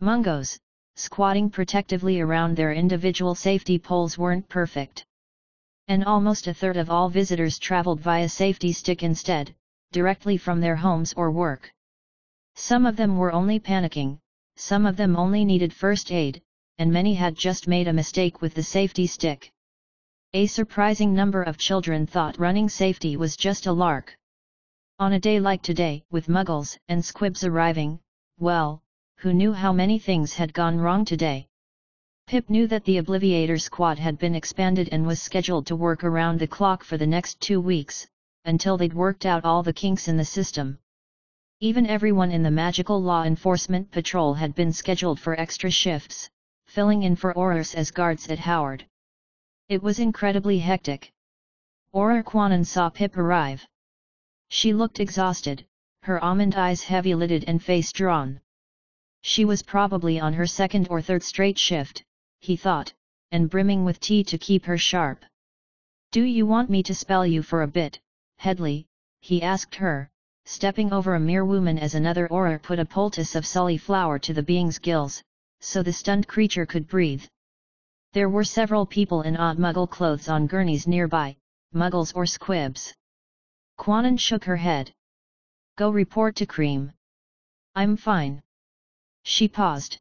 Mungos, 0.01 0.59
squatting 0.95 1.49
protectively 1.49 2.21
around 2.21 2.55
their 2.55 2.71
individual 2.71 3.35
safety 3.35 3.77
poles 3.77 4.17
weren't 4.17 4.47
perfect. 4.47 5.05
And 5.87 6.03
almost 6.05 6.47
a 6.47 6.53
third 6.53 6.77
of 6.77 6.89
all 6.89 7.09
visitors 7.09 7.59
traveled 7.59 7.99
via 7.99 8.29
safety 8.29 8.71
stick 8.71 9.03
instead, 9.03 9.53
directly 9.91 10.37
from 10.37 10.61
their 10.61 10.75
homes 10.75 11.13
or 11.17 11.31
work. 11.31 11.71
Some 12.55 12.85
of 12.85 12.95
them 12.95 13.17
were 13.17 13.33
only 13.33 13.59
panicking, 13.59 14.19
some 14.55 14.85
of 14.85 14.95
them 14.95 15.15
only 15.15 15.43
needed 15.43 15.73
first 15.73 16.11
aid, 16.11 16.41
and 16.77 16.91
many 16.91 17.13
had 17.13 17.35
just 17.35 17.67
made 17.67 17.87
a 17.87 17.93
mistake 17.93 18.41
with 18.41 18.53
the 18.53 18.63
safety 18.63 19.07
stick. 19.07 19.51
A 20.33 20.47
surprising 20.47 21.13
number 21.13 21.43
of 21.43 21.57
children 21.57 22.07
thought 22.07 22.39
running 22.39 22.69
safety 22.69 23.15
was 23.17 23.37
just 23.37 23.67
a 23.67 23.71
lark. 23.71 24.17
On 24.97 25.13
a 25.13 25.19
day 25.19 25.39
like 25.39 25.61
today, 25.61 26.03
with 26.09 26.27
muggles 26.27 26.77
and 26.87 27.03
squibs 27.03 27.43
arriving, 27.43 27.99
well, 28.39 28.81
who 29.17 29.33
knew 29.33 29.53
how 29.53 29.73
many 29.73 29.97
things 29.97 30.33
had 30.33 30.53
gone 30.53 30.77
wrong 30.77 31.03
today? 31.03 31.47
Pip 32.27 32.49
knew 32.49 32.67
that 32.67 32.85
the 32.85 32.97
Obliviator 32.97 33.59
squad 33.59 33.97
had 33.97 34.19
been 34.19 34.35
expanded 34.35 34.89
and 34.91 35.05
was 35.07 35.21
scheduled 35.21 35.65
to 35.67 35.75
work 35.75 36.03
around 36.03 36.39
the 36.39 36.47
clock 36.47 36.83
for 36.83 36.97
the 36.97 37.07
next 37.07 37.39
two 37.39 37.59
weeks, 37.59 38.07
until 38.45 38.77
they'd 38.77 38.93
worked 38.93 39.25
out 39.25 39.43
all 39.43 39.63
the 39.63 39.73
kinks 39.73 40.07
in 40.07 40.17
the 40.17 40.25
system. 40.25 40.77
Even 41.59 41.87
everyone 41.87 42.31
in 42.31 42.43
the 42.43 42.51
Magical 42.51 43.01
Law 43.01 43.23
Enforcement 43.23 43.89
Patrol 43.89 44.33
had 44.33 44.53
been 44.53 44.73
scheduled 44.73 45.19
for 45.19 45.39
extra 45.39 45.71
shifts, 45.71 46.29
filling 46.67 47.03
in 47.03 47.15
for 47.15 47.33
Aurors 47.33 47.73
as 47.73 47.91
guards 47.91 48.27
at 48.27 48.39
Howard. 48.39 48.85
It 49.69 49.81
was 49.81 49.99
incredibly 49.99 50.59
hectic. 50.59 51.11
Auror 51.95 52.23
Quanon 52.23 52.65
saw 52.65 52.89
Pip 52.89 53.17
arrive. 53.17 53.65
She 54.49 54.73
looked 54.73 54.99
exhausted, 54.99 55.65
her 56.03 56.23
almond 56.23 56.55
eyes 56.55 56.83
heavy-lidded 56.83 57.45
and 57.47 57.63
face 57.63 57.91
drawn. 57.91 58.41
She 59.27 59.43
was 59.43 59.63
probably 59.63 60.19
on 60.19 60.33
her 60.33 60.45
second 60.45 60.87
or 60.91 61.01
third 61.01 61.23
straight 61.23 61.57
shift, 61.57 62.03
he 62.41 62.55
thought, 62.55 62.93
and 63.31 63.49
brimming 63.49 63.83
with 63.83 63.99
tea 63.99 64.23
to 64.23 64.37
keep 64.37 64.65
her 64.65 64.77
sharp. 64.77 65.25
Do 66.11 66.21
you 66.21 66.45
want 66.45 66.69
me 66.69 66.83
to 66.83 66.93
spell 66.93 67.25
you 67.25 67.41
for 67.41 67.63
a 67.63 67.67
bit, 67.67 67.99
Hedley? 68.37 68.85
he 69.21 69.41
asked 69.41 69.73
her, 69.73 70.11
stepping 70.45 70.93
over 70.93 71.15
a 71.15 71.19
merwoman 71.19 71.79
as 71.79 71.95
another 71.95 72.27
Auror 72.27 72.61
put 72.61 72.77
a 72.77 72.85
poultice 72.85 73.33
of 73.33 73.47
sully 73.47 73.79
flower 73.79 74.19
to 74.19 74.31
the 74.31 74.43
being's 74.43 74.77
gills, 74.77 75.23
so 75.59 75.81
the 75.81 75.91
stunned 75.91 76.27
creature 76.27 76.67
could 76.67 76.87
breathe. 76.87 77.25
There 78.13 78.29
were 78.29 78.43
several 78.43 78.85
people 78.85 79.23
in 79.23 79.37
odd 79.37 79.57
muggle 79.57 79.89
clothes 79.89 80.29
on 80.29 80.45
gurneys 80.45 80.85
nearby, 80.85 81.35
muggles 81.73 82.15
or 82.15 82.27
squibs. 82.27 82.93
Quanon 83.79 84.17
shook 84.17 84.43
her 84.43 84.57
head. 84.57 84.93
Go 85.77 85.89
report 85.89 86.35
to 86.35 86.45
Cream. 86.45 86.93
I'm 87.73 87.97
fine. 87.97 88.43
She 89.27 89.47
paused. 89.47 89.97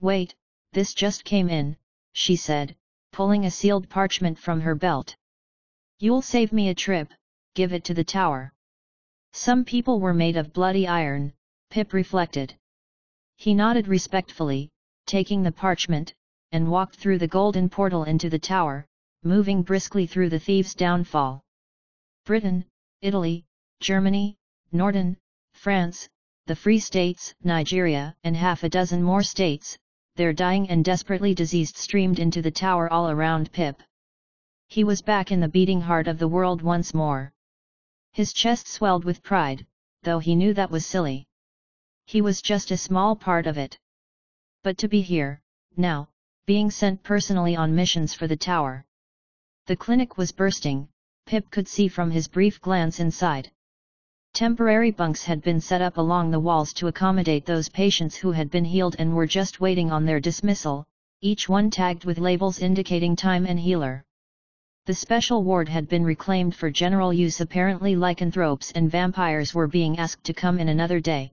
Wait, 0.00 0.34
this 0.72 0.94
just 0.94 1.24
came 1.24 1.48
in, 1.48 1.76
she 2.12 2.34
said, 2.34 2.76
pulling 3.12 3.44
a 3.44 3.50
sealed 3.52 3.88
parchment 3.88 4.36
from 4.36 4.60
her 4.60 4.74
belt. 4.74 5.14
You'll 6.00 6.22
save 6.22 6.52
me 6.52 6.68
a 6.68 6.74
trip, 6.74 7.12
give 7.54 7.72
it 7.72 7.84
to 7.84 7.94
the 7.94 8.02
tower. 8.02 8.52
Some 9.32 9.64
people 9.64 10.00
were 10.00 10.12
made 10.12 10.36
of 10.36 10.52
bloody 10.52 10.88
iron, 10.88 11.34
Pip 11.70 11.92
reflected. 11.92 12.58
He 13.36 13.54
nodded 13.54 13.86
respectfully, 13.86 14.70
taking 15.06 15.44
the 15.44 15.52
parchment, 15.52 16.12
and 16.50 16.70
walked 16.70 16.96
through 16.96 17.18
the 17.18 17.28
golden 17.28 17.70
portal 17.70 18.02
into 18.02 18.28
the 18.28 18.40
tower, 18.40 18.86
moving 19.22 19.62
briskly 19.62 20.06
through 20.06 20.30
the 20.30 20.40
thieves' 20.40 20.74
downfall. 20.74 21.42
Britain, 22.26 22.64
Italy, 23.00 23.44
Germany, 23.78 24.36
Norden, 24.72 25.16
France, 25.54 26.08
the 26.52 26.56
Free 26.56 26.80
States, 26.80 27.34
Nigeria, 27.42 28.14
and 28.24 28.36
half 28.36 28.62
a 28.62 28.68
dozen 28.68 29.02
more 29.02 29.22
states, 29.22 29.78
their 30.16 30.34
dying 30.34 30.68
and 30.68 30.84
desperately 30.84 31.34
diseased 31.34 31.78
streamed 31.78 32.18
into 32.18 32.42
the 32.42 32.50
tower 32.50 32.92
all 32.92 33.08
around 33.08 33.50
Pip. 33.52 33.82
He 34.68 34.84
was 34.84 35.00
back 35.00 35.32
in 35.32 35.40
the 35.40 35.48
beating 35.48 35.80
heart 35.80 36.08
of 36.08 36.18
the 36.18 36.28
world 36.28 36.60
once 36.60 36.92
more. 36.92 37.32
His 38.12 38.34
chest 38.34 38.68
swelled 38.68 39.02
with 39.02 39.22
pride, 39.22 39.64
though 40.02 40.18
he 40.18 40.36
knew 40.36 40.52
that 40.52 40.70
was 40.70 40.84
silly. 40.84 41.26
He 42.04 42.20
was 42.20 42.42
just 42.42 42.70
a 42.70 42.76
small 42.76 43.16
part 43.16 43.46
of 43.46 43.56
it. 43.56 43.78
But 44.62 44.76
to 44.76 44.88
be 44.88 45.00
here, 45.00 45.40
now, 45.78 46.10
being 46.44 46.70
sent 46.70 47.02
personally 47.02 47.56
on 47.56 47.74
missions 47.74 48.12
for 48.12 48.26
the 48.26 48.36
tower. 48.36 48.84
The 49.64 49.76
clinic 49.76 50.18
was 50.18 50.32
bursting, 50.32 50.90
Pip 51.24 51.50
could 51.50 51.66
see 51.66 51.88
from 51.88 52.10
his 52.10 52.28
brief 52.28 52.60
glance 52.60 53.00
inside. 53.00 53.50
Temporary 54.34 54.90
bunks 54.90 55.24
had 55.24 55.42
been 55.42 55.60
set 55.60 55.82
up 55.82 55.98
along 55.98 56.30
the 56.30 56.40
walls 56.40 56.72
to 56.72 56.86
accommodate 56.86 57.44
those 57.44 57.68
patients 57.68 58.16
who 58.16 58.32
had 58.32 58.50
been 58.50 58.64
healed 58.64 58.96
and 58.98 59.14
were 59.14 59.26
just 59.26 59.60
waiting 59.60 59.92
on 59.92 60.06
their 60.06 60.20
dismissal, 60.20 60.86
each 61.20 61.50
one 61.50 61.68
tagged 61.68 62.06
with 62.06 62.18
labels 62.18 62.58
indicating 62.58 63.14
time 63.14 63.44
and 63.44 63.60
healer. 63.60 64.02
The 64.86 64.94
special 64.94 65.44
ward 65.44 65.68
had 65.68 65.86
been 65.86 66.02
reclaimed 66.02 66.54
for 66.56 66.70
general 66.70 67.12
use 67.12 67.42
apparently 67.42 67.94
lycanthropes 67.94 68.72
and 68.72 68.90
vampires 68.90 69.54
were 69.54 69.68
being 69.68 69.98
asked 69.98 70.24
to 70.24 70.32
come 70.32 70.58
in 70.58 70.70
another 70.70 70.98
day. 70.98 71.30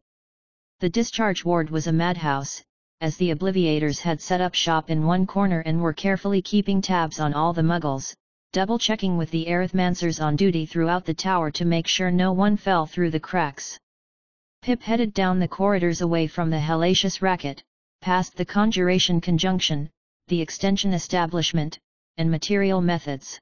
The 0.81 0.89
discharge 0.89 1.45
ward 1.45 1.69
was 1.69 1.87
a 1.87 1.93
madhouse, 1.93 2.61
as 2.99 3.15
the 3.15 3.31
Obliviators 3.31 4.01
had 4.01 4.19
set 4.19 4.41
up 4.41 4.53
shop 4.53 4.89
in 4.89 5.05
one 5.05 5.25
corner 5.25 5.61
and 5.61 5.81
were 5.81 5.93
carefully 5.93 6.41
keeping 6.41 6.81
tabs 6.81 7.21
on 7.21 7.33
all 7.33 7.53
the 7.53 7.63
muggles, 7.63 8.13
double-checking 8.51 9.15
with 9.15 9.29
the 9.29 9.45
arithmancers 9.45 10.19
on 10.19 10.35
duty 10.35 10.65
throughout 10.65 11.05
the 11.05 11.13
tower 11.13 11.51
to 11.51 11.65
make 11.65 11.85
sure 11.85 12.09
no 12.09 12.33
one 12.33 12.57
fell 12.57 12.87
through 12.87 13.11
the 13.11 13.19
cracks. 13.19 13.77
Pip 14.63 14.81
headed 14.81 15.13
down 15.13 15.37
the 15.37 15.47
corridors 15.47 16.01
away 16.01 16.25
from 16.25 16.49
the 16.49 16.57
hellacious 16.57 17.21
racket, 17.21 17.61
past 18.01 18.35
the 18.35 18.45
conjuration 18.45 19.21
conjunction, 19.21 19.87
the 20.29 20.41
extension 20.41 20.93
establishment, 20.93 21.77
and 22.17 22.31
material 22.31 22.81
methods. 22.81 23.39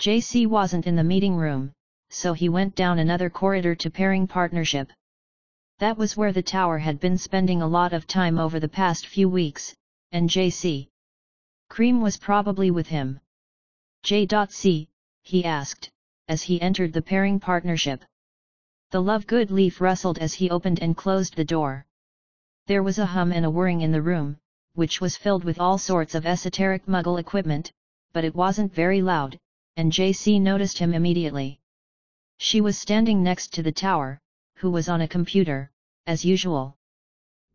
JC 0.00 0.46
wasn't 0.46 0.86
in 0.86 0.96
the 0.96 1.04
meeting 1.04 1.36
room, 1.36 1.72
so 2.08 2.32
he 2.32 2.48
went 2.48 2.74
down 2.74 2.98
another 2.98 3.28
corridor 3.28 3.74
to 3.74 3.90
pairing 3.90 4.26
partnership. 4.26 4.90
That 5.80 5.98
was 5.98 6.16
where 6.16 6.32
the 6.32 6.42
tower 6.42 6.78
had 6.78 6.98
been 6.98 7.18
spending 7.18 7.60
a 7.60 7.68
lot 7.68 7.92
of 7.92 8.06
time 8.06 8.38
over 8.38 8.58
the 8.58 8.68
past 8.68 9.06
few 9.06 9.28
weeks, 9.28 9.74
and 10.12 10.30
JC. 10.30 10.88
Cream 11.68 12.00
was 12.00 12.16
probably 12.16 12.70
with 12.70 12.86
him. 12.86 13.20
J.C., 14.04 14.86
he 15.22 15.46
asked, 15.46 15.90
as 16.28 16.42
he 16.42 16.60
entered 16.60 16.92
the 16.92 17.00
pairing 17.00 17.40
partnership. 17.40 18.04
The 18.90 19.00
Lovegood 19.00 19.50
leaf 19.50 19.80
rustled 19.80 20.18
as 20.18 20.34
he 20.34 20.50
opened 20.50 20.80
and 20.80 20.94
closed 20.94 21.34
the 21.34 21.44
door. 21.46 21.86
There 22.66 22.82
was 22.82 22.98
a 22.98 23.06
hum 23.06 23.32
and 23.32 23.46
a 23.46 23.50
whirring 23.50 23.80
in 23.80 23.92
the 23.92 24.02
room, 24.02 24.36
which 24.74 25.00
was 25.00 25.16
filled 25.16 25.42
with 25.42 25.58
all 25.58 25.78
sorts 25.78 26.14
of 26.14 26.26
esoteric 26.26 26.84
muggle 26.86 27.18
equipment, 27.18 27.72
but 28.12 28.24
it 28.24 28.34
wasn't 28.34 28.74
very 28.74 29.00
loud, 29.00 29.40
and 29.78 29.90
JC 29.90 30.38
noticed 30.38 30.76
him 30.76 30.92
immediately. 30.92 31.58
She 32.36 32.60
was 32.60 32.76
standing 32.76 33.22
next 33.22 33.54
to 33.54 33.62
the 33.62 33.72
tower, 33.72 34.20
who 34.56 34.70
was 34.70 34.90
on 34.90 35.00
a 35.00 35.08
computer, 35.08 35.70
as 36.06 36.26
usual. 36.26 36.76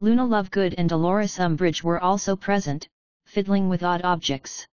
Luna 0.01 0.25
Lovegood 0.25 0.73
and 0.79 0.89
Dolores 0.89 1.37
Umbridge 1.37 1.83
were 1.83 1.99
also 1.99 2.35
present, 2.35 2.87
fiddling 3.25 3.69
with 3.69 3.83
odd 3.83 4.01
objects. 4.01 4.65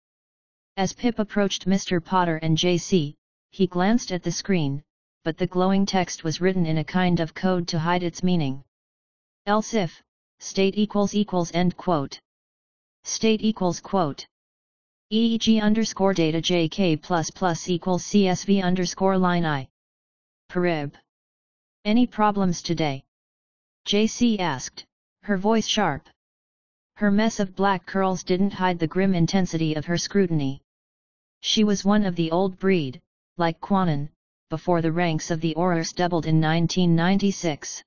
As 0.78 0.92
Pip 0.92 1.18
approached 1.18 1.66
Mr. 1.66 2.04
Potter 2.04 2.36
and 2.36 2.58
JC, 2.58 3.14
he 3.50 3.66
glanced 3.66 4.12
at 4.12 4.22
the 4.22 4.30
screen, 4.30 4.82
but 5.24 5.38
the 5.38 5.46
glowing 5.46 5.86
text 5.86 6.22
was 6.22 6.38
written 6.42 6.66
in 6.66 6.76
a 6.76 6.84
kind 6.84 7.18
of 7.18 7.32
code 7.32 7.66
to 7.68 7.78
hide 7.78 8.02
its 8.02 8.22
meaning. 8.22 8.62
Else 9.46 9.72
if, 9.72 10.02
state 10.38 10.76
equals 10.76 11.14
equals 11.14 11.50
end 11.54 11.78
quote. 11.78 12.20
State 13.04 13.40
equals 13.40 13.80
quote. 13.80 14.26
EEG 15.10 15.62
underscore 15.62 16.12
data 16.12 16.42
JK 16.42 17.00
plus 17.00 17.30
plus 17.30 17.70
equals 17.70 18.04
CSV 18.04 18.62
underscore 18.62 19.16
line 19.16 19.46
I. 19.46 19.68
Parip. 20.50 20.92
Any 21.86 22.06
problems 22.06 22.60
today? 22.60 23.02
JC 23.86 24.40
asked, 24.40 24.84
her 25.22 25.38
voice 25.38 25.66
sharp. 25.66 26.06
Her 26.96 27.10
mess 27.10 27.40
of 27.40 27.56
black 27.56 27.86
curls 27.86 28.22
didn't 28.22 28.52
hide 28.52 28.78
the 28.78 28.86
grim 28.86 29.14
intensity 29.14 29.72
of 29.72 29.86
her 29.86 29.96
scrutiny. 29.96 30.60
She 31.40 31.64
was 31.64 31.84
one 31.84 32.04
of 32.04 32.16
the 32.16 32.30
old 32.30 32.58
breed, 32.58 33.00
like 33.36 33.60
Quanon, 33.60 34.10
before 34.48 34.82
the 34.82 34.92
ranks 34.92 35.30
of 35.30 35.40
the 35.40 35.54
Aurors 35.54 35.94
doubled 35.94 36.26
in 36.26 36.40
1996. 36.40 37.82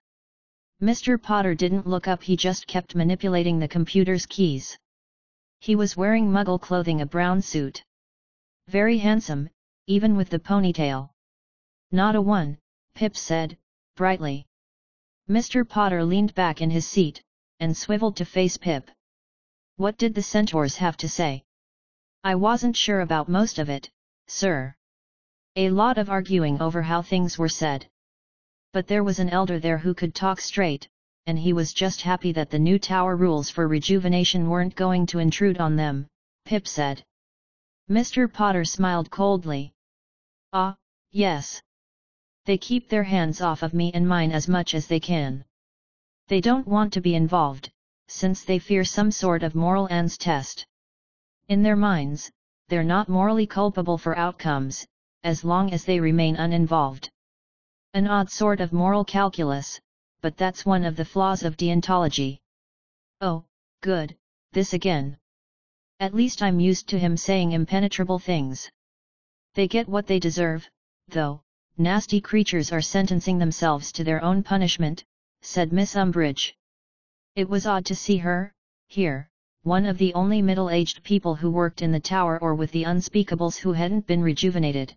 Mr. 0.82 1.22
Potter 1.22 1.56
didn't 1.56 1.88
look 1.88 2.08
up 2.08 2.24
he 2.24 2.38
just 2.38 2.68
kept 2.68 2.96
manipulating 2.96 3.60
the 3.60 3.68
computer's 3.68 4.26
keys. 4.26 4.78
He 5.60 5.76
was 5.76 5.98
wearing 5.98 6.32
muggle 6.32 6.60
clothing 6.60 7.02
a 7.02 7.06
brown 7.06 7.42
suit. 7.42 7.84
Very 8.68 8.98
handsome, 8.98 9.50
even 9.88 10.16
with 10.16 10.30
the 10.30 10.40
ponytail. 10.40 11.10
Not 11.92 12.16
a 12.16 12.22
one, 12.22 12.58
Pip 12.94 13.18
said, 13.18 13.58
brightly. 13.96 14.46
Mr. 15.30 15.68
Potter 15.68 16.04
leaned 16.04 16.34
back 16.34 16.62
in 16.62 16.70
his 16.70 16.88
seat, 16.88 17.22
and 17.60 17.76
swiveled 17.76 18.16
to 18.18 18.26
face 18.26 18.58
Pip. 18.58 18.90
What 19.76 19.98
did 19.98 20.14
the 20.14 20.22
centaurs 20.22 20.78
have 20.78 20.98
to 20.98 21.10
say? 21.10 21.44
I 22.24 22.36
wasn't 22.36 22.76
sure 22.76 23.00
about 23.00 23.30
most 23.30 23.60
of 23.60 23.70
it, 23.70 23.90
sir. 24.28 24.76
A 25.56 25.70
lot 25.70 25.98
of 25.98 26.10
arguing 26.10 26.62
over 26.62 26.82
how 26.82 27.02
things 27.02 27.38
were 27.38 27.48
said. 27.48 27.88
But 28.74 28.88
there 28.88 29.06
was 29.06 29.20
an 29.20 29.30
elder 29.30 29.58
there 29.58 29.78
who 29.78 29.94
could 29.94 30.14
talk 30.14 30.42
straight, 30.42 30.90
and 31.28 31.40
he 31.40 31.54
was 31.54 31.74
just 31.74 32.02
happy 32.02 32.34
that 32.34 32.50
the 32.50 32.60
new 32.60 32.78
tower 32.78 33.16
rules 33.16 33.50
for 33.50 33.68
rejuvenation 33.68 34.50
weren't 34.50 34.76
going 34.76 35.06
to 35.08 35.20
intrude 35.20 35.60
on 35.60 35.78
them, 35.78 36.08
Pip 36.44 36.68
said. 36.68 37.04
Mr. 37.90 38.32
Potter 38.32 38.66
smiled 38.66 39.10
coldly. 39.10 39.72
Ah, 40.52 40.76
yes. 41.12 41.62
They 42.46 42.58
keep 42.58 42.90
their 42.90 43.04
hands 43.04 43.42
off 43.42 43.64
of 43.64 43.74
me 43.74 43.92
and 43.94 44.08
mine 44.08 44.32
as 44.32 44.48
much 44.48 44.76
as 44.76 44.88
they 44.88 45.00
can. 45.00 45.46
They 46.28 46.42
don't 46.42 46.68
want 46.68 46.92
to 46.94 47.02
be 47.02 47.16
involved, 47.16 47.72
since 48.08 48.44
they 48.44 48.60
fear 48.60 48.84
some 48.84 49.10
sort 49.10 49.42
of 49.42 49.56
moral 49.56 49.88
ends 49.90 50.18
test. 50.18 50.66
In 51.50 51.64
their 51.64 51.76
minds, 51.76 52.32
they're 52.68 52.84
not 52.84 53.10
morally 53.10 53.48
culpable 53.48 53.98
for 53.98 54.16
outcomes, 54.16 54.86
as 55.24 55.44
long 55.44 55.74
as 55.74 55.84
they 55.84 56.00
remain 56.00 56.36
uninvolved. 56.36 57.10
An 57.96 58.06
odd 58.06 58.30
sort 58.30 58.62
of 58.62 58.72
moral 58.72 59.04
calculus, 59.04 59.82
but 60.22 60.38
that's 60.38 60.64
one 60.64 60.86
of 60.86 60.96
the 60.96 61.06
flaws 61.06 61.42
of 61.42 61.58
deontology. 61.58 62.38
Oh, 63.20 63.46
good, 63.82 64.16
this 64.52 64.74
again. 64.74 65.18
At 66.00 66.14
least 66.14 66.44
I'm 66.44 66.60
used 66.60 66.88
to 66.90 67.00
him 67.00 67.18
saying 67.18 67.54
impenetrable 67.54 68.20
things. 68.20 68.70
They 69.56 69.68
get 69.68 69.90
what 69.90 70.06
they 70.06 70.20
deserve, 70.20 70.70
though, 71.08 71.42
nasty 71.80 72.22
creatures 72.22 72.72
are 72.72 72.80
sentencing 72.80 73.40
themselves 73.40 73.92
to 73.94 74.04
their 74.04 74.24
own 74.24 74.44
punishment, 74.44 75.04
said 75.42 75.74
Miss 75.74 75.96
Umbridge. 75.96 76.54
It 77.36 77.50
was 77.50 77.66
odd 77.66 77.88
to 77.88 77.96
see 77.96 78.18
her, 78.18 78.54
here, 78.86 79.32
one 79.70 79.86
of 79.86 80.00
the 80.00 80.16
only 80.16 80.42
middle-aged 80.42 81.04
people 81.04 81.36
who 81.36 81.52
worked 81.52 81.84
in 81.84 81.92
the 81.92 82.00
tower 82.00 82.40
or 82.42 82.56
with 82.56 82.72
the 82.72 82.86
unspeakables 82.86 83.56
who 83.56 83.72
hadn't 83.72 84.08
been 84.08 84.24
rejuvenated. 84.24 84.96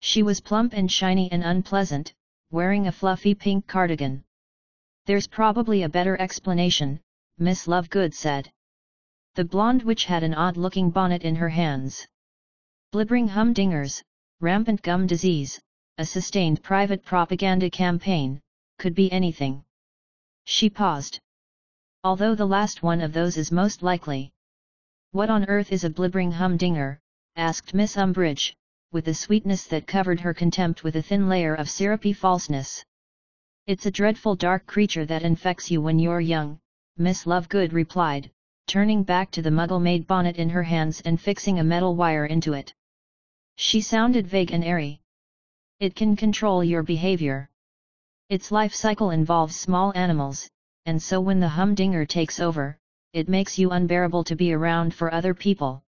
She 0.00 0.22
was 0.22 0.40
plump 0.40 0.72
and 0.72 0.90
shiny 0.90 1.30
and 1.30 1.44
unpleasant, 1.44 2.14
wearing 2.50 2.86
a 2.86 2.92
fluffy 2.92 3.34
pink 3.34 3.66
cardigan. 3.66 4.24
There's 5.04 5.26
probably 5.26 5.82
a 5.82 5.90
better 5.90 6.18
explanation, 6.18 7.00
Miss 7.36 7.66
Lovegood 7.66 8.14
said. 8.14 8.50
The 9.34 9.44
blonde 9.44 9.82
witch 9.82 10.06
had 10.06 10.22
an 10.22 10.32
odd-looking 10.32 10.88
bonnet 10.88 11.22
in 11.22 11.36
her 11.36 11.50
hands. 11.50 12.06
Blibbering 12.92 13.28
humdingers, 13.28 14.02
rampant 14.40 14.80
gum 14.80 15.06
disease, 15.06 15.60
a 15.98 16.06
sustained 16.06 16.62
private 16.62 17.04
propaganda 17.04 17.68
campaign, 17.68 18.40
could 18.78 18.94
be 18.94 19.12
anything. 19.12 19.62
She 20.46 20.70
paused 20.70 21.20
although 22.04 22.34
the 22.34 22.46
last 22.46 22.82
one 22.82 23.00
of 23.00 23.12
those 23.12 23.36
is 23.36 23.52
most 23.52 23.82
likely. 23.82 24.32
What 25.12 25.30
on 25.30 25.44
earth 25.44 25.70
is 25.70 25.84
a 25.84 25.90
blibbering 25.90 26.32
humdinger? 26.32 26.98
asked 27.36 27.74
Miss 27.74 27.96
Umbridge, 27.96 28.56
with 28.90 29.06
a 29.06 29.14
sweetness 29.14 29.66
that 29.68 29.86
covered 29.86 30.18
her 30.18 30.34
contempt 30.34 30.82
with 30.82 30.96
a 30.96 31.02
thin 31.02 31.28
layer 31.28 31.54
of 31.54 31.70
syrupy 31.70 32.12
falseness. 32.12 32.84
It's 33.68 33.86
a 33.86 33.90
dreadful 33.90 34.34
dark 34.34 34.66
creature 34.66 35.06
that 35.06 35.22
infects 35.22 35.70
you 35.70 35.80
when 35.80 36.00
you're 36.00 36.20
young, 36.20 36.58
Miss 36.96 37.24
Lovegood 37.24 37.72
replied, 37.72 38.30
turning 38.66 39.04
back 39.04 39.30
to 39.30 39.42
the 39.42 39.50
muggle-made 39.50 40.06
bonnet 40.08 40.36
in 40.36 40.50
her 40.50 40.64
hands 40.64 41.00
and 41.02 41.20
fixing 41.20 41.60
a 41.60 41.64
metal 41.64 41.94
wire 41.94 42.26
into 42.26 42.52
it. 42.52 42.74
She 43.56 43.80
sounded 43.80 44.26
vague 44.26 44.50
and 44.50 44.64
airy. 44.64 45.00
It 45.78 45.94
can 45.94 46.16
control 46.16 46.64
your 46.64 46.82
behavior. 46.82 47.48
Its 48.28 48.50
life 48.50 48.74
cycle 48.74 49.10
involves 49.10 49.54
small 49.54 49.92
animals, 49.94 50.50
and 50.86 51.02
so 51.02 51.20
when 51.20 51.40
the 51.40 51.48
humdinger 51.48 52.04
takes 52.04 52.40
over, 52.40 52.78
it 53.12 53.28
makes 53.28 53.58
you 53.58 53.70
unbearable 53.70 54.24
to 54.24 54.36
be 54.36 54.52
around 54.52 54.94
for 54.94 55.12
other 55.12 55.34
people. 55.34 55.84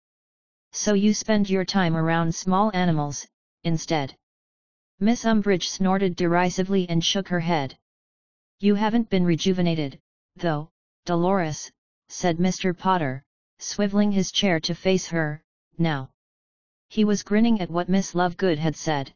So 0.71 0.93
you 0.93 1.13
spend 1.13 1.49
your 1.49 1.65
time 1.65 1.95
around 1.95 2.33
small 2.33 2.71
animals, 2.73 3.27
instead. 3.63 4.15
Miss 4.99 5.23
Umbridge 5.23 5.69
snorted 5.69 6.15
derisively 6.15 6.89
and 6.89 7.03
shook 7.03 7.27
her 7.27 7.39
head. 7.39 7.77
You 8.59 8.75
haven't 8.75 9.09
been 9.09 9.25
rejuvenated, 9.25 9.99
though, 10.35 10.69
Dolores, 11.05 11.71
said 12.09 12.37
Mr. 12.37 12.77
Potter, 12.77 13.23
swiveling 13.59 14.11
his 14.11 14.31
chair 14.31 14.59
to 14.59 14.75
face 14.75 15.07
her, 15.07 15.41
now. 15.77 16.09
He 16.89 17.05
was 17.05 17.23
grinning 17.23 17.61
at 17.61 17.71
what 17.71 17.89
Miss 17.89 18.13
Lovegood 18.13 18.59
had 18.59 18.75
said. 18.75 19.13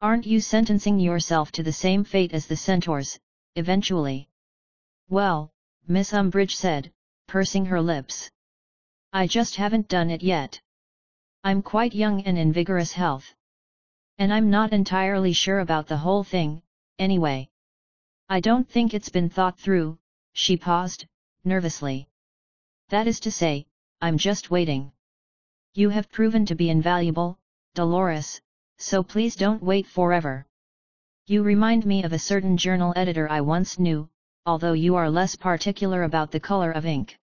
Aren't 0.00 0.26
you 0.26 0.40
sentencing 0.40 0.98
yourself 0.98 1.52
to 1.52 1.62
the 1.62 1.72
same 1.72 2.04
fate 2.04 2.32
as 2.32 2.46
the 2.46 2.56
centaurs, 2.56 3.18
eventually? 3.54 4.28
Well, 5.08 5.52
Miss 5.86 6.12
Umbridge 6.12 6.56
said, 6.56 6.92
pursing 7.28 7.66
her 7.66 7.80
lips. 7.80 8.30
I 9.12 9.28
just 9.28 9.54
haven't 9.54 9.88
done 9.88 10.10
it 10.10 10.22
yet. 10.22 10.60
I'm 11.44 11.62
quite 11.62 11.94
young 11.94 12.22
and 12.22 12.36
in 12.36 12.52
vigorous 12.52 12.92
health. 12.92 13.32
And 14.18 14.32
I'm 14.32 14.50
not 14.50 14.72
entirely 14.72 15.32
sure 15.32 15.60
about 15.60 15.86
the 15.86 15.96
whole 15.96 16.24
thing, 16.24 16.62
anyway. 16.98 17.48
I 18.28 18.40
don't 18.40 18.68
think 18.68 18.94
it's 18.94 19.08
been 19.08 19.30
thought 19.30 19.60
through, 19.60 19.98
she 20.32 20.56
paused, 20.56 21.06
nervously. 21.44 22.08
That 22.88 23.06
is 23.06 23.20
to 23.20 23.30
say, 23.30 23.66
I'm 24.00 24.18
just 24.18 24.50
waiting. 24.50 24.90
You 25.74 25.90
have 25.90 26.10
proven 26.10 26.46
to 26.46 26.56
be 26.56 26.68
invaluable, 26.68 27.38
Dolores, 27.74 28.40
so 28.78 29.04
please 29.04 29.36
don't 29.36 29.62
wait 29.62 29.86
forever. 29.86 30.46
You 31.26 31.44
remind 31.44 31.86
me 31.86 32.02
of 32.02 32.12
a 32.12 32.18
certain 32.18 32.56
journal 32.56 32.92
editor 32.96 33.28
I 33.30 33.40
once 33.42 33.78
knew, 33.78 34.08
although 34.46 34.72
you 34.72 34.94
are 34.94 35.10
less 35.10 35.34
particular 35.34 36.04
about 36.04 36.30
the 36.30 36.38
color 36.38 36.70
of 36.70 36.86
ink. 36.86 37.18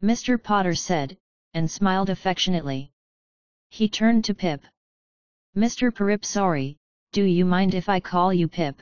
Mr. 0.00 0.40
Potter 0.40 0.76
said, 0.76 1.18
and 1.54 1.68
smiled 1.68 2.08
affectionately. 2.08 2.92
He 3.70 3.88
turned 3.88 4.24
to 4.26 4.34
Pip. 4.34 4.64
Mr. 5.56 5.92
Parip 5.92 6.24
sorry, 6.24 6.76
do 7.10 7.24
you 7.24 7.44
mind 7.44 7.74
if 7.74 7.88
I 7.88 7.98
call 7.98 8.32
you 8.32 8.46
Pip? 8.46 8.80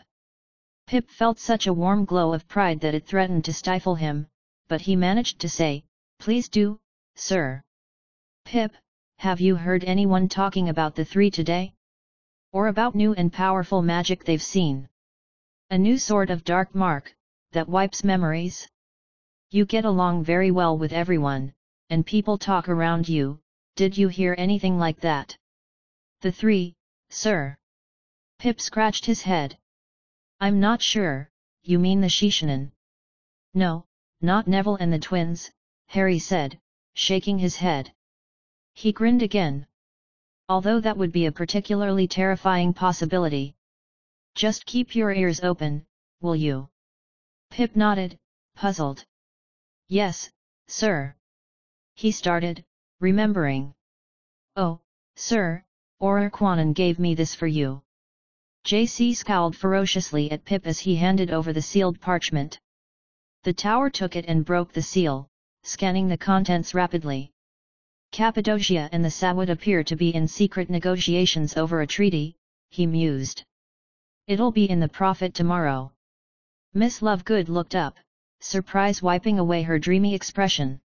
Pip 0.86 1.08
felt 1.08 1.38
such 1.38 1.66
a 1.66 1.72
warm 1.72 2.04
glow 2.04 2.34
of 2.34 2.46
pride 2.46 2.80
that 2.80 2.94
it 2.94 3.06
threatened 3.06 3.46
to 3.46 3.52
stifle 3.54 3.94
him, 3.94 4.26
but 4.68 4.82
he 4.82 4.94
managed 4.94 5.38
to 5.40 5.48
say, 5.48 5.84
Please 6.18 6.50
do, 6.50 6.78
sir. 7.14 7.62
Pip, 8.44 8.76
have 9.18 9.40
you 9.40 9.56
heard 9.56 9.84
anyone 9.84 10.28
talking 10.28 10.68
about 10.68 10.94
the 10.94 11.04
three 11.04 11.30
today? 11.30 11.72
Or 12.52 12.68
about 12.68 12.94
new 12.94 13.14
and 13.14 13.32
powerful 13.32 13.80
magic 13.80 14.24
they've 14.24 14.42
seen? 14.42 14.88
A 15.70 15.78
new 15.78 15.96
sort 15.96 16.28
of 16.28 16.44
dark 16.44 16.74
mark, 16.74 17.14
that 17.54 17.68
wipes 17.68 18.04
memories? 18.04 18.68
You 19.50 19.64
get 19.64 19.84
along 19.84 20.24
very 20.24 20.50
well 20.50 20.76
with 20.76 20.92
everyone, 20.92 21.54
and 21.90 22.06
people 22.06 22.38
talk 22.38 22.68
around 22.68 23.08
you, 23.08 23.40
did 23.76 23.96
you 23.98 24.08
hear 24.08 24.34
anything 24.38 24.78
like 24.78 25.00
that? 25.00 25.36
The 26.20 26.32
three, 26.32 26.74
sir. 27.10 27.56
Pip 28.38 28.60
scratched 28.60 29.06
his 29.06 29.22
head. 29.22 29.58
I'm 30.40 30.60
not 30.60 30.82
sure, 30.82 31.30
you 31.62 31.78
mean 31.78 32.00
the 32.00 32.08
Shishanan? 32.08 32.72
No, 33.54 33.86
not 34.20 34.46
Neville 34.46 34.76
and 34.76 34.92
the 34.92 34.98
twins, 34.98 35.50
Harry 35.86 36.18
said, 36.18 36.60
shaking 36.94 37.38
his 37.38 37.56
head. 37.56 37.92
He 38.74 38.92
grinned 38.92 39.22
again. 39.22 39.66
Although 40.48 40.80
that 40.80 40.96
would 40.96 41.12
be 41.12 41.26
a 41.26 41.32
particularly 41.32 42.08
terrifying 42.08 42.74
possibility. 42.74 43.54
Just 44.34 44.66
keep 44.66 44.94
your 44.94 45.12
ears 45.12 45.40
open, 45.42 45.86
will 46.20 46.36
you? 46.36 46.68
Pip 47.54 47.76
nodded, 47.76 48.18
puzzled. 48.56 49.04
Yes, 49.86 50.28
sir. 50.66 51.14
He 51.94 52.10
started, 52.10 52.64
remembering. 52.98 53.74
Oh, 54.56 54.80
sir, 55.14 55.62
Auror 56.02 56.74
gave 56.74 56.98
me 56.98 57.14
this 57.14 57.32
for 57.32 57.46
you. 57.46 57.80
JC 58.66 59.14
scowled 59.14 59.54
ferociously 59.54 60.32
at 60.32 60.44
Pip 60.44 60.66
as 60.66 60.80
he 60.80 60.96
handed 60.96 61.30
over 61.30 61.52
the 61.52 61.62
sealed 61.62 62.00
parchment. 62.00 62.58
The 63.44 63.52
tower 63.52 63.88
took 63.88 64.16
it 64.16 64.24
and 64.26 64.44
broke 64.44 64.72
the 64.72 64.82
seal, 64.82 65.28
scanning 65.62 66.08
the 66.08 66.18
contents 66.18 66.74
rapidly. 66.74 67.30
Cappadocia 68.10 68.88
and 68.90 69.04
the 69.04 69.16
Sawat 69.20 69.48
appear 69.48 69.84
to 69.84 69.94
be 69.94 70.12
in 70.12 70.26
secret 70.26 70.68
negotiations 70.68 71.56
over 71.56 71.82
a 71.82 71.86
treaty, 71.86 72.34
he 72.70 72.84
mused. 72.84 73.44
It'll 74.26 74.50
be 74.50 74.68
in 74.68 74.80
the 74.80 74.88
Prophet 74.88 75.34
tomorrow. 75.34 75.92
Miss 76.76 77.02
Lovegood 77.02 77.48
looked 77.48 77.76
up, 77.76 78.00
surprise 78.40 79.00
wiping 79.00 79.38
away 79.38 79.62
her 79.62 79.78
dreamy 79.78 80.12
expression. 80.12 80.80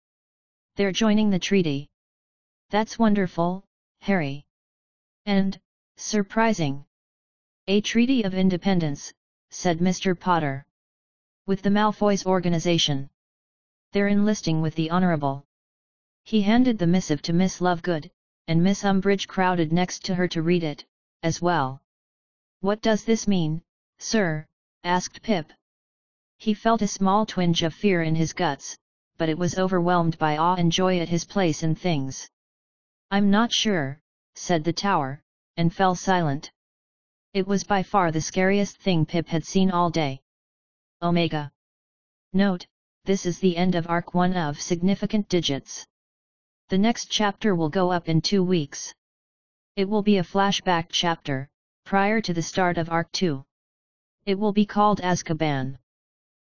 They're 0.75 0.91
joining 0.91 1.29
the 1.29 1.39
treaty. 1.39 1.87
That's 2.69 2.99
wonderful, 2.99 3.63
Harry. 4.01 4.45
And, 5.25 5.57
surprising. 5.95 6.85
A 7.69 7.79
treaty 7.79 8.23
of 8.23 8.33
independence, 8.33 9.13
said 9.49 9.79
Mr. 9.79 10.19
Potter. 10.19 10.65
With 11.45 11.61
the 11.61 11.69
Malfoys 11.69 12.25
organization. 12.25 13.09
They're 13.93 14.09
enlisting 14.09 14.61
with 14.61 14.75
the 14.75 14.91
Honourable. 14.91 15.45
He 16.25 16.41
handed 16.41 16.77
the 16.77 16.87
missive 16.87 17.21
to 17.21 17.31
Miss 17.31 17.61
Lovegood, 17.61 18.11
and 18.49 18.61
Miss 18.61 18.83
Umbridge 18.83 19.29
crowded 19.29 19.71
next 19.71 20.03
to 20.03 20.15
her 20.15 20.27
to 20.27 20.41
read 20.41 20.65
it, 20.65 20.83
as 21.23 21.41
well. 21.41 21.81
What 22.59 22.81
does 22.81 23.05
this 23.05 23.25
mean, 23.25 23.61
sir? 23.99 24.45
asked 24.83 25.21
Pip. 25.21 25.53
He 26.37 26.53
felt 26.53 26.81
a 26.81 26.87
small 26.87 27.25
twinge 27.25 27.63
of 27.63 27.73
fear 27.73 28.03
in 28.03 28.13
his 28.15 28.31
guts, 28.31 28.77
but 29.17 29.27
it 29.27 29.37
was 29.37 29.57
overwhelmed 29.57 30.17
by 30.19 30.37
awe 30.37 30.55
and 30.55 30.71
joy 30.71 30.99
at 30.99 31.09
his 31.09 31.25
place 31.25 31.63
in 31.63 31.73
things. 31.73 32.29
I'm 33.09 33.31
not 33.31 33.51
sure, 33.51 33.99
said 34.35 34.63
the 34.63 34.71
tower, 34.71 35.23
and 35.57 35.73
fell 35.73 35.95
silent. 35.95 36.51
It 37.33 37.47
was 37.47 37.63
by 37.63 37.81
far 37.81 38.11
the 38.11 38.21
scariest 38.21 38.77
thing 38.77 39.05
Pip 39.05 39.27
had 39.27 39.45
seen 39.45 39.71
all 39.71 39.89
day. 39.89 40.21
Omega. 41.01 41.51
Note, 42.33 42.67
this 43.05 43.25
is 43.25 43.39
the 43.39 43.57
end 43.57 43.73
of 43.73 43.89
Arc 43.89 44.13
1 44.13 44.37
of 44.37 44.61
significant 44.61 45.29
digits. 45.29 45.87
The 46.69 46.77
next 46.77 47.09
chapter 47.09 47.55
will 47.55 47.69
go 47.69 47.91
up 47.91 48.07
in 48.07 48.21
two 48.21 48.43
weeks. 48.43 48.93
It 49.75 49.89
will 49.89 50.03
be 50.03 50.17
a 50.17 50.23
flashback 50.23 50.87
chapter, 50.89 51.49
prior 51.83 52.21
to 52.21 52.33
the 52.33 52.41
start 52.41 52.77
of 52.77 52.89
Arc 52.89 53.11
2. 53.13 53.43
It 54.25 54.37
will 54.37 54.53
be 54.53 54.65
called 54.65 55.01
Azkaban. 55.01 55.79